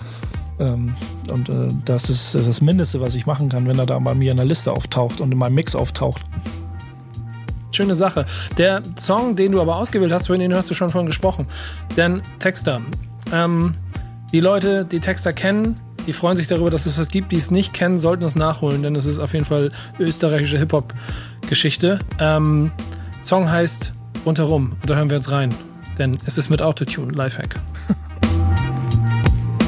Ähm, 0.60 0.96
und 1.32 1.50
äh, 1.50 1.70
das 1.86 2.10
ist 2.10 2.36
das 2.36 2.62
Mindeste, 2.62 3.02
was 3.02 3.16
ich 3.16 3.26
machen 3.26 3.50
kann, 3.50 3.68
wenn 3.68 3.80
er 3.80 3.86
da 3.86 3.98
bei 4.00 4.14
mir 4.14 4.32
in 4.32 4.38
der 4.38 4.46
Liste 4.46 4.72
auftaucht 4.72 5.22
und 5.22 5.32
in 5.32 5.38
meinem 5.38 5.56
Mix 5.56 5.76
auftaucht. 5.76 6.26
Schöne 7.72 7.96
Sache. 7.96 8.26
Der 8.58 8.84
Song, 9.00 9.36
den 9.36 9.52
du 9.52 9.62
aber 9.62 9.78
ausgewählt 9.78 10.12
hast, 10.12 10.30
den 10.30 10.54
hast 10.54 10.70
du 10.70 10.76
schon 10.76 10.92
vorhin 10.92 11.08
gesprochen. 11.08 11.48
Denn 11.98 12.22
Texter. 12.40 12.82
Ähm, 13.32 13.76
die 14.32 14.40
Leute, 14.40 14.86
die 14.86 15.00
Texter 15.00 15.34
kennen, 15.34 15.80
die 16.06 16.14
freuen 16.14 16.36
sich 16.36 16.48
darüber, 16.48 16.70
dass 16.70 16.86
es 16.86 17.00
was 17.00 17.10
gibt, 17.10 17.32
die 17.32 17.38
es 17.38 17.50
nicht 17.50 17.74
kennen, 17.74 17.98
sollten 17.98 18.26
es 18.26 18.36
nachholen, 18.36 18.84
denn 18.84 18.96
es 18.96 19.06
ist 19.06 19.20
auf 19.20 19.34
jeden 19.34 19.46
Fall 19.46 19.72
österreichische 20.00 20.58
Hip-Hop-Geschichte. 20.58 22.00
Ähm, 22.20 22.72
Song 23.22 23.50
heißt 23.50 23.94
Rundherum 24.26 24.74
und 24.82 24.90
da 24.90 24.96
hören 24.96 25.10
wir 25.10 25.18
jetzt 25.18 25.32
rein, 25.32 25.54
denn 25.98 26.18
es 26.26 26.38
ist 26.38 26.50
mit 26.50 26.62
Autotune, 26.62 27.14
Lifehack. 27.14 27.60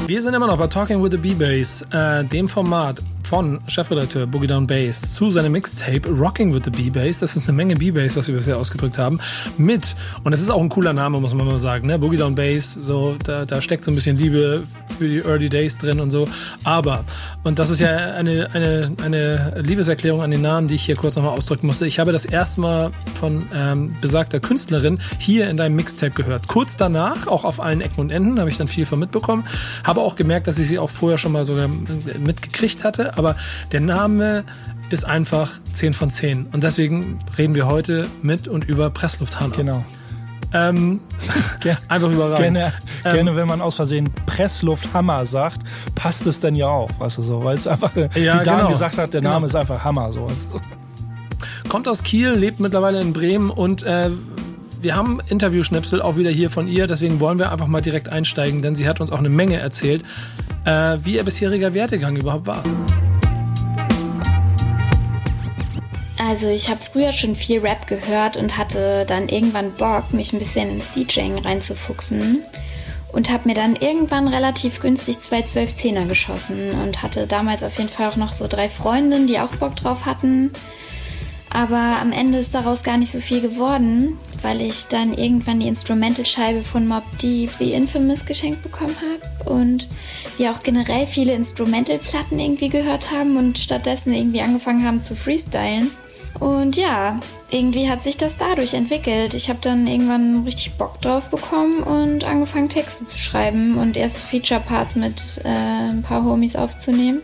Wir 0.06 0.22
sind 0.22 0.34
immer 0.34 0.46
noch 0.46 0.56
bei 0.56 0.68
Talking 0.68 1.02
with 1.02 1.10
the 1.10 1.16
B-Bass, 1.16 1.82
äh, 1.90 2.22
dem 2.22 2.48
Format 2.48 3.02
von 3.26 3.58
Chefredakteur 3.66 4.24
Boogie 4.28 4.46
Down 4.46 4.68
Bass 4.68 5.14
zu 5.14 5.30
seinem 5.30 5.50
Mixtape 5.50 6.08
Rocking 6.08 6.54
with 6.54 6.62
the 6.64 6.70
B-Bass. 6.70 7.18
Das 7.18 7.34
ist 7.34 7.48
eine 7.48 7.56
Menge 7.56 7.74
B-Bass, 7.74 8.14
was 8.14 8.28
wir 8.28 8.36
bisher 8.36 8.56
ausgedrückt 8.56 8.98
haben. 8.98 9.18
Mit, 9.58 9.96
und 10.22 10.30
das 10.30 10.40
ist 10.40 10.48
auch 10.48 10.62
ein 10.62 10.68
cooler 10.68 10.92
Name, 10.92 11.20
muss 11.20 11.34
man 11.34 11.44
mal 11.44 11.58
sagen, 11.58 11.88
ne? 11.88 11.98
Boogie 11.98 12.18
Down 12.18 12.36
Bass, 12.36 12.72
so, 12.72 13.16
da, 13.24 13.44
da 13.44 13.60
steckt 13.60 13.82
so 13.82 13.90
ein 13.90 13.96
bisschen 13.96 14.16
Liebe 14.16 14.62
für 14.96 15.08
die 15.08 15.18
Early 15.18 15.48
Days 15.48 15.78
drin 15.78 15.98
und 15.98 16.12
so. 16.12 16.28
Aber, 16.62 17.04
und 17.42 17.58
das 17.58 17.70
ist 17.70 17.80
ja 17.80 17.96
eine, 18.14 18.48
eine, 18.54 18.92
eine 19.02 19.60
Liebeserklärung 19.60 20.22
an 20.22 20.30
den 20.30 20.42
Namen, 20.42 20.68
die 20.68 20.76
ich 20.76 20.84
hier 20.84 20.94
kurz 20.94 21.16
nochmal 21.16 21.36
ausdrücken 21.36 21.66
musste. 21.66 21.84
Ich 21.84 21.98
habe 21.98 22.12
das 22.12 22.26
erste 22.26 22.60
Mal 22.60 22.92
von 23.18 23.48
ähm, 23.52 23.96
besagter 24.00 24.38
Künstlerin 24.38 25.00
hier 25.18 25.50
in 25.50 25.56
deinem 25.56 25.74
Mixtape 25.74 26.12
gehört. 26.12 26.46
Kurz 26.46 26.76
danach, 26.76 27.26
auch 27.26 27.44
auf 27.44 27.58
allen 27.58 27.80
Ecken 27.80 28.02
und 28.02 28.10
Enden, 28.10 28.38
habe 28.38 28.50
ich 28.50 28.56
dann 28.56 28.68
viel 28.68 28.86
von 28.86 29.00
mitbekommen. 29.00 29.44
Habe 29.82 30.00
auch 30.00 30.14
gemerkt, 30.14 30.46
dass 30.46 30.60
ich 30.60 30.68
sie 30.68 30.78
auch 30.78 30.90
vorher 30.90 31.18
schon 31.18 31.32
mal 31.32 31.44
sogar 31.44 31.68
mitgekriegt 31.68 32.84
hatte 32.84 33.15
aber 33.16 33.36
der 33.72 33.80
Name 33.80 34.44
ist 34.90 35.04
einfach 35.04 35.52
10 35.72 35.92
von 35.92 36.10
10. 36.10 36.46
Und 36.52 36.62
deswegen 36.64 37.18
reden 37.36 37.54
wir 37.54 37.66
heute 37.66 38.08
mit 38.22 38.48
und 38.48 38.64
über 38.64 38.90
Presslufthammer. 38.90 39.56
Genau. 39.56 39.84
Ähm, 40.52 41.00
einfach 41.88 42.10
überragend. 42.10 42.38
Gerne, 42.38 42.72
ähm, 43.04 43.12
gerne, 43.12 43.36
wenn 43.36 43.48
man 43.48 43.60
aus 43.60 43.76
Versehen 43.76 44.10
Presslufthammer 44.26 45.26
sagt, 45.26 45.60
passt 45.94 46.26
es 46.26 46.40
dann 46.40 46.54
ja 46.54 46.68
auch, 46.68 46.90
weißt 46.98 47.18
du 47.18 47.22
so, 47.22 47.44
weil 47.44 47.56
es 47.56 47.66
einfach, 47.66 47.94
ja, 47.96 48.08
wie 48.14 48.24
Dan 48.24 48.58
genau. 48.58 48.68
gesagt 48.68 48.98
hat, 48.98 49.12
der 49.14 49.22
Name 49.22 49.34
genau. 49.36 49.46
ist 49.46 49.56
einfach 49.56 49.82
Hammer. 49.82 50.12
So. 50.12 50.28
Kommt 51.68 51.88
aus 51.88 52.02
Kiel, 52.02 52.30
lebt 52.30 52.60
mittlerweile 52.60 53.00
in 53.00 53.12
Bremen 53.12 53.50
und 53.50 53.82
äh, 53.82 54.10
wir 54.80 54.94
haben 54.94 55.20
Interviewschnipsel 55.28 56.00
auch 56.00 56.16
wieder 56.16 56.30
hier 56.30 56.50
von 56.50 56.68
ihr, 56.68 56.86
deswegen 56.86 57.18
wollen 57.18 57.38
wir 57.38 57.50
einfach 57.50 57.66
mal 57.66 57.80
direkt 57.82 58.08
einsteigen, 58.08 58.62
denn 58.62 58.74
sie 58.76 58.88
hat 58.88 59.00
uns 59.00 59.10
auch 59.10 59.18
eine 59.18 59.30
Menge 59.30 59.58
erzählt, 59.58 60.04
äh, 60.64 60.98
wie 61.02 61.16
ihr 61.16 61.24
bisheriger 61.24 61.74
Werdegang 61.74 62.14
überhaupt 62.14 62.46
war. 62.46 62.62
Also 66.28 66.48
ich 66.48 66.68
habe 66.68 66.80
früher 66.80 67.12
schon 67.12 67.36
viel 67.36 67.60
Rap 67.60 67.86
gehört 67.86 68.36
und 68.36 68.58
hatte 68.58 69.04
dann 69.06 69.28
irgendwann 69.28 69.70
Bock, 69.72 70.12
mich 70.12 70.32
ein 70.32 70.40
bisschen 70.40 70.70
ins 70.70 70.92
DJing 70.92 71.38
reinzufuchsen 71.38 72.42
und 73.12 73.30
habe 73.30 73.48
mir 73.48 73.54
dann 73.54 73.76
irgendwann 73.76 74.26
relativ 74.26 74.80
günstig 74.80 75.20
zwei 75.20 75.42
12-10er 75.42 76.06
geschossen 76.06 76.72
und 76.82 77.02
hatte 77.02 77.28
damals 77.28 77.62
auf 77.62 77.78
jeden 77.78 77.90
Fall 77.90 78.08
auch 78.08 78.16
noch 78.16 78.32
so 78.32 78.48
drei 78.48 78.68
Freundinnen, 78.68 79.28
die 79.28 79.38
auch 79.38 79.54
Bock 79.54 79.76
drauf 79.76 80.04
hatten. 80.04 80.50
Aber 81.48 81.98
am 82.02 82.10
Ende 82.10 82.38
ist 82.38 82.54
daraus 82.54 82.82
gar 82.82 82.98
nicht 82.98 83.12
so 83.12 83.20
viel 83.20 83.40
geworden, 83.40 84.18
weil 84.42 84.60
ich 84.60 84.86
dann 84.86 85.16
irgendwann 85.16 85.60
die 85.60 85.68
Instrumentalscheibe 85.68 86.64
von 86.64 86.88
Mob 86.88 87.04
Deep 87.22 87.52
The 87.60 87.72
Infamous 87.72 88.26
geschenkt 88.26 88.64
bekommen 88.64 88.96
habe 88.96 89.48
und 89.48 89.86
wir 90.38 90.50
auch 90.50 90.60
generell 90.64 91.06
viele 91.06 91.34
Instrumentalplatten 91.34 92.40
irgendwie 92.40 92.68
gehört 92.68 93.12
haben 93.12 93.36
und 93.36 93.58
stattdessen 93.58 94.12
irgendwie 94.12 94.40
angefangen 94.40 94.84
haben 94.84 95.02
zu 95.02 95.14
freestylen. 95.14 95.92
Und 96.40 96.76
ja, 96.76 97.18
irgendwie 97.50 97.88
hat 97.88 98.02
sich 98.02 98.16
das 98.16 98.32
dadurch 98.38 98.74
entwickelt. 98.74 99.34
Ich 99.34 99.48
habe 99.48 99.58
dann 99.62 99.86
irgendwann 99.86 100.44
richtig 100.44 100.74
Bock 100.74 101.00
drauf 101.00 101.28
bekommen 101.28 101.82
und 101.82 102.24
angefangen 102.24 102.68
Texte 102.68 103.04
zu 103.04 103.18
schreiben 103.18 103.78
und 103.78 103.96
erste 103.96 104.22
Feature-Parts 104.22 104.96
mit 104.96 105.40
äh, 105.44 105.90
ein 105.90 106.02
paar 106.02 106.24
Homies 106.24 106.56
aufzunehmen. 106.56 107.22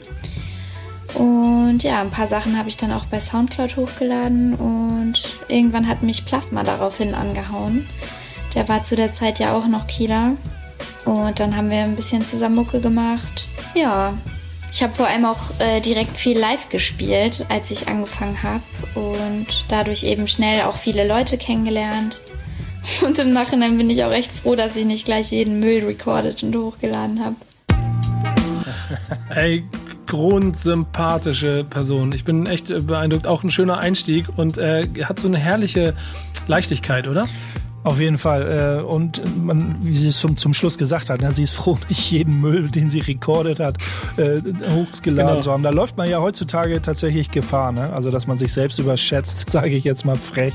Und 1.14 1.83
ja, 1.83 2.01
ein 2.01 2.11
paar 2.11 2.27
Sachen 2.27 2.57
habe 2.59 2.68
ich 2.68 2.77
dann 2.77 2.92
auch 2.92 3.05
bei 3.07 3.20
Soundcloud 3.20 3.77
hochgeladen 3.77 4.55
und 4.55 5.22
irgendwann 5.48 5.87
hat 5.87 6.03
mich 6.03 6.25
Plasma 6.25 6.62
daraufhin 6.62 7.14
angehauen. 7.14 7.87
Der 8.55 8.68
war 8.68 8.85
zu 8.85 8.96
der 8.96 9.12
Zeit 9.12 9.38
ja 9.38 9.55
auch 9.55 9.66
noch 9.66 9.87
Kieler. 9.87 10.33
Und 11.05 11.40
dann 11.40 11.57
haben 11.57 11.70
wir 11.70 11.83
ein 11.83 11.96
bisschen 11.96 12.22
zusammen 12.22 12.55
Mucke 12.57 12.81
gemacht. 12.81 13.46
Ja, 13.75 14.14
ich 14.73 14.83
habe 14.83 14.95
vor 14.95 15.07
allem 15.07 15.27
auch 15.27 15.61
äh, 15.61 15.81
direkt 15.81 16.17
viel 16.17 16.39
live 16.39 16.69
gespielt, 16.71 17.45
als 17.51 17.71
ich 17.71 17.89
angefangen 17.89 18.43
habe 18.43 18.63
und 18.95 19.47
dadurch 19.69 20.03
eben 20.03 20.27
schnell 20.29 20.63
auch 20.63 20.77
viele 20.77 21.07
Leute 21.07 21.37
kennengelernt. 21.37 22.21
Und 23.07 23.17
im 23.21 23.33
Nachhinein 23.33 23.79
bin 23.79 23.89
ich 23.91 24.03
auch 24.03 24.11
echt 24.11 24.33
froh, 24.33 24.57
dass 24.57 24.75
ich 24.75 24.85
nicht 24.85 25.05
gleich 25.05 25.31
jeden 25.31 25.61
Müll 25.61 25.85
recorded 25.85 26.43
und 26.43 26.57
hochgeladen 26.57 27.25
habe. 27.25 27.37
Ey, 29.29 29.63
grundsympathische 30.09 31.63
Person. 31.63 32.11
Ich 32.11 32.25
bin 32.25 32.47
echt 32.47 32.75
beeindruckt. 32.85 33.29
Auch 33.29 33.45
ein 33.45 33.53
schöner 33.53 33.79
Einstieg 33.79 34.27
und 34.37 34.59
äh, 34.59 34.89
hat 35.05 35.21
so 35.21 35.29
eine 35.29 35.39
herrliche 35.39 35.95
Leichtigkeit, 36.49 37.07
oder? 37.07 37.29
Auf 37.85 37.99
jeden 37.99 38.18
Fall. 38.18 38.81
Äh, 38.81 38.83
und 38.83 39.23
man, 39.45 39.77
wie 39.81 39.97
sie 39.97 40.09
es 40.09 40.21
zum, 40.21 40.37
zum 40.37 40.55
Schluss 40.55 40.79
gesagt 40.79 41.11
hat, 41.11 41.21
sie 41.33 41.42
ist 41.42 41.55
froh, 41.55 41.79
nicht 41.88 42.11
jeden 42.11 42.40
Müll, 42.40 42.71
den 42.71 42.90
sie 42.90 43.01
rekordet 43.01 43.59
hat, 43.59 43.79
äh, 44.16 44.40
hochgeladen 44.71 45.35
genau. 45.35 45.40
zu 45.40 45.51
haben. 45.51 45.62
Da 45.62 45.71
läuft 45.71 45.97
man 45.97 46.09
ja 46.09 46.21
heutzutage 46.21 46.81
tatsächlich 46.81 47.31
Gefahr, 47.31 47.73
ne? 47.73 47.92
Also 47.92 48.11
dass 48.11 48.27
man 48.27 48.37
sich 48.37 48.53
selbst 48.53 48.79
überschätzt, 48.79 49.51
sage 49.51 49.71
ich 49.71 49.85
jetzt 49.85 50.05
mal 50.05 50.16
frech, 50.16 50.55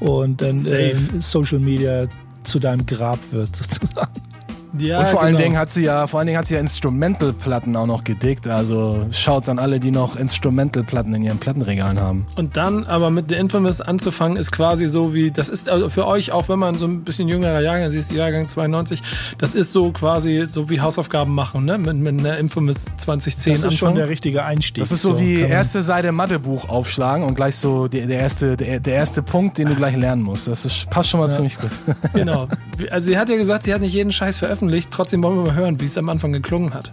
und 0.00 0.40
dann 0.40 0.56
äh, 0.66 0.94
Social 1.18 1.58
Media 1.58 2.06
zu 2.42 2.58
deinem 2.58 2.86
Grab 2.86 3.18
wird 3.32 3.54
sozusagen. 3.56 4.31
Ja, 4.78 5.00
und 5.00 5.08
vor 5.08 5.20
genau. 5.20 5.22
allen 5.22 5.36
Dingen 5.36 5.58
hat 5.58 5.70
sie 5.70 5.84
ja, 5.84 6.06
vor 6.06 6.20
allen 6.20 6.26
Dingen 6.26 6.38
hat 6.38 6.46
sie 6.46 6.54
ja 6.54 6.60
Instrumental-Platten 6.60 7.76
auch 7.76 7.86
noch 7.86 8.04
gedickt. 8.04 8.46
Also 8.48 9.06
schaut's 9.10 9.48
an 9.48 9.58
alle, 9.58 9.80
die 9.80 9.90
noch 9.90 10.16
Instrumental-Platten 10.16 11.14
in 11.14 11.22
ihren 11.22 11.38
Plattenregalen 11.38 12.00
haben. 12.00 12.26
Und 12.36 12.56
dann 12.56 12.84
aber 12.84 13.10
mit 13.10 13.28
The 13.28 13.34
Infamous 13.34 13.80
anzufangen, 13.80 14.38
ist 14.38 14.50
quasi 14.50 14.86
so 14.86 15.12
wie, 15.12 15.30
das 15.30 15.48
ist 15.48 15.68
also 15.68 15.90
für 15.90 16.06
euch, 16.06 16.32
auch 16.32 16.48
wenn 16.48 16.58
man 16.58 16.76
so 16.78 16.86
ein 16.86 17.04
bisschen 17.04 17.28
jüngerer 17.28 17.60
Jahrgang, 17.60 17.90
sie 17.90 17.98
ist 17.98 18.12
Jahrgang 18.12 18.48
92, 18.48 19.02
das 19.38 19.54
ist 19.54 19.72
so 19.72 19.92
quasi 19.92 20.46
so 20.48 20.70
wie 20.70 20.80
Hausaufgaben 20.80 21.34
machen, 21.34 21.66
ne? 21.66 21.76
Mit, 21.76 21.96
mit 21.96 22.18
einer 22.18 22.38
Infamous 22.38 22.86
2010 22.96 23.52
Das 23.52 23.64
ist 23.64 23.78
schon 23.78 23.94
der 23.94 24.08
richtige 24.08 24.44
Einstieg. 24.44 24.82
Das 24.82 24.90
ist 24.90 25.02
so, 25.02 25.12
so 25.12 25.20
wie 25.20 25.40
erste 25.40 25.82
Seite 25.82 26.12
Mathebuch 26.12 26.68
aufschlagen 26.68 27.24
und 27.24 27.34
gleich 27.34 27.56
so 27.56 27.88
der, 27.88 28.06
der 28.06 28.20
erste, 28.20 28.56
der, 28.56 28.80
der 28.80 28.94
erste 28.94 29.22
Punkt, 29.22 29.58
den 29.58 29.68
du 29.68 29.74
gleich 29.74 29.96
lernen 29.96 30.22
musst. 30.22 30.48
Das 30.48 30.64
ist, 30.64 30.88
passt 30.88 31.10
schon 31.10 31.20
mal 31.20 31.28
ja. 31.28 31.34
ziemlich 31.34 31.58
gut. 31.58 31.70
Genau. 32.14 32.48
Also 32.90 33.06
sie 33.06 33.18
hat 33.18 33.28
ja 33.28 33.36
gesagt, 33.36 33.64
sie 33.64 33.74
hat 33.74 33.80
nicht 33.80 33.92
jeden 33.92 34.12
Scheiß 34.12 34.38
veröffentlicht 34.38 34.61
veröffentlicht. 34.62 34.90
Trotzdem 34.90 35.22
wollen 35.22 35.36
wir 35.38 35.52
mal 35.52 35.54
hören, 35.54 35.80
wie 35.80 35.84
es 35.84 35.98
am 35.98 36.08
Anfang 36.08 36.32
geklungen 36.32 36.72
hat. 36.74 36.92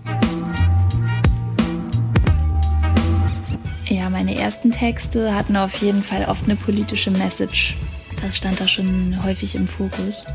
Ja, 3.88 4.10
meine 4.10 4.36
ersten 4.36 4.72
Texte 4.72 5.36
hatten 5.36 5.56
auf 5.56 5.76
jeden 5.82 6.04
Fall 6.04 6.26
oft 6.26 6.46
eine 6.46 6.56
politische 6.56 7.12
Message. 7.12 7.78
Das 8.22 8.36
stand 8.36 8.60
da 8.60 8.68
schon 8.68 9.24
häufig 9.24 9.56
im 9.56 9.68
Fokus. 9.68 10.26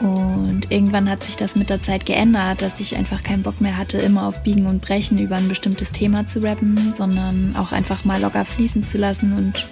Und 0.00 0.70
irgendwann 0.70 1.10
hat 1.10 1.22
sich 1.22 1.36
das 1.36 1.56
mit 1.56 1.68
der 1.68 1.82
Zeit 1.82 2.06
geändert, 2.06 2.62
dass 2.62 2.80
ich 2.80 2.96
einfach 2.96 3.22
keinen 3.22 3.42
Bock 3.42 3.60
mehr 3.60 3.76
hatte, 3.76 3.98
immer 3.98 4.26
auf 4.26 4.42
Biegen 4.42 4.66
und 4.66 4.80
Brechen 4.80 5.18
über 5.18 5.36
ein 5.36 5.48
bestimmtes 5.48 5.92
Thema 5.92 6.26
zu 6.26 6.42
rappen, 6.42 6.94
sondern 6.96 7.54
auch 7.56 7.72
einfach 7.72 8.04
mal 8.04 8.20
locker 8.20 8.44
fließen 8.44 8.86
zu 8.86 8.96
lassen 8.98 9.36
und 9.36 9.68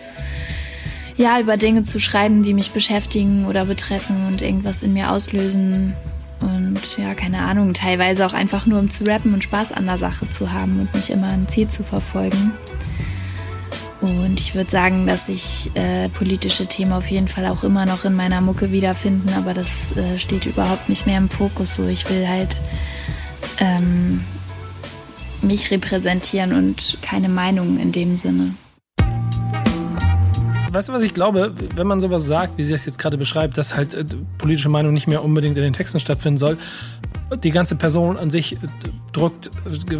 ja, 1.17 1.41
über 1.41 1.57
Dinge 1.57 1.83
zu 1.83 1.99
schreiben, 1.99 2.43
die 2.43 2.55
mich 2.55 2.71
beschäftigen 2.71 3.47
oder 3.47 3.65
betreffen 3.65 4.27
und 4.29 4.41
irgendwas 4.41 4.83
in 4.83 4.93
mir 4.93 5.11
auslösen, 5.11 5.95
und 6.41 6.97
ja, 6.97 7.15
keine 7.15 7.41
Ahnung, 7.41 7.75
teilweise 7.75 8.27
auch 8.27 8.33
einfach 8.33 8.67
nur 8.67 8.79
um 8.79 8.91
zu 8.91 9.05
rappen 9.05 9.35
und 9.35 9.45
Spaß 9.45 9.73
an 9.73 9.87
der 9.87 9.99
Sache 9.99 10.31
zu 10.31 10.53
haben 10.53 10.81
und 10.81 10.95
nicht 10.95 11.11
immer 11.11 11.29
ein 11.29 11.49
Ziel 11.49 11.69
zu 11.69 11.83
verfolgen. 11.83 12.53
Und 14.01 14.39
ich 14.39 14.55
würde 14.55 14.71
sagen, 14.71 15.07
dass 15.07 15.27
sich 15.27 15.71
äh, 15.75 16.09
politische 16.11 16.67
Themen 16.67 16.93
auf 16.93 17.11
jeden 17.11 17.27
Fall 17.27 17.47
auch 17.47 17.65
immer 17.65 17.85
noch 17.85 18.05
in 18.05 18.15
meiner 18.15 18.41
Mucke 18.41 18.71
wiederfinden, 18.71 19.31
aber 19.37 19.55
das 19.55 19.97
äh, 19.97 20.19
steht 20.19 20.47
überhaupt 20.47 20.89
nicht 20.89 21.07
mehr 21.07 21.19
im 21.19 21.29
Fokus. 21.29 21.75
So, 21.75 21.89
ich 21.89 22.09
will 22.09 22.29
halt 22.29 22.57
ähm, 23.59 24.25
mich 25.43 25.73
repräsentieren 25.73 26.53
und 26.53 26.99
keine 27.03 27.29
Meinung 27.29 27.79
in 27.81 27.91
dem 27.91 28.17
Sinne 28.17 28.55
weißt 30.73 30.89
du, 30.89 30.93
was 30.93 31.03
ich 31.03 31.15
glaube, 31.15 31.53
wenn 31.77 31.87
man 31.87 32.01
sowas 32.01 32.27
sagt, 32.27 32.59
wie 32.59 32.65
sie 32.65 32.75
es 32.75 32.87
jetzt 32.87 32.99
gerade 32.99 33.17
beschreibt, 33.17 33.57
dass 33.59 33.77
halt 33.77 33.95
äh, 33.95 34.05
politische 34.39 34.69
Meinung 34.69 34.93
nicht 34.93 35.07
mehr 35.07 35.25
unbedingt 35.25 35.57
in 35.57 35.63
den 35.63 35.73
Texten 35.73 36.01
stattfinden 36.01 36.39
soll, 36.39 36.59
die 37.37 37.51
ganze 37.51 37.77
Person 37.77 38.17
an 38.17 38.31
sich 38.31 38.55
äh, 38.55 38.59
drückt, 39.13 39.51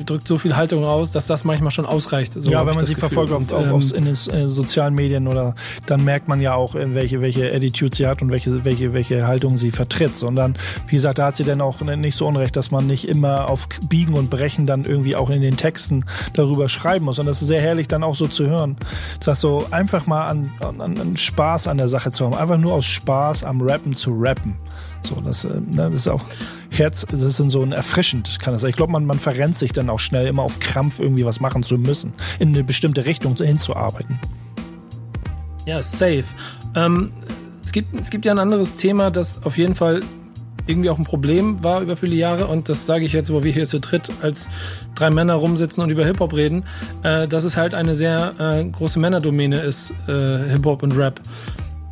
drückt 0.07 0.27
so 0.27 0.39
viel 0.39 0.57
Haltung 0.57 0.85
aus, 0.85 1.13
dass 1.13 1.27
das 1.27 1.45
manchmal 1.45 1.71
schon 1.71 1.87
ausreicht. 1.87 2.35
So 2.35 2.51
ja, 2.51 2.67
wenn 2.67 2.75
man 2.75 2.85
sie 2.85 2.95
Gefühl. 2.95 3.09
verfolgt 3.09 3.33
auf, 3.33 3.53
auf, 3.53 3.71
auf, 3.71 3.95
in 3.95 4.05
den 4.05 4.15
äh, 4.15 4.49
sozialen 4.49 4.95
Medien 4.95 5.27
oder 5.27 5.55
dann 5.87 6.05
merkt 6.05 6.29
man 6.29 6.41
ja 6.41 6.55
auch, 6.55 6.75
welche, 6.75 7.21
welche 7.21 7.53
Attitude 7.53 7.97
sie 7.97 8.07
hat 8.07 8.23
und 8.23 8.31
welche, 8.31 8.65
welche, 8.65 8.93
welche 8.93 9.27
Haltung 9.27 9.57
sie 9.57 9.71
vertritt. 9.71 10.17
Sondern, 10.17 10.57
wie 10.87 10.97
gesagt, 10.97 11.19
da 11.19 11.27
hat 11.27 11.37
sie 11.37 11.45
dann 11.45 11.61
auch 11.61 11.81
nicht 11.81 12.17
so 12.17 12.27
unrecht, 12.27 12.57
dass 12.57 12.71
man 12.71 12.87
nicht 12.87 13.09
immer 13.09 13.49
auf 13.49 13.69
Biegen 13.89 14.15
und 14.15 14.31
Brechen 14.31 14.67
dann 14.67 14.85
irgendwie 14.85 15.17
auch 15.17 15.31
in 15.31 15.43
den 15.43 15.57
Texten 15.57 16.05
darüber 16.33 16.69
schreiben 16.69 17.05
muss. 17.05 17.19
Und 17.19 17.27
das 17.27 17.43
ist 17.43 17.49
sehr 17.49 17.61
herrlich 17.61 17.89
dann 17.89 18.03
auch 18.03 18.15
so 18.15 18.27
zu 18.27 18.47
hören. 18.47 18.77
Das 19.25 19.41
so 19.41 19.67
einfach 19.71 20.07
mal 20.07 20.27
an, 20.27 20.51
an, 20.61 20.81
an 20.81 21.17
Spaß 21.17 21.69
an 21.69 21.79
der 21.79 21.89
Sache 21.89 22.11
zu 22.11 22.25
haben. 22.25 22.35
Einfach 22.35 22.59
nur 22.59 22.75
aus 22.75 22.87
Spaß 22.87 23.45
am 23.45 23.61
Rappen 23.61 23.93
zu 23.93 24.13
rappen. 24.19 24.57
So, 25.03 25.17
das, 25.25 25.45
äh, 25.45 25.61
ne, 25.61 25.91
das 25.91 25.95
ist 25.95 26.09
auch 26.09 26.23
Herz, 26.71 27.07
das 27.11 27.23
ist 27.23 27.37
so 27.37 27.63
ein 27.63 27.73
erfrischend, 27.73 28.39
kann 28.41 28.53
das 28.53 28.63
sein. 28.63 28.71
Ich 28.71 28.77
glaube, 28.77 28.93
man, 28.93 29.07
man 29.07 29.19
verrennt 29.19 29.57
sich 29.57 29.73
dann 29.73 29.89
auch 29.91 30.01
schnell 30.01 30.27
immer 30.27 30.43
auf 30.43 30.61
Krampf 30.61 31.01
irgendwie 31.01 31.25
was 31.25 31.41
machen 31.41 31.63
zu 31.63 31.79
müssen, 31.79 32.13
in 32.39 32.49
eine 32.49 32.65
bestimmte 32.65 33.07
Richtung 33.07 33.37
hinzuarbeiten. 33.37 34.19
Ja, 35.67 35.83
safe. 35.83 36.25
Ähm, 36.75 37.13
es, 37.65 37.73
gibt, 37.73 37.99
es 37.99 38.11
gibt 38.11 38.25
ja 38.25 38.33
ein 38.33 38.39
anderes 38.39 38.77
Thema, 38.77 39.11
das 39.11 39.43
auf 39.45 39.59
jeden 39.59 39.75
Fall 39.75 40.03
irgendwie 40.69 40.91
auch 40.91 40.99
ein 40.99 41.05
Problem 41.05 41.65
war 41.65 41.81
über 41.81 41.97
viele 41.97 42.15
Jahre 42.15 42.47
und 42.47 42.69
das 42.69 42.87
sage 42.87 43.05
ich 43.05 43.13
jetzt, 43.13 43.33
wo 43.33 43.43
wir 43.43 43.51
hier 43.51 43.67
zu 43.67 43.81
dritt 43.81 44.11
als 44.23 44.49
drei 44.95 45.11
Männer 45.11 45.35
rumsitzen 45.35 45.83
und 45.83 45.91
über 45.91 46.05
Hip-Hop 46.05 46.37
reden, 46.37 46.65
äh, 47.03 47.27
dass 47.27 47.45
es 47.45 47.57
halt 47.57 47.75
eine 47.75 47.95
sehr 47.95 48.35
äh, 48.39 48.65
große 48.65 49.01
Männerdomäne 49.01 49.61
ist, 49.61 49.93
äh, 50.07 50.51
Hip-Hop 50.51 50.83
und 50.83 50.93
Rap. 50.93 51.21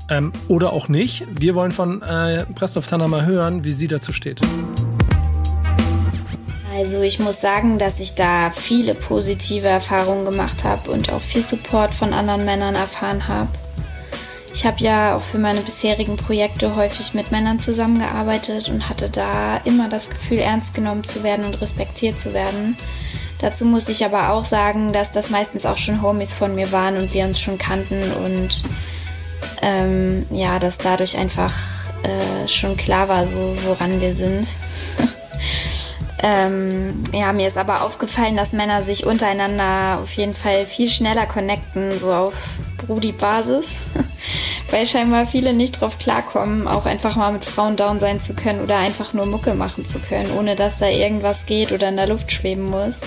Ähm, 0.09 0.33
oder 0.49 0.73
auch 0.73 0.89
nicht. 0.89 1.27
Wir 1.39 1.55
wollen 1.55 1.73
von 1.73 2.03
äh, 2.03 2.47
Prestov 2.47 2.87
Tanner 2.87 3.27
hören, 3.27 3.65
wie 3.65 3.73
sie 3.73 3.89
dazu 3.89 4.13
steht. 4.13 4.41
Also 6.77 7.01
ich 7.01 7.19
muss 7.19 7.41
sagen, 7.41 7.79
dass 7.79 8.01
ich 8.01 8.15
da 8.15 8.51
viele 8.51 8.95
positive 8.95 9.67
Erfahrungen 9.67 10.27
gemacht 10.27 10.63
habe 10.63 10.91
und 10.91 11.11
auch 11.11 11.23
viel 11.23 11.43
Support 11.43 11.95
von 11.95 12.13
anderen 12.13 12.45
Männern 12.45 12.75
erfahren 12.75 13.29
habe. 13.29 13.49
Ich 14.53 14.65
habe 14.65 14.81
ja 14.81 15.17
auch 15.17 15.23
für 15.23 15.39
meine 15.39 15.61
bisherigen 15.61 16.17
Projekte 16.17 16.77
häufig 16.77 17.15
mit 17.15 17.31
Männern 17.31 17.61
zusammengearbeitet 17.61 18.69
und 18.69 18.89
hatte 18.89 19.11
da 19.11 19.59
immer 19.65 19.89
das 19.89 20.09
Gefühl, 20.09 20.39
ernst 20.39 20.75
genommen 20.75 21.05
zu 21.05 21.23
werden 21.23 21.45
und 21.45 21.61
respektiert 21.61 22.19
zu 22.19 22.33
werden. 22.33 22.77
Dazu 23.41 23.65
muss 23.65 23.89
ich 23.89 24.05
aber 24.05 24.31
auch 24.31 24.45
sagen, 24.45 24.93
dass 24.93 25.13
das 25.13 25.31
meistens 25.31 25.67
auch 25.67 25.77
schon 25.77 26.01
Homies 26.01 26.33
von 26.33 26.55
mir 26.55 26.73
waren 26.73 26.97
und 26.97 27.13
wir 27.13 27.25
uns 27.25 27.41
schon 27.41 27.59
kannten 27.59 28.03
und 28.25 28.63
ähm, 29.63 30.27
ja, 30.31 30.59
dass 30.59 30.79
dadurch 30.79 31.19
einfach 31.19 31.53
äh, 32.03 32.49
schon 32.49 32.77
klar 32.77 33.09
war, 33.09 33.27
so 33.27 33.57
woran 33.65 34.01
wir 34.01 34.15
sind. 34.15 34.47
ähm, 36.23 37.05
ja, 37.13 37.33
mir 37.33 37.47
ist 37.47 37.59
aber 37.59 37.83
aufgefallen, 37.83 38.37
dass 38.37 38.53
Männer 38.53 38.83
sich 38.83 39.07
untereinander 39.07 40.01
auf 40.03 40.13
jeden 40.13 40.35
Fall 40.35 40.67
viel 40.67 40.89
schneller 40.89 41.27
connecten, 41.27 41.93
so 41.99 42.13
auf 42.13 42.35
Brudi-Basis. 42.87 43.67
weil 44.71 44.87
scheinbar 44.87 45.27
viele 45.27 45.53
nicht 45.53 45.81
drauf 45.81 45.99
klarkommen, 45.99 46.67
auch 46.67 46.87
einfach 46.87 47.17
mal 47.17 47.33
mit 47.33 47.45
Frauen 47.45 47.77
down 47.77 48.01
sein 48.01 48.21
zu 48.21 48.35
können 48.35 48.61
oder 48.61 48.79
einfach 48.79 49.13
nur 49.13 49.27
Mucke 49.27 49.55
machen 49.55 49.85
zu 49.87 49.99
können, 49.99 50.31
ohne 50.37 50.57
dass 50.57 50.79
da 50.79 50.89
irgendwas 50.89 51.47
geht 51.47 51.73
oder 51.73 51.89
in 51.89 51.97
der 51.97 52.09
Luft 52.09 52.33
schweben 52.33 52.65
muss. 52.65 53.01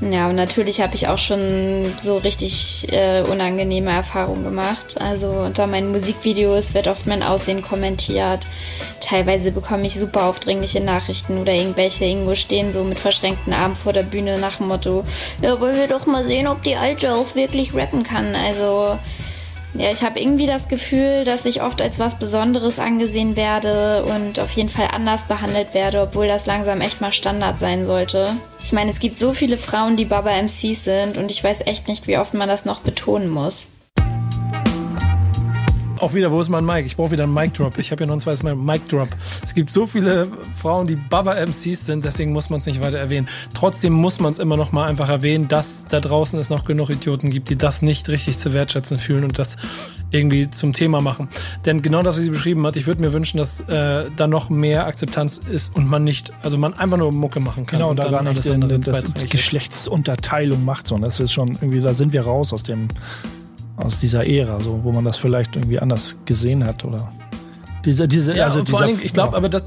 Ja, 0.00 0.30
und 0.30 0.36
natürlich 0.36 0.80
habe 0.80 0.94
ich 0.94 1.08
auch 1.08 1.18
schon 1.18 1.84
so 2.00 2.16
richtig 2.16 2.90
äh, 2.90 3.20
unangenehme 3.20 3.90
Erfahrungen 3.90 4.44
gemacht. 4.44 4.98
Also 4.98 5.28
unter 5.28 5.66
meinen 5.66 5.92
Musikvideos 5.92 6.72
wird 6.72 6.88
oft 6.88 7.06
mein 7.06 7.22
Aussehen 7.22 7.60
kommentiert. 7.60 8.40
Teilweise 9.02 9.52
bekomme 9.52 9.86
ich 9.86 9.98
super 9.98 10.24
aufdringliche 10.24 10.80
Nachrichten 10.80 11.36
oder 11.36 11.52
irgendwelche 11.52 12.06
irgendwo 12.06 12.34
stehen 12.34 12.72
so 12.72 12.82
mit 12.82 12.98
verschränkten 12.98 13.52
Armen 13.52 13.76
vor 13.76 13.92
der 13.92 14.02
Bühne 14.02 14.38
nach 14.38 14.56
dem 14.56 14.68
Motto, 14.68 15.04
ja, 15.42 15.60
wollen 15.60 15.76
wir 15.76 15.88
doch 15.88 16.06
mal 16.06 16.24
sehen, 16.24 16.46
ob 16.46 16.62
die 16.62 16.76
Alte 16.76 17.14
auch 17.14 17.34
wirklich 17.34 17.74
rappen 17.74 18.02
kann. 18.02 18.34
Also 18.34 18.98
ja, 19.74 19.90
ich 19.90 20.02
habe 20.02 20.20
irgendwie 20.20 20.46
das 20.46 20.68
Gefühl, 20.68 21.24
dass 21.24 21.44
ich 21.44 21.62
oft 21.62 21.80
als 21.80 21.98
was 21.98 22.18
Besonderes 22.18 22.78
angesehen 22.78 23.36
werde 23.36 24.04
und 24.04 24.40
auf 24.40 24.50
jeden 24.52 24.68
Fall 24.68 24.88
anders 24.92 25.22
behandelt 25.24 25.74
werde, 25.74 26.02
obwohl 26.02 26.26
das 26.26 26.46
langsam 26.46 26.80
echt 26.80 27.00
mal 27.00 27.12
Standard 27.12 27.58
sein 27.58 27.86
sollte. 27.86 28.28
Ich 28.62 28.72
meine, 28.72 28.90
es 28.90 28.98
gibt 28.98 29.18
so 29.18 29.32
viele 29.32 29.56
Frauen, 29.56 29.96
die 29.96 30.04
Baba 30.04 30.30
MCs 30.30 30.84
sind 30.84 31.16
und 31.16 31.30
ich 31.30 31.42
weiß 31.42 31.62
echt 31.66 31.88
nicht, 31.88 32.06
wie 32.06 32.18
oft 32.18 32.34
man 32.34 32.48
das 32.48 32.64
noch 32.64 32.80
betonen 32.80 33.28
muss 33.28 33.68
auch 36.00 36.14
wieder, 36.14 36.30
wo 36.30 36.40
ist 36.40 36.48
mein 36.48 36.64
Mic? 36.64 36.86
Ich 36.86 36.96
brauche 36.96 37.10
wieder 37.10 37.24
einen 37.24 37.34
Mic 37.34 37.52
Drop. 37.54 37.78
Ich 37.78 37.90
habe 37.90 38.02
ja 38.02 38.06
noch 38.06 38.14
ein 38.14 38.20
zweites 38.20 38.42
Mal 38.42 38.56
Mic 38.56 38.88
Drop. 38.88 39.08
Es 39.42 39.54
gibt 39.54 39.70
so 39.70 39.86
viele 39.86 40.28
Frauen, 40.54 40.86
die 40.86 40.96
Baba 40.96 41.34
MCs 41.34 41.86
sind, 41.86 42.04
deswegen 42.04 42.32
muss 42.32 42.50
man 42.50 42.58
es 42.58 42.66
nicht 42.66 42.80
weiter 42.80 42.98
erwähnen. 42.98 43.28
Trotzdem 43.54 43.92
muss 43.92 44.20
man 44.20 44.30
es 44.32 44.38
immer 44.38 44.56
noch 44.56 44.72
mal 44.72 44.86
einfach 44.86 45.08
erwähnen, 45.08 45.48
dass 45.48 45.86
da 45.86 46.00
draußen 46.00 46.38
es 46.38 46.50
noch 46.50 46.64
genug 46.64 46.90
Idioten 46.90 47.30
gibt, 47.30 47.48
die 47.48 47.56
das 47.56 47.82
nicht 47.82 48.08
richtig 48.08 48.38
zu 48.38 48.52
wertschätzen 48.52 48.98
fühlen 48.98 49.24
und 49.24 49.38
das 49.38 49.56
irgendwie 50.10 50.50
zum 50.50 50.72
Thema 50.72 51.00
machen. 51.00 51.28
Denn 51.64 51.82
genau 51.82 52.02
das, 52.02 52.16
was 52.16 52.24
sie 52.24 52.30
beschrieben 52.30 52.66
hat, 52.66 52.76
ich 52.76 52.86
würde 52.86 53.04
mir 53.04 53.12
wünschen, 53.12 53.38
dass 53.38 53.60
äh, 53.60 54.06
da 54.16 54.26
noch 54.26 54.50
mehr 54.50 54.86
Akzeptanz 54.86 55.38
ist 55.38 55.74
und 55.76 55.86
man 55.86 56.04
nicht, 56.04 56.32
also 56.42 56.58
man 56.58 56.74
einfach 56.74 56.96
nur 56.96 57.12
Mucke 57.12 57.40
machen 57.40 57.66
kann. 57.66 57.78
Genau, 57.78 57.90
und 57.90 57.98
da 57.98 58.10
gar 58.10 58.22
nicht 58.22 58.44
den, 58.44 58.80
das 58.80 59.04
Geschlechtsunterteilung 59.28 60.64
macht, 60.64 60.86
sondern 60.86 61.10
das 61.10 61.20
ist 61.20 61.32
schon 61.32 61.52
irgendwie, 61.52 61.80
da 61.80 61.94
sind 61.94 62.12
wir 62.12 62.22
raus 62.22 62.52
aus 62.52 62.62
dem 62.62 62.88
aus 63.84 64.00
dieser 64.00 64.26
Ära, 64.26 64.60
so, 64.60 64.84
wo 64.84 64.92
man 64.92 65.04
das 65.04 65.16
vielleicht 65.16 65.56
irgendwie 65.56 65.78
anders 65.78 66.18
gesehen 66.24 66.64
hat 66.64 66.84
oder 66.84 67.12
diese, 67.84 68.06
diese, 68.06 68.36
ja, 68.36 68.44
also 68.44 68.64
vor 68.64 68.82
allem, 68.82 68.98
ich 69.02 69.12
glaube, 69.12 69.32
ja. 69.32 69.38
aber 69.38 69.48
das. 69.48 69.62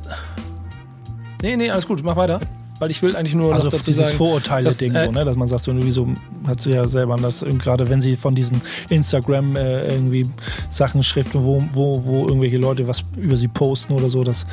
Nee, 1.42 1.58
nee, 1.58 1.70
alles 1.70 1.88
gut, 1.88 2.04
mach 2.04 2.16
weiter. 2.16 2.40
Weil 2.80 2.92
ich 2.92 3.02
will 3.02 3.16
eigentlich 3.16 3.36
nur 3.36 3.54
also 3.54 3.66
noch 3.66 3.72
dazu 3.72 3.86
dieses 3.86 4.12
Vorurteile-Ding, 4.14 4.96
äh, 4.96 5.06
so, 5.06 5.12
ne? 5.12 5.24
dass 5.24 5.36
man 5.36 5.48
sagt, 5.48 5.64
so 5.64 5.72
irgendwie 5.72 5.92
so, 5.92 6.08
hat 6.46 6.60
sie 6.60 6.72
ja 6.72 6.88
selber 6.88 7.16
das, 7.18 7.46
gerade 7.60 7.90
wenn 7.90 8.02
sie 8.02 8.16
von 8.16 8.36
diesen 8.36 8.62
Instagram 8.90 9.56
äh, 9.56 9.94
irgendwie 9.94 10.30
Sachen 10.70 11.04
schriften, 11.04 11.44
wo, 11.44 11.64
wo, 11.70 12.04
wo 12.04 12.28
irgendwelche 12.28 12.58
Leute 12.58 12.88
was 12.88 13.04
über 13.16 13.38
sie 13.38 13.48
posten 13.48 13.94
oder 13.94 14.10
so, 14.10 14.24
das 14.24 14.46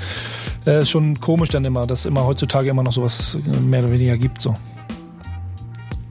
äh, 0.67 0.83
ist 0.83 0.91
schon 0.91 1.19
komisch 1.19 1.49
dann 1.49 1.65
immer, 1.65 1.87
dass 1.87 2.07
immer 2.07 2.25
heutzutage 2.25 2.71
immer 2.71 2.83
noch 2.83 2.93
sowas 2.93 3.39
äh, 3.47 3.61
mehr 3.61 3.83
oder 3.83 3.93
weniger 3.93 4.17
gibt, 4.17 4.41
so. 4.41 4.55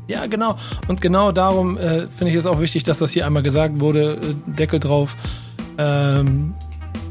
Ja, 0.10 0.26
genau. 0.26 0.56
Und 0.88 1.02
genau 1.02 1.32
darum 1.32 1.78
äh, 1.78 2.08
finde 2.08 2.32
ich 2.32 2.36
es 2.36 2.48
auch 2.48 2.60
wichtig, 2.60 2.84
dass 2.84 2.98
das 2.98 3.12
hier 3.12 3.28
einmal 3.28 3.44
gesagt 3.44 3.80
wurde. 3.80 4.16
Äh, 4.16 4.52
Deckel 4.52 4.80
drauf, 4.80 5.16
ähm, 5.78 6.56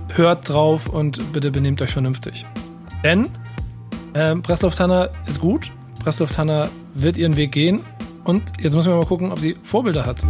hört 0.08 0.48
drauf 0.48 0.88
und 0.88 1.32
bitte 1.32 1.52
benehmt 1.52 1.80
euch 1.80 1.92
vernünftig. 1.92 2.44
Denn 3.04 3.28
ähm, 4.14 4.42
Presslufthanna 4.42 5.10
ist 5.26 5.40
gut. 5.40 5.70
Presslufthanna 6.02 6.70
wird 6.94 7.16
ihren 7.16 7.36
Weg 7.36 7.52
gehen. 7.52 7.80
Und 8.24 8.42
jetzt 8.60 8.74
müssen 8.74 8.90
wir 8.90 8.96
mal 8.96 9.06
gucken, 9.06 9.30
ob 9.30 9.38
sie 9.38 9.56
Vorbilder 9.62 10.04
hat. 10.04 10.24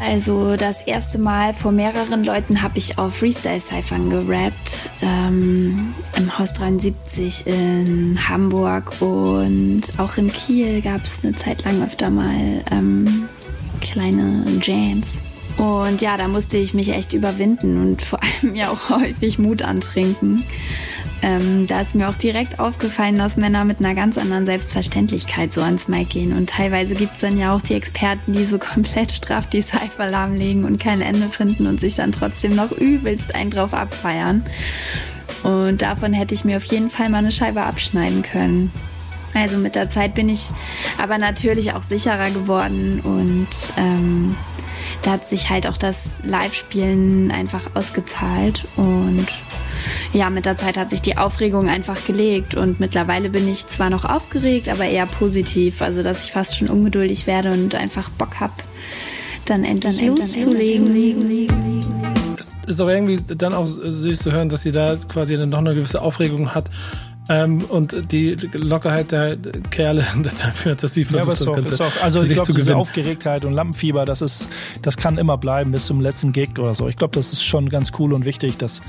Also 0.00 0.56
das 0.56 0.82
erste 0.82 1.18
Mal 1.18 1.54
vor 1.54 1.72
mehreren 1.72 2.24
Leuten 2.24 2.62
habe 2.62 2.78
ich 2.78 2.98
auf 2.98 3.16
Freestyle-Cyphern 3.16 4.10
gerappt. 4.10 4.90
Ähm, 5.00 5.94
Im 6.16 6.38
Haus 6.38 6.52
73 6.54 7.46
in 7.46 8.28
Hamburg 8.28 9.00
und 9.00 9.82
auch 9.98 10.16
in 10.16 10.30
Kiel 10.32 10.82
gab 10.82 11.04
es 11.04 11.18
eine 11.22 11.32
Zeit 11.32 11.64
lang 11.64 11.82
öfter 11.82 12.10
mal 12.10 12.62
ähm, 12.70 13.28
kleine 13.80 14.44
Jams. 14.62 15.22
Und 15.56 16.02
ja, 16.02 16.16
da 16.16 16.26
musste 16.26 16.56
ich 16.56 16.74
mich 16.74 16.90
echt 16.90 17.12
überwinden 17.12 17.80
und 17.80 18.02
vor 18.02 18.20
allem 18.42 18.54
ja 18.54 18.70
auch 18.70 18.90
häufig 18.90 19.38
Mut 19.38 19.62
antrinken. 19.62 20.44
Ähm, 21.24 21.66
da 21.66 21.80
ist 21.80 21.94
mir 21.94 22.10
auch 22.10 22.16
direkt 22.16 22.60
aufgefallen, 22.60 23.16
dass 23.16 23.38
Männer 23.38 23.64
mit 23.64 23.78
einer 23.78 23.94
ganz 23.94 24.18
anderen 24.18 24.44
Selbstverständlichkeit 24.44 25.54
so 25.54 25.62
ans 25.62 25.88
Mic 25.88 26.10
gehen. 26.10 26.36
Und 26.36 26.50
teilweise 26.50 26.94
gibt 26.94 27.14
es 27.14 27.22
dann 27.22 27.38
ja 27.38 27.56
auch 27.56 27.62
die 27.62 27.72
Experten, 27.72 28.34
die 28.34 28.44
so 28.44 28.58
komplett 28.74 29.10
straff 29.10 29.46
die 29.48 29.62
Cypher 29.62 30.10
lahmlegen 30.10 30.66
und 30.66 30.78
kein 30.78 31.00
Ende 31.00 31.30
finden 31.30 31.66
und 31.66 31.80
sich 31.80 31.94
dann 31.94 32.12
trotzdem 32.12 32.54
noch 32.54 32.72
übelst 32.72 33.34
einen 33.34 33.50
drauf 33.50 33.72
abfeiern. 33.72 34.44
Und 35.42 35.80
davon 35.80 36.12
hätte 36.12 36.34
ich 36.34 36.44
mir 36.44 36.58
auf 36.58 36.64
jeden 36.64 36.90
Fall 36.90 37.08
mal 37.08 37.18
eine 37.18 37.32
Scheibe 37.32 37.62
abschneiden 37.62 38.20
können. 38.20 38.70
Also 39.32 39.56
mit 39.56 39.76
der 39.76 39.88
Zeit 39.88 40.14
bin 40.14 40.28
ich 40.28 40.50
aber 41.02 41.16
natürlich 41.16 41.72
auch 41.72 41.84
sicherer 41.84 42.30
geworden 42.30 43.00
und 43.00 43.48
ähm, 43.78 44.36
da 45.02 45.12
hat 45.12 45.26
sich 45.26 45.48
halt 45.48 45.66
auch 45.66 45.78
das 45.78 45.96
Live-Spielen 46.22 47.32
einfach 47.32 47.74
ausgezahlt 47.74 48.66
und 48.76 49.26
ja, 50.12 50.30
mit 50.30 50.44
der 50.44 50.56
Zeit 50.56 50.76
hat 50.76 50.90
sich 50.90 51.02
die 51.02 51.16
Aufregung 51.16 51.68
einfach 51.68 52.06
gelegt 52.06 52.54
und 52.54 52.80
mittlerweile 52.80 53.30
bin 53.30 53.48
ich 53.48 53.66
zwar 53.68 53.90
noch 53.90 54.04
aufgeregt, 54.04 54.68
aber 54.68 54.84
eher 54.84 55.06
positiv, 55.06 55.82
also 55.82 56.02
dass 56.02 56.24
ich 56.24 56.32
fast 56.32 56.56
schon 56.56 56.68
ungeduldig 56.68 57.26
werde 57.26 57.52
und 57.52 57.74
einfach 57.74 58.10
Bock 58.10 58.40
habe, 58.40 58.54
dann 59.44 59.64
endlich 59.64 59.98
dann 59.98 60.06
loszulegen. 60.16 61.48
Es 62.38 62.52
ist 62.66 62.80
doch 62.80 62.88
irgendwie 62.88 63.18
dann 63.36 63.54
auch 63.54 63.66
süß 63.66 64.18
zu 64.18 64.32
hören, 64.32 64.48
dass 64.48 64.62
sie 64.62 64.72
da 64.72 64.96
quasi 65.08 65.36
dann 65.36 65.50
noch 65.50 65.58
eine 65.58 65.74
gewisse 65.74 66.02
Aufregung 66.02 66.54
hat 66.54 66.70
ähm, 67.28 67.64
und 67.64 68.12
die 68.12 68.34
Lockerheit 68.52 69.12
der 69.12 69.36
Kerle 69.70 70.04
dazu 70.22 70.48
führt, 70.52 70.82
dass 70.82 70.94
sie 70.94 71.04
versucht, 71.04 71.40
ja, 71.40 71.46
das 71.46 71.54
Ganze 71.54 71.84
auch, 71.84 72.02
Also 72.02 72.22
ich 72.22 72.34
glaube, 72.34 72.52
diese 72.52 72.76
Aufgeregtheit 72.76 73.44
und 73.44 73.52
Lampenfieber, 73.52 74.04
das 74.04 74.20
ist, 74.20 74.48
das 74.82 74.96
kann 74.96 75.16
immer 75.16 75.38
bleiben 75.38 75.72
bis 75.72 75.86
zum 75.86 76.00
letzten 76.00 76.32
Gig 76.32 76.58
oder 76.58 76.74
so. 76.74 76.86
Ich 76.88 76.96
glaube, 76.96 77.12
das 77.14 77.32
ist 77.32 77.44
schon 77.44 77.68
ganz 77.70 77.92
cool 77.98 78.12
und 78.12 78.24
wichtig, 78.24 78.58
dass, 78.58 78.82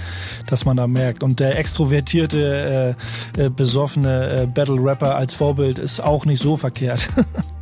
dass 0.47 0.65
man 0.65 0.75
da 0.77 0.88
merkt. 0.88 1.23
Und 1.23 1.39
der 1.39 1.57
extrovertierte, 1.57 2.95
äh, 3.38 3.45
äh 3.45 3.49
besoffene 3.49 4.41
äh, 4.41 4.47
Battle-Rapper 4.47 5.15
als 5.15 5.33
Vorbild 5.33 5.79
ist 5.79 6.01
auch 6.01 6.25
nicht 6.25 6.41
so 6.41 6.57
verkehrt. 6.57 7.09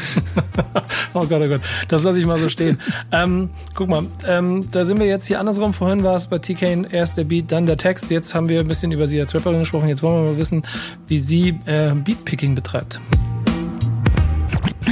oh 1.14 1.26
Gott, 1.26 1.42
oh 1.42 1.48
Gott. 1.48 1.60
Das 1.88 2.02
lasse 2.02 2.18
ich 2.18 2.26
mal 2.26 2.36
so 2.36 2.48
stehen. 2.48 2.78
ähm, 3.12 3.50
guck 3.74 3.88
mal, 3.88 4.06
ähm, 4.26 4.66
da 4.70 4.84
sind 4.84 5.00
wir 5.00 5.06
jetzt 5.06 5.26
hier 5.26 5.40
andersrum. 5.40 5.74
Vorhin 5.74 6.02
war 6.02 6.16
es 6.16 6.26
bei 6.26 6.38
TK 6.38 6.86
erst 6.90 7.18
der 7.18 7.24
Beat, 7.24 7.52
dann 7.52 7.66
der 7.66 7.76
Text. 7.76 8.10
Jetzt 8.10 8.34
haben 8.34 8.48
wir 8.48 8.60
ein 8.60 8.68
bisschen 8.68 8.92
über 8.92 9.06
sie 9.06 9.20
als 9.20 9.34
Rapperin 9.34 9.60
gesprochen. 9.60 9.88
Jetzt 9.88 10.02
wollen 10.02 10.24
wir 10.24 10.32
mal 10.32 10.38
wissen, 10.38 10.62
wie 11.06 11.18
sie 11.18 11.58
äh, 11.66 11.92
Beatpicking 11.94 12.54
betreibt. 12.54 13.00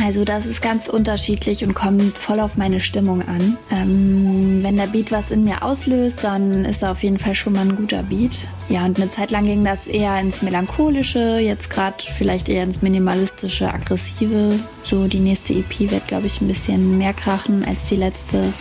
Also 0.04 0.24
das 0.24 0.46
ist 0.46 0.62
ganz 0.62 0.88
unterschiedlich 0.88 1.64
und 1.64 1.74
kommt 1.74 2.18
voll 2.18 2.40
auf 2.40 2.56
meine 2.56 2.80
Stimmung 2.80 3.22
an. 3.26 3.56
Ähm, 3.70 4.62
wenn 4.62 4.76
der 4.76 4.86
Beat 4.86 5.10
was 5.10 5.30
in 5.30 5.44
mir 5.44 5.62
auslöst, 5.62 6.22
dann 6.22 6.64
ist 6.64 6.82
er 6.82 6.92
auf 6.92 7.02
jeden 7.02 7.18
Fall 7.18 7.34
schon 7.34 7.54
mal 7.54 7.62
ein 7.62 7.76
guter 7.76 8.02
Beat. 8.02 8.32
Ja, 8.68 8.84
und 8.84 9.00
eine 9.00 9.10
Zeit 9.10 9.30
lang 9.30 9.46
ging 9.46 9.64
das 9.64 9.86
eher 9.86 10.18
ins 10.20 10.42
Melancholische, 10.42 11.38
jetzt 11.40 11.70
gerade 11.70 11.96
vielleicht 11.98 12.48
eher 12.48 12.64
ins 12.64 12.82
Minimalistische, 12.82 13.72
Aggressive. 13.72 14.58
So 14.82 15.06
die 15.06 15.20
nächste 15.20 15.54
EP 15.54 15.90
wird, 15.90 16.08
glaube 16.08 16.26
ich, 16.26 16.40
ein 16.40 16.48
bisschen 16.48 16.98
mehr 16.98 17.12
krachen 17.12 17.64
als 17.64 17.88
die 17.88 17.96
letzte. 17.96 18.52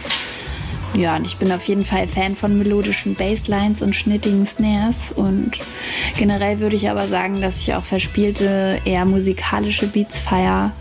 Ja, 0.98 1.16
und 1.18 1.28
ich 1.28 1.38
bin 1.38 1.52
auf 1.52 1.64
jeden 1.66 1.84
Fall 1.84 2.08
Fan 2.08 2.36
von 2.36 2.58
melodischen 2.58 3.16
Basslines 3.16 3.82
und 3.82 3.96
schnittigen 3.96 4.46
Snares. 4.46 4.96
Und 5.16 5.52
generell 6.18 6.60
würde 6.60 6.76
ich 6.76 6.90
aber 6.90 7.08
sagen, 7.08 7.42
dass 7.42 7.58
ich 7.58 7.74
auch 7.74 7.84
verspielte, 7.84 8.80
eher 8.86 9.06
musikalische 9.06 9.88
Beats 9.88 10.20
feier. 10.20 10.72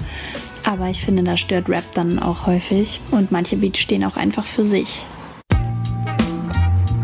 Aber 0.64 0.88
ich 0.88 1.04
finde, 1.04 1.24
da 1.24 1.36
stört 1.36 1.68
Rap 1.68 1.84
dann 1.94 2.18
auch 2.18 2.46
häufig. 2.46 3.00
Und 3.10 3.32
manche 3.32 3.56
Beats 3.56 3.80
stehen 3.80 4.04
auch 4.04 4.16
einfach 4.16 4.46
für 4.46 4.64
sich. 4.64 5.04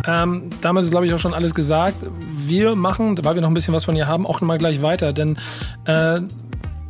Ähm, 0.07 0.51
damit 0.61 0.85
ist, 0.85 0.91
glaube 0.91 1.07
ich, 1.07 1.13
auch 1.13 1.19
schon 1.19 1.35
alles 1.35 1.55
gesagt. 1.55 1.97
Wir 2.31 2.75
machen, 2.75 3.17
weil 3.23 3.35
wir 3.35 3.43
noch 3.43 3.51
ein 3.51 3.55
bisschen 3.55 3.75
was 3.75 3.85
von 3.85 3.97
ihr 3.97 4.07
haben, 4.07 4.27
auch 4.27 4.41
nochmal 4.41 4.59
gleich 4.59 4.83
weiter. 4.83 5.13
Denn 5.13 5.37
äh, 5.85 6.21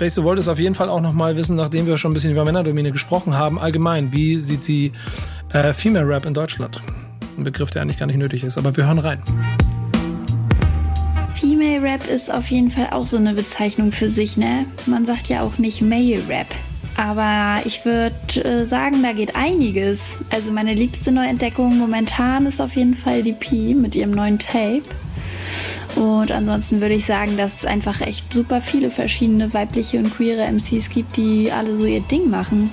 Base, 0.01 0.15
du 0.15 0.25
wolltest 0.25 0.49
auf 0.49 0.59
jeden 0.59 0.75
Fall 0.75 0.89
auch 0.89 1.03
nochmal 1.03 1.37
wissen, 1.37 1.57
nachdem 1.57 1.87
wir 1.87 1.99
schon 1.99 2.13
ein 2.13 2.15
bisschen 2.15 2.33
über 2.33 2.43
Männerdomäne 2.47 2.91
gesprochen 2.91 3.35
haben, 3.35 3.59
allgemein, 3.59 4.15
wie 4.15 4.39
sieht 4.39 4.63
sie 4.63 4.93
äh, 5.53 5.75
Female 5.75 6.09
Rap 6.09 6.25
in 6.25 6.33
Deutschland? 6.33 6.81
Ein 7.37 7.45
Begriff, 7.45 7.71
der 7.71 7.83
eigentlich 7.83 7.99
gar 7.99 8.07
nicht 8.07 8.17
nötig 8.17 8.43
ist, 8.43 8.57
aber 8.57 8.75
wir 8.75 8.87
hören 8.87 8.99
rein. 8.99 9.23
Female 11.35 11.83
Rap 11.83 12.09
ist 12.09 12.33
auf 12.33 12.51
jeden 12.51 12.71
Fall 12.71 12.89
auch 12.93 13.07
so 13.07 13.19
eine 13.19 13.35
Bezeichnung 13.35 13.93
für 13.93 14.09
sich, 14.09 14.39
ne? 14.39 14.65
Man 14.87 15.05
sagt 15.05 15.29
ja 15.29 15.43
auch 15.43 15.59
nicht 15.59 15.83
Male 15.83 16.23
Rap. 16.29 16.47
Aber 16.97 17.61
ich 17.67 17.85
würde 17.85 18.43
äh, 18.43 18.65
sagen, 18.65 19.03
da 19.03 19.13
geht 19.13 19.37
einiges. 19.37 20.01
Also 20.31 20.51
meine 20.51 20.73
liebste 20.73 21.13
Neuentdeckung 21.13 21.79
momentan 21.79 22.47
ist 22.47 22.59
auf 22.59 22.75
jeden 22.75 22.95
Fall 22.95 23.23
die 23.23 23.35
P 23.35 23.75
mit 23.75 23.95
ihrem 23.95 24.13
neuen 24.13 24.39
Tape. 24.39 24.83
Und 25.97 26.33
ansonsten 26.33 26.81
würde 26.81 26.95
ich 26.95 27.05
sagen, 27.05 27.37
dass 27.37 27.61
es 27.61 27.67
einfach 27.67 28.01
echt 28.01 28.33
super 28.33 28.61
viele 28.61 28.91
verschiedene 28.91 29.53
weibliche 29.53 29.99
und 29.99 30.15
queere 30.15 30.51
MCs 30.51 30.91
gibt, 30.91 31.17
die 31.17 31.51
alle 31.53 31.77
so 31.77 31.85
ihr 31.85 32.01
Ding 32.01 32.31
machen. 32.31 32.71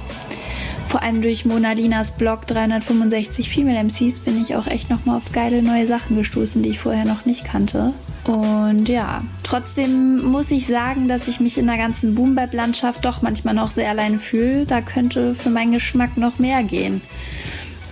Vor 0.87 1.01
allem 1.01 1.21
durch 1.21 1.43
Mona 1.43 1.73
Linas 1.73 2.11
Blog 2.11 2.47
365 2.47 3.49
Female 3.49 3.83
MCs 3.83 4.21
bin 4.21 4.41
ich 4.41 4.55
auch 4.55 4.67
echt 4.67 4.89
nochmal 4.89 5.17
auf 5.17 5.33
geile 5.33 5.61
neue 5.61 5.85
Sachen 5.85 6.15
gestoßen, 6.15 6.63
die 6.63 6.69
ich 6.69 6.79
vorher 6.79 7.03
noch 7.03 7.25
nicht 7.25 7.43
kannte. 7.43 7.93
Und 8.23 8.87
ja, 8.87 9.23
trotzdem 9.43 10.23
muss 10.23 10.49
ich 10.49 10.65
sagen, 10.65 11.07
dass 11.07 11.27
ich 11.27 11.39
mich 11.39 11.57
in 11.57 11.67
der 11.67 11.77
ganzen 11.77 12.15
Boom-Bap-Landschaft 12.15 13.03
doch 13.03 13.21
manchmal 13.21 13.53
noch 13.53 13.71
sehr 13.71 13.89
alleine 13.89 14.19
fühle. 14.19 14.65
Da 14.65 14.81
könnte 14.81 15.33
für 15.33 15.49
meinen 15.49 15.73
Geschmack 15.73 16.17
noch 16.17 16.39
mehr 16.39 16.63
gehen. 16.63 17.01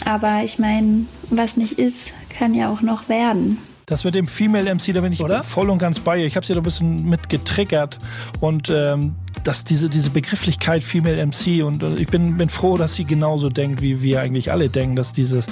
Aber 0.06 0.44
ich 0.44 0.60
meine, 0.60 1.06
was 1.30 1.58
nicht 1.58 1.80
ist, 1.80 2.14
kann 2.30 2.54
ja 2.54 2.70
auch 2.70 2.82
noch 2.82 3.10
werden. 3.10 3.58
Das 3.86 4.04
mit 4.04 4.16
dem 4.16 4.26
Female 4.28 4.74
MC, 4.74 4.94
da 4.94 5.02
bin 5.02 5.14
ich 5.14 5.22
Oder? 5.22 5.44
voll 5.44 5.70
und 5.70 5.78
ganz 5.78 6.00
bei 6.00 6.18
ihr. 6.18 6.26
Ich 6.26 6.36
habe 6.36 6.46
sie 6.46 6.54
da 6.54 6.60
ein 6.60 6.64
bisschen 6.64 7.08
mit 7.08 7.30
getriggert 7.30 8.00
und 8.40 8.72
ähm, 8.74 9.16
dass 9.44 9.64
diese, 9.64 9.90
diese 9.90 10.10
Begrifflichkeit 10.10 10.84
Female 10.84 11.24
MC 11.24 11.64
und 11.64 11.84
äh, 11.84 11.96
ich 11.98 12.08
bin, 12.08 12.38
bin 12.38 12.50
froh, 12.50 12.78
dass 12.78 12.96
sie 12.96 13.04
genauso 13.04 13.50
denkt, 13.50 13.82
wie 13.84 14.02
wir 14.02 14.22
eigentlich 14.22 14.52
alle 14.52 14.70
denken, 14.70 14.96
dass 14.96 15.14
dieses, 15.14 15.46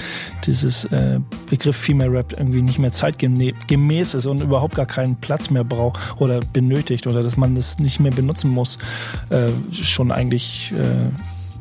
dieses 0.46 0.86
äh, 0.86 1.20
Begriff 1.48 1.76
Female 1.78 2.12
Rap 2.12 2.34
irgendwie 2.36 2.64
nicht 2.64 2.80
mehr 2.80 2.92
zeitgemäß 2.92 4.16
ist 4.16 4.26
und 4.26 4.42
überhaupt 4.42 4.74
gar 4.74 4.88
keinen 4.88 5.18
Platz 5.18 5.52
mehr 5.52 5.64
braucht 5.64 6.00
oder 6.20 6.40
benötigt 6.40 7.06
oder 7.06 7.22
dass 7.22 7.38
man 7.38 7.54
das 7.54 7.78
nicht 7.78 8.00
mehr 8.00 8.12
benutzen 8.12 8.50
muss. 8.50 8.80
Äh, 9.30 9.50
schon 9.72 10.12
eigentlich 10.12 10.74
äh, 10.74 11.12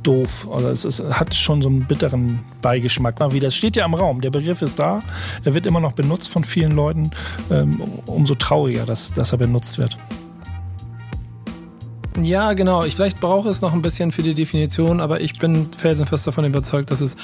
doof. 0.03 0.47
Oder 0.47 0.71
es, 0.71 0.85
es, 0.85 1.03
hat 1.03 1.35
schon 1.35 1.63
so 1.63 1.69
einen 1.69 1.87
bitteren 1.87 2.41
Beigeschmack. 2.61 3.21
Wieder, 3.33 3.49
es 3.49 3.57
steht 3.57 3.77
ja 3.77 3.85
im 3.85 3.95
Raum, 3.95 4.21
der 4.21 4.31
Begriff 4.31 4.63
ist 4.63 4.79
da, 4.79 5.01
er 5.45 5.55
wird 5.55 5.67
immer 5.67 5.81
noch 5.81 5.93
benutzt 5.93 6.29
von 6.31 6.45
vielen 6.45 6.73
Leuten. 6.73 7.11
Ähm, 7.51 7.81
umso 8.07 8.35
trauriger, 8.35 8.85
dass, 8.85 9.13
dass 9.13 9.33
er 9.33 9.39
benutzt 9.39 9.79
wird. 9.79 9.97
Ja, 12.21 12.53
genau. 12.53 12.85
Ich 12.85 12.95
vielleicht 12.95 13.21
brauche 13.21 13.49
es 13.49 13.63
noch 13.63 13.73
ein 13.73 13.81
bisschen 13.81 14.13
für 14.13 14.23
die 14.23 14.35
Definition, 14.35 15.01
aber 15.01 15.23
ich 15.23 15.39
bin 15.39 15.69
felsenfest 15.77 16.27
davon 16.27 16.45
überzeugt, 16.45 16.91
dass 16.91 17.01
es 17.01 17.17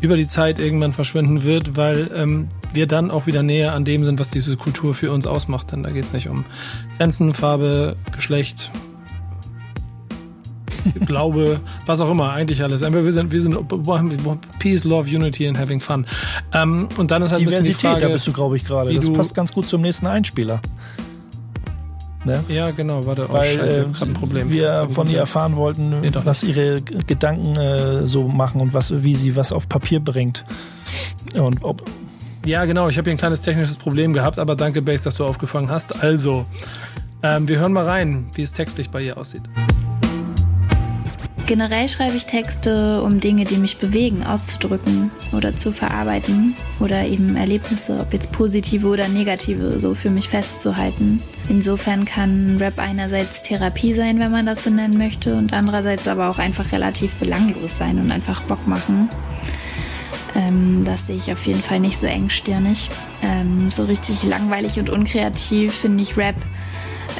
über 0.00 0.16
die 0.16 0.26
Zeit 0.26 0.58
irgendwann 0.58 0.92
verschwinden 0.92 1.44
wird, 1.44 1.76
weil 1.76 2.10
ähm, 2.14 2.48
wir 2.72 2.86
dann 2.86 3.10
auch 3.10 3.26
wieder 3.26 3.42
näher 3.42 3.72
an 3.72 3.84
dem 3.84 4.04
sind, 4.04 4.20
was 4.20 4.30
diese 4.30 4.56
Kultur 4.56 4.94
für 4.94 5.12
uns 5.12 5.26
ausmacht. 5.26 5.72
Denn 5.72 5.82
da 5.82 5.90
geht 5.90 6.04
es 6.04 6.12
nicht 6.12 6.28
um 6.28 6.44
Grenzen, 6.98 7.32
Farbe, 7.32 7.96
Geschlecht, 8.14 8.70
Glaube, 11.06 11.60
was 11.86 12.00
auch 12.00 12.10
immer, 12.10 12.32
eigentlich 12.32 12.62
alles. 12.62 12.80
Wir 12.80 13.12
sind, 13.12 13.32
wir 13.32 13.40
sind 13.40 13.58
Peace, 14.58 14.84
Love, 14.84 15.08
Unity 15.08 15.48
and 15.48 15.58
Having 15.58 15.80
Fun. 15.80 16.06
Ähm, 16.52 16.88
und 16.96 17.10
dann 17.10 17.22
ist 17.22 17.32
halt 17.32 17.40
Diversität, 17.40 17.82
die 17.82 17.86
Frage, 17.86 18.00
da 18.00 18.08
bist 18.08 18.26
du, 18.26 18.32
glaube 18.32 18.56
ich, 18.56 18.64
gerade. 18.64 18.94
Das 18.94 19.12
passt 19.12 19.34
ganz 19.34 19.52
gut 19.52 19.68
zum 19.68 19.80
nächsten 19.80 20.06
Einspieler. 20.06 20.60
Ne? 22.24 22.42
Ja, 22.48 22.70
genau, 22.70 23.04
warte, 23.04 23.26
oh, 23.28 23.32
Weil, 23.34 23.54
scheiße, 23.54 23.78
äh, 23.80 24.04
ein 24.04 24.14
Problem. 24.14 24.48
Wir 24.48 24.88
von 24.88 25.08
ihr 25.08 25.18
erfahren 25.18 25.56
wollten, 25.56 26.00
nee, 26.00 26.10
was 26.24 26.42
ihre 26.42 26.80
Gedanken 26.80 27.54
äh, 27.56 28.06
so 28.06 28.26
machen 28.28 28.60
und 28.60 28.72
was, 28.72 29.02
wie 29.04 29.14
sie 29.14 29.36
was 29.36 29.52
auf 29.52 29.68
Papier 29.68 30.00
bringt. 30.00 30.44
Und 31.38 31.62
ob. 31.64 31.84
Ja, 32.46 32.64
genau, 32.64 32.88
ich 32.88 32.96
habe 32.98 33.04
hier 33.08 33.14
ein 33.14 33.18
kleines 33.18 33.42
technisches 33.42 33.76
Problem 33.76 34.12
gehabt, 34.12 34.38
aber 34.38 34.56
danke, 34.56 34.82
Base, 34.82 35.04
dass 35.04 35.16
du 35.16 35.24
aufgefangen 35.24 35.70
hast. 35.70 36.02
Also, 36.02 36.46
ähm, 37.22 37.48
wir 37.48 37.58
hören 37.58 37.72
mal 37.72 37.84
rein, 37.84 38.26
wie 38.34 38.42
es 38.42 38.52
textlich 38.52 38.90
bei 38.90 39.02
ihr 39.02 39.16
aussieht. 39.18 39.42
Generell 41.46 41.90
schreibe 41.90 42.16
ich 42.16 42.24
Texte, 42.24 43.02
um 43.02 43.20
Dinge, 43.20 43.44
die 43.44 43.58
mich 43.58 43.76
bewegen, 43.76 44.24
auszudrücken 44.24 45.10
oder 45.32 45.54
zu 45.54 45.72
verarbeiten 45.72 46.56
oder 46.80 47.04
eben 47.04 47.36
Erlebnisse, 47.36 47.98
ob 48.00 48.14
jetzt 48.14 48.32
positive 48.32 48.86
oder 48.86 49.08
negative, 49.08 49.78
so 49.78 49.94
für 49.94 50.08
mich 50.08 50.30
festzuhalten. 50.30 51.22
Insofern 51.50 52.06
kann 52.06 52.56
Rap 52.58 52.78
einerseits 52.78 53.42
Therapie 53.42 53.92
sein, 53.92 54.20
wenn 54.20 54.30
man 54.30 54.46
das 54.46 54.64
so 54.64 54.70
nennen 54.70 54.96
möchte, 54.96 55.34
und 55.34 55.52
andererseits 55.52 56.08
aber 56.08 56.30
auch 56.30 56.38
einfach 56.38 56.72
relativ 56.72 57.12
belanglos 57.16 57.76
sein 57.76 57.98
und 57.98 58.10
einfach 58.10 58.42
Bock 58.44 58.66
machen. 58.66 59.10
Ähm, 60.34 60.82
das 60.86 61.06
sehe 61.06 61.16
ich 61.16 61.30
auf 61.30 61.46
jeden 61.46 61.62
Fall 61.62 61.78
nicht 61.78 62.00
so 62.00 62.06
engstirnig. 62.06 62.88
Ähm, 63.22 63.70
so 63.70 63.84
richtig 63.84 64.22
langweilig 64.22 64.78
und 64.78 64.88
unkreativ 64.88 65.74
finde 65.74 66.02
ich 66.02 66.16
Rap 66.16 66.36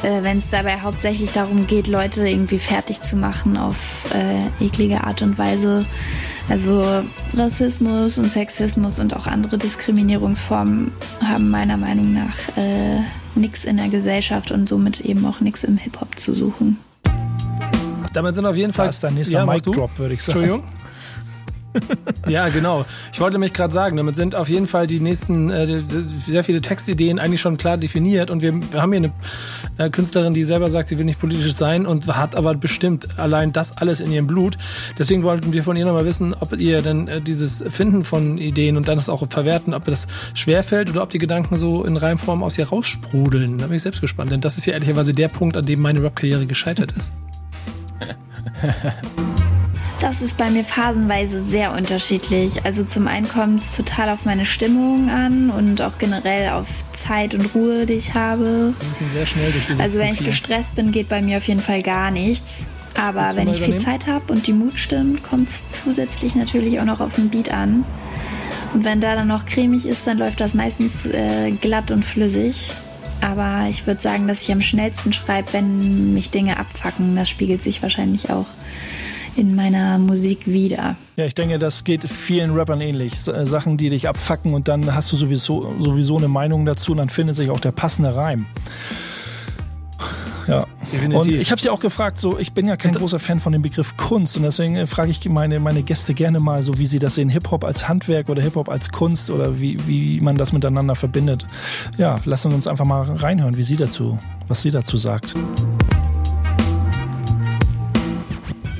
äh, 0.03 0.23
wenn 0.23 0.39
es 0.39 0.45
dabei 0.51 0.81
hauptsächlich 0.81 1.31
darum 1.33 1.67
geht, 1.67 1.87
Leute 1.87 2.27
irgendwie 2.27 2.59
fertig 2.59 3.01
zu 3.01 3.15
machen 3.15 3.57
auf 3.57 3.75
äh, 4.13 4.63
eklige 4.63 5.03
Art 5.03 5.21
und 5.21 5.37
Weise. 5.37 5.85
Also 6.47 7.03
Rassismus 7.35 8.17
und 8.17 8.31
Sexismus 8.31 8.99
und 8.99 9.15
auch 9.15 9.25
andere 9.25 9.57
Diskriminierungsformen 9.57 10.91
haben 11.23 11.49
meiner 11.49 11.77
Meinung 11.77 12.13
nach 12.13 12.57
äh, 12.57 12.99
nichts 13.33 13.65
in 13.65 13.77
der 13.77 13.89
Gesellschaft 13.89 14.51
und 14.51 14.69
somit 14.69 15.01
eben 15.01 15.25
auch 15.25 15.39
nichts 15.39 15.63
im 15.63 15.77
Hip-Hop 15.77 16.19
zu 16.19 16.33
suchen. 16.33 16.77
Damit 18.13 18.35
sind 18.35 18.45
auf 18.45 18.55
jeden 18.55 18.73
Fall. 18.73 18.87
Das 18.87 18.95
ist 18.95 19.03
der 19.03 19.11
nächste 19.11 19.33
ja, 19.33 19.45
Mic 19.45 19.63
Drop, 19.63 19.97
würde 19.97 20.13
ich 20.13 20.23
sagen. 20.23 20.39
Entschuldigung. 20.39 20.74
ja, 22.27 22.49
genau. 22.49 22.85
Ich 23.11 23.19
wollte 23.19 23.35
nämlich 23.35 23.53
gerade 23.53 23.73
sagen, 23.73 23.97
damit 23.97 24.15
sind 24.15 24.35
auf 24.35 24.49
jeden 24.49 24.67
Fall 24.67 24.87
die 24.87 24.99
nächsten 24.99 25.49
äh, 25.49 25.81
sehr 26.25 26.43
viele 26.43 26.61
Textideen 26.61 27.19
eigentlich 27.19 27.41
schon 27.41 27.57
klar 27.57 27.77
definiert 27.77 28.31
und 28.31 28.41
wir, 28.41 28.53
haben 28.73 28.91
hier 28.93 29.09
eine 29.09 29.11
äh, 29.77 29.89
Künstlerin, 29.89 30.33
die 30.33 30.43
selber 30.43 30.69
sagt, 30.69 30.89
sie 30.89 30.97
will 30.97 31.05
nicht 31.05 31.19
politisch 31.19 31.53
sein 31.53 31.85
und 31.85 32.07
hat 32.07 32.35
aber 32.35 32.55
bestimmt 32.55 33.19
allein 33.19 33.53
das 33.53 33.77
alles 33.77 34.01
in 34.01 34.11
ihrem 34.11 34.27
Blut. 34.27 34.57
Deswegen 34.97 35.23
wollten 35.23 35.53
wir 35.53 35.63
von 35.63 35.75
ihr 35.77 35.85
nochmal 35.85 36.05
wissen, 36.05 36.33
ob 36.39 36.59
ihr 36.59 36.81
denn 36.81 37.07
äh, 37.07 37.21
dieses 37.21 37.63
Finden 37.69 38.03
von 38.03 38.37
Ideen 38.37 38.77
und 38.77 38.87
dann 38.87 38.95
das 38.95 39.09
auch 39.09 39.27
verwerten, 39.29 39.73
ob 39.73 39.85
das 39.85 40.07
schwerfällt 40.33 40.89
oder 40.89 41.03
ob 41.03 41.09
die 41.09 41.19
Gedanken 41.19 41.57
so 41.57 41.83
in 41.83 41.97
Reimform 41.97 42.43
aus 42.43 42.57
ihr 42.57 42.67
raussprudeln. 42.67 43.57
Da 43.57 43.67
bin 43.67 43.75
ich 43.75 43.81
selbst 43.81 44.01
gespannt, 44.01 44.31
denn 44.31 44.41
das 44.41 44.57
ist 44.57 44.65
ja 44.65 44.73
ehrlicherweise 44.73 45.13
der 45.13 45.27
Punkt, 45.27 45.57
an 45.57 45.65
dem 45.65 45.81
meine 45.81 46.01
Rap-Karriere 46.01 46.45
gescheitert 46.45 46.93
ist. 46.97 47.13
Das 49.99 50.21
ist 50.21 50.37
bei 50.37 50.49
mir 50.49 50.65
phasenweise 50.65 51.41
sehr 51.41 51.73
unterschiedlich. 51.73 52.65
Also 52.65 52.83
zum 52.83 53.07
einen 53.07 53.27
kommt 53.27 53.63
es 53.63 53.75
total 53.75 54.09
auf 54.09 54.25
meine 54.25 54.45
Stimmung 54.45 55.09
an 55.09 55.49
und 55.49 55.81
auch 55.81 55.97
generell 55.97 56.49
auf 56.49 56.67
Zeit 56.91 57.33
und 57.33 57.55
Ruhe, 57.55 57.85
die 57.85 57.93
ich 57.93 58.13
habe. 58.13 58.73
Wir 58.79 58.89
müssen 58.89 59.09
sehr 59.09 59.25
schnell 59.25 59.51
durch 59.51 59.67
die 59.67 59.81
Also 59.81 59.99
wenn 59.99 60.13
ich 60.13 60.25
gestresst 60.25 60.75
bin, 60.75 60.91
geht 60.91 61.09
bei 61.09 61.21
mir 61.21 61.37
auf 61.37 61.47
jeden 61.47 61.61
Fall 61.61 61.81
gar 61.81 62.11
nichts. 62.11 62.65
Aber 62.97 63.35
wenn 63.35 63.47
ich 63.49 63.61
viel 63.61 63.77
Zeit 63.77 64.07
habe 64.07 64.31
und 64.31 64.47
die 64.47 64.53
Mut 64.53 64.79
stimmt, 64.79 65.23
kommt 65.23 65.49
es 65.49 65.63
zusätzlich 65.83 66.35
natürlich 66.35 66.79
auch 66.79 66.85
noch 66.85 66.99
auf 66.99 67.15
den 67.15 67.29
Beat 67.29 67.53
an. 67.53 67.85
Und 68.73 68.83
wenn 68.83 69.01
da 69.01 69.15
dann 69.15 69.27
noch 69.27 69.45
cremig 69.45 69.85
ist, 69.85 70.05
dann 70.07 70.17
läuft 70.17 70.39
das 70.39 70.53
meistens 70.53 71.05
äh, 71.05 71.51
glatt 71.51 71.91
und 71.91 72.03
flüssig. 72.03 72.71
Aber 73.21 73.67
ich 73.69 73.87
würde 73.87 74.01
sagen, 74.01 74.27
dass 74.27 74.41
ich 74.41 74.51
am 74.51 74.61
schnellsten 74.61 75.13
schreibe, 75.13 75.53
wenn 75.53 76.13
mich 76.13 76.29
Dinge 76.29 76.57
abfacken. 76.57 77.15
Das 77.15 77.29
spiegelt 77.29 77.63
sich 77.63 77.81
wahrscheinlich 77.81 78.29
auch 78.29 78.47
in 79.35 79.55
meiner 79.55 79.97
Musik 79.97 80.47
wieder. 80.47 80.95
Ja, 81.15 81.25
ich 81.25 81.33
denke, 81.33 81.59
das 81.59 81.83
geht 81.83 82.03
vielen 82.05 82.55
Rappern 82.55 82.81
ähnlich. 82.81 83.27
Äh, 83.27 83.45
Sachen, 83.45 83.77
die 83.77 83.89
dich 83.89 84.07
abfacken 84.07 84.53
und 84.53 84.67
dann 84.67 84.93
hast 84.93 85.11
du 85.11 85.17
sowieso, 85.17 85.73
sowieso 85.79 86.17
eine 86.17 86.27
Meinung 86.27 86.65
dazu 86.65 86.91
und 86.91 86.97
dann 86.97 87.09
findet 87.09 87.35
sich 87.35 87.49
auch 87.49 87.59
der 87.59 87.71
passende 87.71 88.15
Reim. 88.15 88.45
Ja. 90.47 90.67
Definitiv. 90.91 91.33
Und 91.33 91.41
ich 91.41 91.51
habe 91.51 91.59
sie 91.59 91.69
auch 91.69 91.79
gefragt, 91.79 92.19
so 92.19 92.37
ich 92.37 92.53
bin 92.53 92.67
ja 92.67 92.77
kein 92.77 92.93
großer 92.93 93.19
Fan 93.19 93.39
von 93.39 93.51
dem 93.51 93.61
Begriff 93.61 93.97
Kunst 93.97 94.37
und 94.37 94.43
deswegen 94.43 94.75
äh, 94.75 94.85
frage 94.85 95.11
ich 95.11 95.27
meine, 95.27 95.59
meine 95.59 95.81
Gäste 95.81 96.13
gerne 96.13 96.39
mal 96.39 96.61
so, 96.61 96.77
wie 96.77 96.85
sie 96.85 96.99
das 96.99 97.15
sehen, 97.15 97.29
Hip-Hop 97.29 97.63
als 97.63 97.87
Handwerk 97.89 98.29
oder 98.29 98.41
Hip-Hop 98.41 98.69
als 98.69 98.89
Kunst 98.89 99.29
oder 99.29 99.59
wie, 99.59 99.87
wie 99.87 100.21
man 100.21 100.37
das 100.37 100.53
miteinander 100.53 100.95
verbindet. 100.95 101.47
Ja, 101.97 102.19
lassen 102.25 102.51
wir 102.51 102.55
uns 102.55 102.67
einfach 102.67 102.85
mal 102.85 103.01
reinhören, 103.01 103.57
wie 103.57 103.63
sie 103.63 103.75
dazu, 103.75 104.19
was 104.47 104.61
sie 104.61 104.71
dazu 104.71 104.97
sagt. 104.97 105.33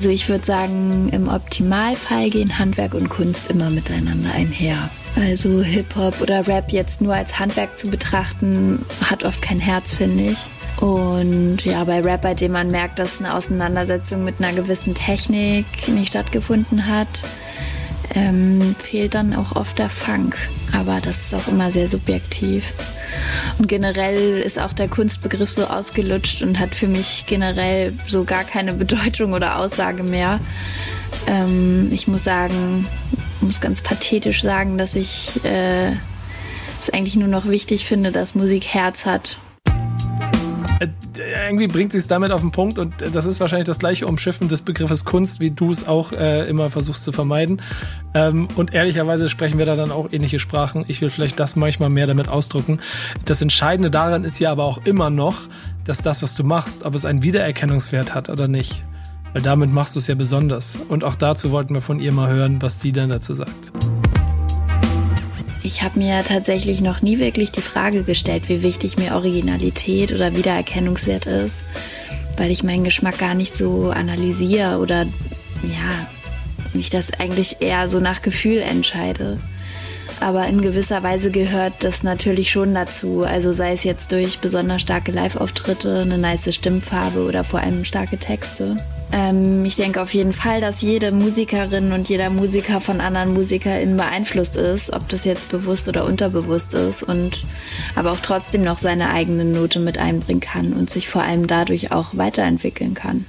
Also 0.05 0.13
ich 0.13 0.29
würde 0.29 0.45
sagen, 0.45 1.09
im 1.11 1.27
Optimalfall 1.27 2.29
gehen 2.29 2.59
Handwerk 2.59 2.93
und 2.93 3.09
Kunst 3.09 3.49
immer 3.49 3.71
miteinander 3.71 4.31
einher. 4.35 4.91
Also 5.15 5.63
Hip-Hop 5.63 6.21
oder 6.21 6.45
Rap 6.45 6.71
jetzt 6.71 7.01
nur 7.01 7.15
als 7.15 7.39
Handwerk 7.39 7.75
zu 7.75 7.89
betrachten, 7.89 8.85
hat 9.03 9.23
oft 9.23 9.41
kein 9.41 9.57
Herz, 9.57 9.95
finde 9.95 10.25
ich. 10.25 10.37
Und 10.79 11.65
ja, 11.65 11.83
bei 11.85 12.01
Rap, 12.01 12.21
bei 12.21 12.35
dem 12.35 12.51
man 12.51 12.67
merkt, 12.67 12.99
dass 12.99 13.17
eine 13.17 13.33
Auseinandersetzung 13.33 14.23
mit 14.23 14.35
einer 14.37 14.53
gewissen 14.53 14.93
Technik 14.93 15.65
nicht 15.87 16.09
stattgefunden 16.09 16.85
hat, 16.85 17.07
ähm, 18.13 18.75
fehlt 18.77 19.15
dann 19.15 19.33
auch 19.33 19.55
oft 19.55 19.79
der 19.79 19.89
Funk. 19.89 20.37
Aber 20.75 20.99
das 20.99 21.17
ist 21.17 21.33
auch 21.33 21.47
immer 21.47 21.71
sehr 21.71 21.87
subjektiv. 21.87 22.73
Und 23.57 23.67
generell 23.67 24.41
ist 24.41 24.59
auch 24.59 24.73
der 24.73 24.89
Kunstbegriff 24.89 25.49
so 25.49 25.65
ausgelutscht 25.65 26.41
und 26.41 26.59
hat 26.59 26.75
für 26.75 26.87
mich 26.87 27.25
generell 27.27 27.93
so 28.07 28.25
gar 28.25 28.43
keine 28.43 28.73
Bedeutung 28.73 29.33
oder 29.33 29.57
Aussage 29.59 30.03
mehr. 30.03 30.39
Ähm, 31.27 31.89
ich 31.93 32.07
muss 32.07 32.25
sagen, 32.25 32.87
muss 33.39 33.61
ganz 33.61 33.81
pathetisch 33.81 34.41
sagen, 34.41 34.77
dass 34.77 34.95
ich 34.95 35.43
äh, 35.45 35.91
es 36.81 36.89
eigentlich 36.91 37.15
nur 37.15 37.29
noch 37.29 37.47
wichtig 37.47 37.85
finde, 37.85 38.11
dass 38.11 38.35
Musik 38.35 38.65
Herz 38.67 39.05
hat 39.05 39.37
irgendwie 40.79 41.67
bringt 41.67 41.91
sie 41.91 41.97
es 41.97 42.07
damit 42.07 42.31
auf 42.31 42.41
den 42.41 42.51
Punkt 42.51 42.79
und 42.79 42.93
das 42.99 43.25
ist 43.25 43.39
wahrscheinlich 43.39 43.65
das 43.65 43.79
gleiche 43.79 44.07
Umschiffen 44.07 44.49
des 44.49 44.61
Begriffes 44.61 45.05
Kunst, 45.05 45.39
wie 45.39 45.51
du 45.51 45.71
es 45.71 45.87
auch 45.87 46.11
äh, 46.11 46.47
immer 46.49 46.69
versuchst 46.69 47.03
zu 47.03 47.11
vermeiden. 47.11 47.61
Ähm, 48.13 48.47
und 48.55 48.73
ehrlicherweise 48.73 49.29
sprechen 49.29 49.57
wir 49.57 49.65
da 49.65 49.75
dann 49.75 49.91
auch 49.91 50.11
ähnliche 50.11 50.39
Sprachen. 50.39 50.85
Ich 50.87 51.01
will 51.01 51.09
vielleicht 51.09 51.39
das 51.39 51.55
manchmal 51.55 51.89
mehr 51.89 52.07
damit 52.07 52.27
ausdrücken. 52.27 52.79
Das 53.25 53.41
Entscheidende 53.41 53.89
daran 53.89 54.23
ist 54.23 54.39
ja 54.39 54.51
aber 54.51 54.65
auch 54.65 54.79
immer 54.85 55.09
noch, 55.09 55.47
dass 55.85 56.01
das, 56.01 56.21
was 56.21 56.35
du 56.35 56.43
machst, 56.43 56.83
ob 56.83 56.93
es 56.95 57.05
einen 57.05 57.23
Wiedererkennungswert 57.23 58.13
hat 58.13 58.29
oder 58.29 58.47
nicht. 58.47 58.83
Weil 59.33 59.41
damit 59.41 59.71
machst 59.71 59.95
du 59.95 59.99
es 59.99 60.07
ja 60.07 60.15
besonders. 60.15 60.77
Und 60.89 61.03
auch 61.03 61.15
dazu 61.15 61.51
wollten 61.51 61.73
wir 61.73 61.81
von 61.81 61.99
ihr 61.99 62.11
mal 62.11 62.29
hören, 62.29 62.61
was 62.61 62.81
sie 62.81 62.91
dann 62.91 63.09
dazu 63.09 63.33
sagt. 63.33 63.71
Ich 65.65 65.81
habe 65.81 65.97
mir 65.97 66.23
tatsächlich 66.23 66.79
noch 66.79 67.01
nie 67.01 67.17
wirklich 67.17 67.51
die 67.51 67.63
Frage 67.63 68.03
gestellt, 68.03 68.49
wie 68.49 68.61
wichtig 68.61 68.97
mir 68.97 69.15
Originalität 69.15 70.11
oder 70.11 70.35
Wiedererkennungswert 70.37 71.25
ist, 71.25 71.55
weil 72.37 72.51
ich 72.51 72.61
meinen 72.61 72.83
Geschmack 72.83 73.17
gar 73.17 73.33
nicht 73.33 73.57
so 73.57 73.89
analysiere 73.89 74.77
oder 74.77 75.07
ja, 75.63 76.07
ich 76.75 76.91
das 76.91 77.19
eigentlich 77.19 77.61
eher 77.61 77.89
so 77.89 77.99
nach 77.99 78.21
Gefühl 78.21 78.59
entscheide. 78.59 79.39
Aber 80.19 80.45
in 80.45 80.61
gewisser 80.61 81.01
Weise 81.01 81.31
gehört 81.31 81.73
das 81.79 82.03
natürlich 82.03 82.51
schon 82.51 82.75
dazu. 82.75 83.23
Also 83.23 83.51
sei 83.51 83.73
es 83.73 83.83
jetzt 83.83 84.11
durch 84.11 84.37
besonders 84.37 84.83
starke 84.83 85.11
Live-Auftritte, 85.11 86.01
eine 86.01 86.19
nice 86.19 86.53
Stimmfarbe 86.53 87.25
oder 87.25 87.43
vor 87.43 87.61
allem 87.61 87.85
starke 87.85 88.19
Texte. 88.19 88.77
Ähm, 89.11 89.63
ich 89.65 89.75
denke 89.75 90.01
auf 90.01 90.13
jeden 90.13 90.33
Fall, 90.33 90.61
dass 90.61 90.81
jede 90.81 91.11
Musikerin 91.11 91.91
und 91.91 92.09
jeder 92.09 92.29
Musiker 92.29 92.81
von 92.81 93.01
anderen 93.01 93.33
MusikerInnen 93.33 93.97
beeinflusst 93.97 94.55
ist, 94.55 94.93
ob 94.93 95.07
das 95.09 95.25
jetzt 95.25 95.49
bewusst 95.49 95.87
oder 95.87 96.05
unterbewusst 96.05 96.73
ist 96.73 97.03
und 97.03 97.45
aber 97.95 98.11
auch 98.11 98.19
trotzdem 98.21 98.63
noch 98.63 98.79
seine 98.79 99.11
eigene 99.11 99.45
Note 99.45 99.79
mit 99.79 99.97
einbringen 99.97 100.41
kann 100.41 100.73
und 100.73 100.89
sich 100.89 101.07
vor 101.07 101.23
allem 101.23 101.47
dadurch 101.47 101.91
auch 101.91 102.17
weiterentwickeln 102.17 102.93
kann. 102.93 103.25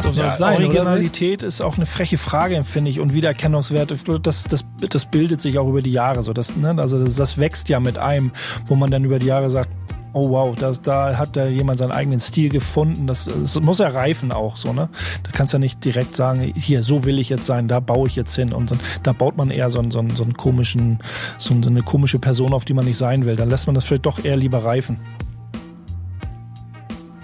So 0.00 0.12
soll 0.12 0.26
ja, 0.26 0.32
es 0.32 0.38
sein. 0.38 0.62
Originalität 0.62 1.40
oder? 1.40 1.48
ist 1.48 1.60
auch 1.60 1.76
eine 1.76 1.86
freche 1.86 2.18
Frage, 2.18 2.62
finde 2.64 2.90
ich, 2.90 3.00
und 3.00 3.14
Wiedererkennungswert, 3.14 3.90
das, 4.22 4.44
das, 4.44 4.64
das 4.78 5.04
bildet 5.06 5.40
sich 5.40 5.58
auch 5.58 5.68
über 5.68 5.82
die 5.82 5.92
Jahre 5.92 6.22
so. 6.22 6.32
Das, 6.32 6.56
ne? 6.56 6.74
Also 6.78 6.98
das, 6.98 7.16
das 7.16 7.38
wächst 7.38 7.68
ja 7.68 7.80
mit 7.80 7.98
einem, 7.98 8.32
wo 8.66 8.74
man 8.74 8.90
dann 8.90 9.04
über 9.04 9.18
die 9.18 9.26
Jahre 9.26 9.50
sagt, 9.50 9.68
oh 10.12 10.30
wow, 10.30 10.56
das, 10.56 10.82
da 10.82 11.16
hat 11.16 11.36
da 11.36 11.46
jemand 11.46 11.78
seinen 11.78 11.92
eigenen 11.92 12.20
Stil 12.20 12.48
gefunden. 12.48 13.06
Das, 13.06 13.26
das 13.26 13.60
muss 13.60 13.78
ja 13.78 13.88
reifen 13.88 14.32
auch 14.32 14.56
so, 14.56 14.72
ne? 14.72 14.88
Da 15.22 15.30
kannst 15.32 15.52
du 15.52 15.56
ja 15.56 15.60
nicht 15.60 15.84
direkt 15.84 16.16
sagen, 16.16 16.52
hier, 16.56 16.82
so 16.82 17.04
will 17.04 17.18
ich 17.18 17.28
jetzt 17.28 17.46
sein, 17.46 17.68
da 17.68 17.80
baue 17.80 18.08
ich 18.08 18.16
jetzt 18.16 18.34
hin. 18.34 18.52
Und 18.52 18.70
so, 18.70 18.76
da 19.02 19.12
baut 19.12 19.36
man 19.36 19.50
eher 19.50 19.70
so, 19.70 19.82
so, 19.90 20.04
so 20.14 20.22
einen 20.22 20.34
komischen, 20.34 20.98
so 21.38 21.54
eine 21.54 21.82
komische 21.82 22.18
Person, 22.18 22.52
auf 22.52 22.64
die 22.64 22.74
man 22.74 22.84
nicht 22.84 22.98
sein 22.98 23.24
will. 23.24 23.36
Dann 23.36 23.50
lässt 23.50 23.66
man 23.66 23.74
das 23.74 23.84
vielleicht 23.84 24.06
doch 24.06 24.24
eher 24.24 24.36
lieber 24.36 24.64
reifen. 24.64 24.98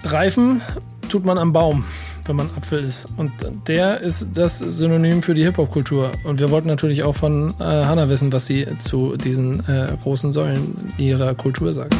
Reifen 0.03 0.61
tut 1.09 1.25
man 1.25 1.37
am 1.37 1.51
Baum, 1.51 1.83
wenn 2.25 2.35
man 2.35 2.49
Apfel 2.55 2.83
ist. 2.83 3.07
Und 3.17 3.31
der 3.67 4.01
ist 4.01 4.37
das 4.37 4.59
Synonym 4.59 5.21
für 5.23 5.33
die 5.33 5.43
Hip-Hop-Kultur. 5.43 6.11
Und 6.23 6.39
wir 6.39 6.51
wollten 6.51 6.67
natürlich 6.67 7.03
auch 7.03 7.15
von 7.15 7.53
äh, 7.59 7.63
Hannah 7.63 8.09
wissen, 8.09 8.31
was 8.31 8.45
sie 8.45 8.67
zu 8.77 9.15
diesen 9.17 9.67
äh, 9.67 9.95
großen 10.03 10.31
Säulen 10.31 10.93
ihrer 10.97 11.33
Kultur 11.33 11.73
sagt. 11.73 11.95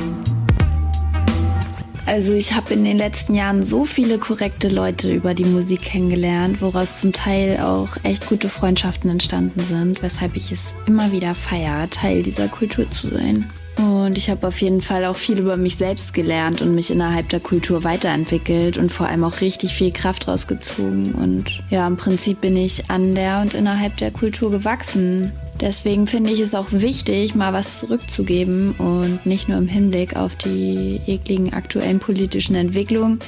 Also 2.05 2.33
ich 2.33 2.53
habe 2.53 2.73
in 2.73 2.83
den 2.83 2.97
letzten 2.97 3.33
Jahren 3.33 3.63
so 3.63 3.83
viele 3.83 4.19
korrekte 4.19 4.69
Leute 4.69 5.11
über 5.11 5.33
die 5.33 5.45
Musik 5.45 5.81
kennengelernt, 5.81 6.61
woraus 6.61 6.99
zum 6.99 7.13
Teil 7.13 7.59
auch 7.59 7.97
echt 8.03 8.27
gute 8.27 8.47
Freundschaften 8.47 9.09
entstanden 9.09 9.59
sind, 9.61 10.03
weshalb 10.03 10.35
ich 10.35 10.51
es 10.51 10.61
immer 10.85 11.11
wieder 11.11 11.33
feiere, 11.33 11.89
Teil 11.89 12.21
dieser 12.21 12.47
Kultur 12.47 12.89
zu 12.91 13.09
sein. 13.09 13.49
Und 13.77 14.17
ich 14.17 14.29
habe 14.29 14.47
auf 14.47 14.61
jeden 14.61 14.81
Fall 14.81 15.03
auch 15.05 15.15
viel 15.15 15.39
über 15.39 15.57
mich 15.57 15.75
selbst 15.75 16.13
gelernt 16.13 16.61
und 16.61 16.75
mich 16.75 16.91
innerhalb 16.91 17.27
der 17.29 17.39
Kultur 17.39 17.83
weiterentwickelt 17.83 18.77
und 18.77 18.91
vor 18.91 19.07
allem 19.07 19.23
auch 19.23 19.41
richtig 19.41 19.73
viel 19.73 19.91
Kraft 19.91 20.27
rausgezogen. 20.27 21.13
Und 21.15 21.63
ja, 21.71 21.85
im 21.87 21.97
Prinzip 21.97 22.39
bin 22.39 22.55
ich 22.55 22.89
an 22.89 23.15
der 23.15 23.41
und 23.41 23.53
innerhalb 23.53 23.97
der 23.97 24.11
Kultur 24.11 24.51
gewachsen. 24.51 25.33
Deswegen 25.61 26.05
finde 26.05 26.31
ich 26.31 26.41
es 26.41 26.53
auch 26.53 26.67
wichtig, 26.71 27.33
mal 27.33 27.53
was 27.53 27.79
zurückzugeben 27.79 28.73
und 28.73 29.25
nicht 29.25 29.47
nur 29.47 29.57
im 29.57 29.67
Hinblick 29.67 30.15
auf 30.15 30.35
die 30.35 30.99
ekligen 31.07 31.53
aktuellen 31.53 31.99
politischen 31.99 32.55
Entwicklungen, 32.55 33.19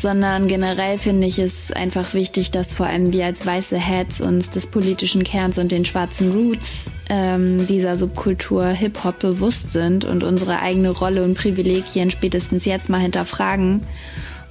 sondern 0.00 0.48
generell 0.48 0.98
finde 0.98 1.26
ich 1.26 1.38
es 1.38 1.70
einfach 1.72 2.14
wichtig, 2.14 2.50
dass 2.50 2.72
vor 2.72 2.86
allem 2.86 3.12
wir 3.12 3.26
als 3.26 3.44
weiße 3.44 3.76
Heads 3.76 4.22
uns 4.22 4.48
des 4.48 4.66
politischen 4.66 5.22
Kerns 5.22 5.58
und 5.58 5.70
den 5.70 5.84
schwarzen 5.84 6.32
Roots 6.32 6.86
ähm, 7.10 7.66
dieser 7.66 7.96
Subkultur 7.96 8.66
Hip-Hop 8.68 9.18
bewusst 9.18 9.72
sind 9.72 10.06
und 10.06 10.24
unsere 10.24 10.60
eigene 10.60 10.88
Rolle 10.88 11.22
und 11.22 11.34
Privilegien 11.34 12.10
spätestens 12.10 12.64
jetzt 12.64 12.88
mal 12.88 13.00
hinterfragen 13.00 13.82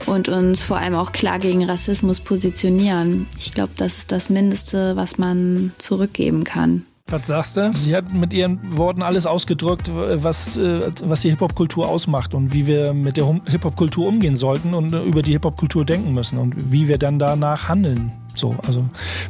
und 0.06 0.30
uns 0.30 0.62
vor 0.62 0.78
allem 0.78 0.94
auch 0.94 1.12
klar 1.12 1.40
gegen 1.40 1.66
Rassismus 1.66 2.20
positionieren. 2.20 3.26
Ich 3.40 3.52
glaube, 3.52 3.72
das 3.76 3.98
ist 3.98 4.12
das 4.12 4.30
Mindeste, 4.30 4.96
was 4.96 5.18
man 5.18 5.72
zurückgeben 5.80 6.44
kann. 6.44 6.86
Was 7.10 7.28
sagst 7.28 7.58
du? 7.58 7.74
Sie 7.74 7.96
hat 7.96 8.14
mit 8.14 8.34
ihren 8.34 8.78
Worten 8.78 9.02
alles 9.02 9.26
ausgedrückt, 9.26 9.90
was, 9.92 10.58
äh, 10.58 10.92
was 11.04 11.22
die 11.22 11.32
Hip-Hop-Kultur 11.32 11.88
ausmacht 11.90 12.34
und 12.34 12.54
wie 12.54 12.68
wir 12.68 12.94
mit 12.94 13.18
der 13.18 13.26
Hip-Hop-Kultur 13.46 14.08
umgehen 14.08 14.36
sollten 14.36 14.74
und 14.74 14.94
über 14.94 15.22
die 15.24 15.32
Hip-Hop-Kultur 15.32 15.86
denken 15.86 16.14
müssen 16.14 16.38
und 16.38 16.72
wie 16.72 16.88
wir 16.88 17.00
dann 17.00 17.18
danach 17.18 17.68
handeln. 17.68 18.12
So, 18.36 18.56
also 18.66 18.86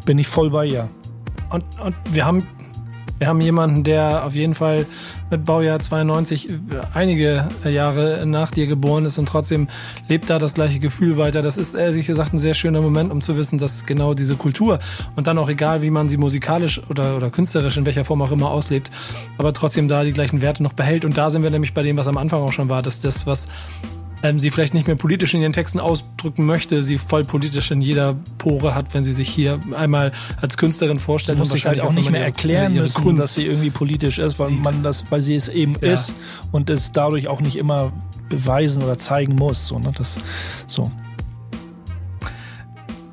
bin 0.06 0.20
ich 0.20 0.28
voll 0.28 0.50
bei 0.50 0.66
ihr. 0.66 0.90
Und, 1.52 1.64
und 1.84 1.96
wir 2.12 2.26
haben 2.26 2.46
wir 3.20 3.28
haben 3.28 3.42
jemanden, 3.42 3.84
der 3.84 4.26
auf 4.26 4.34
jeden 4.34 4.56
Fall 4.56 4.86
mit 5.30 5.46
Baujahr 5.46 5.80
92 5.80 6.50
einige 6.94 7.50
Jahre 7.66 8.26
nach 8.26 8.52
dir 8.52 8.66
geboren 8.66 9.06
ist 9.06 9.20
und 9.20 9.28
trotzdem 9.28 9.68
lebt 10.08 10.30
da 10.30 10.40
das 10.40 10.54
gleiche 10.54 10.80
Gefühl 10.80 11.18
weiter. 11.18 11.42
Das 11.42 11.58
ist 11.58 11.74
ehrlich 11.74 12.08
gesagt 12.08 12.34
ein 12.34 12.38
sehr 12.38 12.54
schöner 12.54 12.82
Moment, 12.82 13.12
um 13.12 13.22
zu 13.22 13.36
wissen, 13.36 13.60
dass 13.60 13.86
genau 13.86 14.14
diese 14.14 14.36
Kultur 14.36 14.80
und 15.18 15.28
dann 15.28 15.38
auch 15.38 15.50
egal, 15.50 15.82
wie 15.82 15.90
man 15.90 16.08
sie 16.08 16.18
musikalisch 16.18 16.82
oder, 16.90 17.18
oder 17.18 17.30
künstlerisch 17.30 17.78
in 17.78 17.86
welcher 17.86 18.06
Form 18.06 18.22
auch 18.22 18.32
immer 18.32 18.50
auslebt, 18.50 18.90
aber 19.38 19.54
trotzdem 19.54 19.90
da 19.90 20.04
die 20.04 20.14
gleichen 20.14 20.42
Werte 20.42 20.64
noch 20.64 20.74
behält. 20.74 21.04
Und 21.04 21.18
da 21.18 21.30
sind 21.30 21.44
wir 21.44 21.50
nämlich 21.50 21.74
bei 21.74 21.84
dem, 21.84 21.98
was 21.98 22.08
am 22.08 22.18
Anfang 22.18 22.42
auch 22.42 22.54
schon 22.54 22.70
war, 22.70 22.82
dass 22.82 23.02
das, 23.02 23.28
was 23.28 23.50
ähm, 24.24 24.40
sie 24.40 24.52
vielleicht 24.52 24.74
nicht 24.74 24.88
mehr 24.88 24.96
politisch 24.96 25.34
in 25.34 25.42
ihren 25.42 25.54
Texten 25.54 25.80
ausdrücken 25.80 26.46
möchte, 26.46 26.82
sie 26.84 26.98
voll 26.98 27.24
politisch 27.24 27.72
in 27.72 27.82
jeder 27.82 28.16
Pore 28.38 28.76
hat, 28.76 28.94
wenn 28.94 29.04
sie 29.04 29.14
sich 29.14 29.30
hier 29.30 29.60
einmal 29.76 30.12
als 30.42 30.58
Künstlerin 30.58 31.00
vorstellt. 31.00 31.38
Sie 31.38 31.40
muss 31.40 31.52
sich 31.52 31.66
halt 31.66 31.82
auch 31.82 31.94
nicht 31.94 32.12
mehr 32.12 32.24
erklären 32.24 32.74
ihre 32.74 32.84
müssen, 32.84 33.04
Kunst 33.04 33.24
dass 33.24 33.36
sie 33.36 33.46
irgendwie 33.46 33.70
politisch 33.70 34.20
ist, 34.20 34.40
weil 34.40 34.48
sieht. 34.48 34.64
man 34.64 34.84
das, 34.84 35.06
weil 35.10 35.22
sie 35.22 35.36
es 35.36 35.50
eben 35.50 35.76
ja. 35.82 35.94
ist 35.94 36.14
und 36.52 36.70
es 36.70 36.92
dadurch 36.92 37.28
auch 37.28 37.42
nicht 37.42 37.56
immer 37.56 37.92
beweisen 38.30 38.84
oder 38.84 38.98
zeigen 38.98 39.36
muss. 39.36 39.68
So, 39.68 39.80
ne? 39.80 39.92
das, 39.96 40.18
so. 40.68 40.92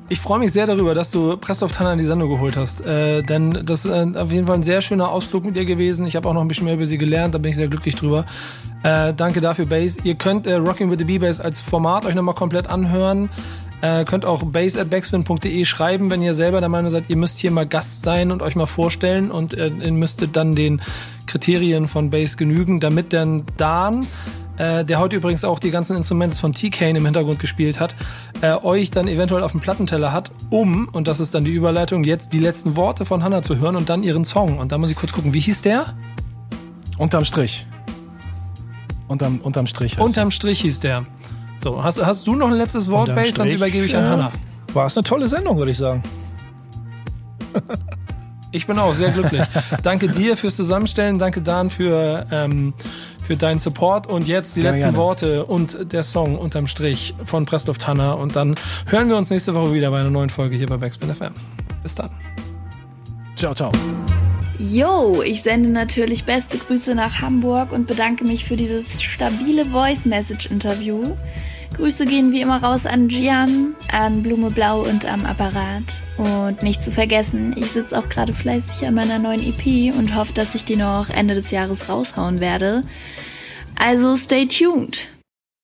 Ich 0.09 0.21
freue 0.21 0.39
mich 0.39 0.53
sehr 0.53 0.65
darüber, 0.65 0.95
dass 0.95 1.11
du 1.11 1.35
Pressdorf 1.35 1.73
Tanner 1.73 1.91
in 1.91 1.97
die 1.97 2.05
Sendung 2.05 2.29
geholt 2.29 2.55
hast. 2.55 2.85
Äh, 2.85 3.23
denn 3.23 3.65
das 3.65 3.83
ist 3.83 3.91
äh, 3.91 4.17
auf 4.17 4.31
jeden 4.31 4.47
Fall 4.47 4.55
ein 4.55 4.63
sehr 4.63 4.81
schöner 4.81 5.09
Ausflug 5.09 5.45
mit 5.45 5.57
dir 5.57 5.65
gewesen. 5.65 6.05
Ich 6.05 6.15
habe 6.15 6.29
auch 6.29 6.33
noch 6.33 6.41
ein 6.41 6.47
bisschen 6.47 6.63
mehr 6.63 6.75
über 6.75 6.85
sie 6.85 6.97
gelernt, 6.97 7.33
da 7.33 7.39
bin 7.39 7.49
ich 7.49 7.57
sehr 7.57 7.67
glücklich 7.67 7.95
drüber. 7.95 8.25
Äh, 8.83 9.13
danke 9.13 9.41
dafür, 9.41 9.65
Bass. 9.65 9.97
Ihr 10.03 10.15
könnt 10.15 10.47
äh, 10.47 10.55
Rocking 10.55 10.89
with 10.89 10.99
the 10.99 11.05
B-Bass 11.05 11.41
als 11.41 11.61
Format 11.61 12.05
euch 12.05 12.15
nochmal 12.15 12.35
komplett 12.35 12.67
anhören. 12.67 13.29
Äh, 13.81 14.05
könnt 14.05 14.25
auch 14.25 14.43
bass 14.43 14.75
at 14.75 14.89
backspin.de 14.89 15.65
schreiben, 15.65 16.09
wenn 16.09 16.23
ihr 16.23 16.33
selber 16.33 16.61
der 16.61 16.69
Meinung 16.69 16.89
seid, 16.89 17.09
ihr 17.09 17.15
müsst 17.15 17.37
hier 17.37 17.51
mal 17.51 17.67
Gast 17.67 18.01
sein 18.01 18.31
und 18.31 18.41
euch 18.41 18.55
mal 18.55 18.65
vorstellen 18.65 19.29
und 19.29 19.53
äh, 19.53 19.67
ihr 19.67 19.91
müsstet 19.91 20.35
dann 20.35 20.55
den 20.55 20.81
Kriterien 21.27 21.87
von 21.87 22.09
Bass 22.09 22.37
genügen, 22.37 22.79
damit 22.79 23.13
dann 23.13 23.43
Dan 23.55 24.07
äh, 24.57 24.83
der 24.83 24.99
heute 24.99 25.15
übrigens 25.15 25.45
auch 25.45 25.59
die 25.59 25.71
ganzen 25.71 25.95
Instrumente 25.95 26.37
von 26.37 26.51
T-Kane 26.51 26.97
im 26.97 27.05
Hintergrund 27.05 27.39
gespielt 27.39 27.79
hat, 27.79 27.95
äh, 28.41 28.53
euch 28.53 28.91
dann 28.91 29.07
eventuell 29.07 29.43
auf 29.43 29.51
dem 29.51 29.61
Plattenteller 29.61 30.11
hat, 30.11 30.31
um, 30.49 30.89
und 30.91 31.07
das 31.07 31.19
ist 31.19 31.35
dann 31.35 31.45
die 31.45 31.51
Überleitung, 31.51 32.03
jetzt 32.03 32.33
die 32.33 32.39
letzten 32.39 32.75
Worte 32.75 33.05
von 33.05 33.23
Hannah 33.23 33.41
zu 33.41 33.59
hören 33.59 33.75
und 33.75 33.89
dann 33.89 34.03
ihren 34.03 34.25
Song. 34.25 34.57
Und 34.57 34.71
da 34.71 34.77
muss 34.77 34.89
ich 34.89 34.95
kurz 34.95 35.11
gucken, 35.11 35.33
wie 35.33 35.39
hieß 35.39 35.61
der? 35.61 35.93
Unterm 36.97 37.25
Strich. 37.25 37.67
Unterm, 39.07 39.39
unterm 39.41 39.67
Strich. 39.67 39.99
Unterm 39.99 40.31
Strich 40.31 40.61
hieß 40.61 40.79
der. 40.81 41.05
So, 41.57 41.83
hast, 41.83 42.03
hast 42.05 42.27
du 42.27 42.35
noch 42.35 42.47
ein 42.47 42.53
letztes 42.53 42.91
Wort, 42.91 43.13
Base? 43.15 43.33
Sonst 43.33 43.53
übergebe 43.53 43.85
ich 43.85 43.95
an 43.95 44.03
Hannah. 44.03 44.31
war 44.73 44.85
es 44.85 44.97
eine 44.97 45.03
tolle 45.03 45.27
Sendung, 45.27 45.57
würde 45.57 45.71
ich 45.71 45.77
sagen. 45.77 46.03
Ich 48.51 48.65
bin 48.67 48.79
auch 48.79 48.93
sehr 48.93 49.11
glücklich. 49.11 49.41
danke 49.83 50.07
dir 50.09 50.37
fürs 50.37 50.55
Zusammenstellen, 50.55 51.19
danke 51.19 51.41
Dan 51.41 51.69
für, 51.69 52.25
ähm, 52.31 52.73
für 53.23 53.35
deinen 53.35 53.59
Support 53.59 54.07
und 54.07 54.27
jetzt 54.27 54.55
die 54.55 54.61
Gerne, 54.61 54.77
letzten 54.77 54.93
gerne. 54.93 54.97
Worte 54.97 55.45
und 55.45 55.91
der 55.91 56.03
Song 56.03 56.37
unterm 56.37 56.67
Strich 56.67 57.13
von 57.25 57.45
Pressluft 57.45 57.87
Hanna 57.87 58.13
und 58.13 58.35
dann 58.35 58.55
hören 58.87 59.09
wir 59.09 59.17
uns 59.17 59.29
nächste 59.29 59.53
Woche 59.53 59.73
wieder 59.73 59.91
bei 59.91 59.99
einer 59.99 60.09
neuen 60.09 60.29
Folge 60.29 60.55
hier 60.55 60.67
bei 60.67 60.77
Backspin 60.77 61.13
FM. 61.13 61.33
Bis 61.83 61.95
dann. 61.95 62.09
Ciao, 63.35 63.53
ciao. 63.53 63.71
Yo, 64.59 65.21
ich 65.21 65.43
sende 65.43 65.69
natürlich 65.69 66.23
beste 66.23 66.57
Grüße 66.57 66.95
nach 66.95 67.21
Hamburg 67.21 67.71
und 67.71 67.85
bedanke 67.85 68.23
mich 68.23 68.45
für 68.45 68.57
dieses 68.57 68.99
stabile 68.99 69.65
Voice-Message-Interview. 69.65 71.15
Grüße 71.75 72.07
gehen 72.07 72.31
wie 72.31 72.41
immer 72.41 72.63
raus 72.63 72.87
an 72.87 73.07
Gian, 73.07 73.75
an 73.91 74.23
Blume 74.23 74.49
Blau 74.49 74.81
und 74.81 75.05
am 75.05 75.25
Apparat. 75.25 75.83
Und 76.17 76.63
nicht 76.63 76.83
zu 76.83 76.91
vergessen, 76.91 77.53
ich 77.55 77.69
sitze 77.69 77.95
auch 77.95 78.09
gerade 78.09 78.33
fleißig 78.33 78.87
an 78.87 78.95
meiner 78.95 79.19
neuen 79.19 79.43
EP 79.43 79.95
und 79.95 80.15
hoffe, 80.15 80.33
dass 80.33 80.55
ich 80.55 80.63
die 80.63 80.75
noch 80.75 81.11
Ende 81.11 81.35
des 81.35 81.51
Jahres 81.51 81.87
raushauen 81.87 82.39
werde. 82.39 82.81
Also 83.75 84.17
stay 84.17 84.47
tuned. 84.47 85.07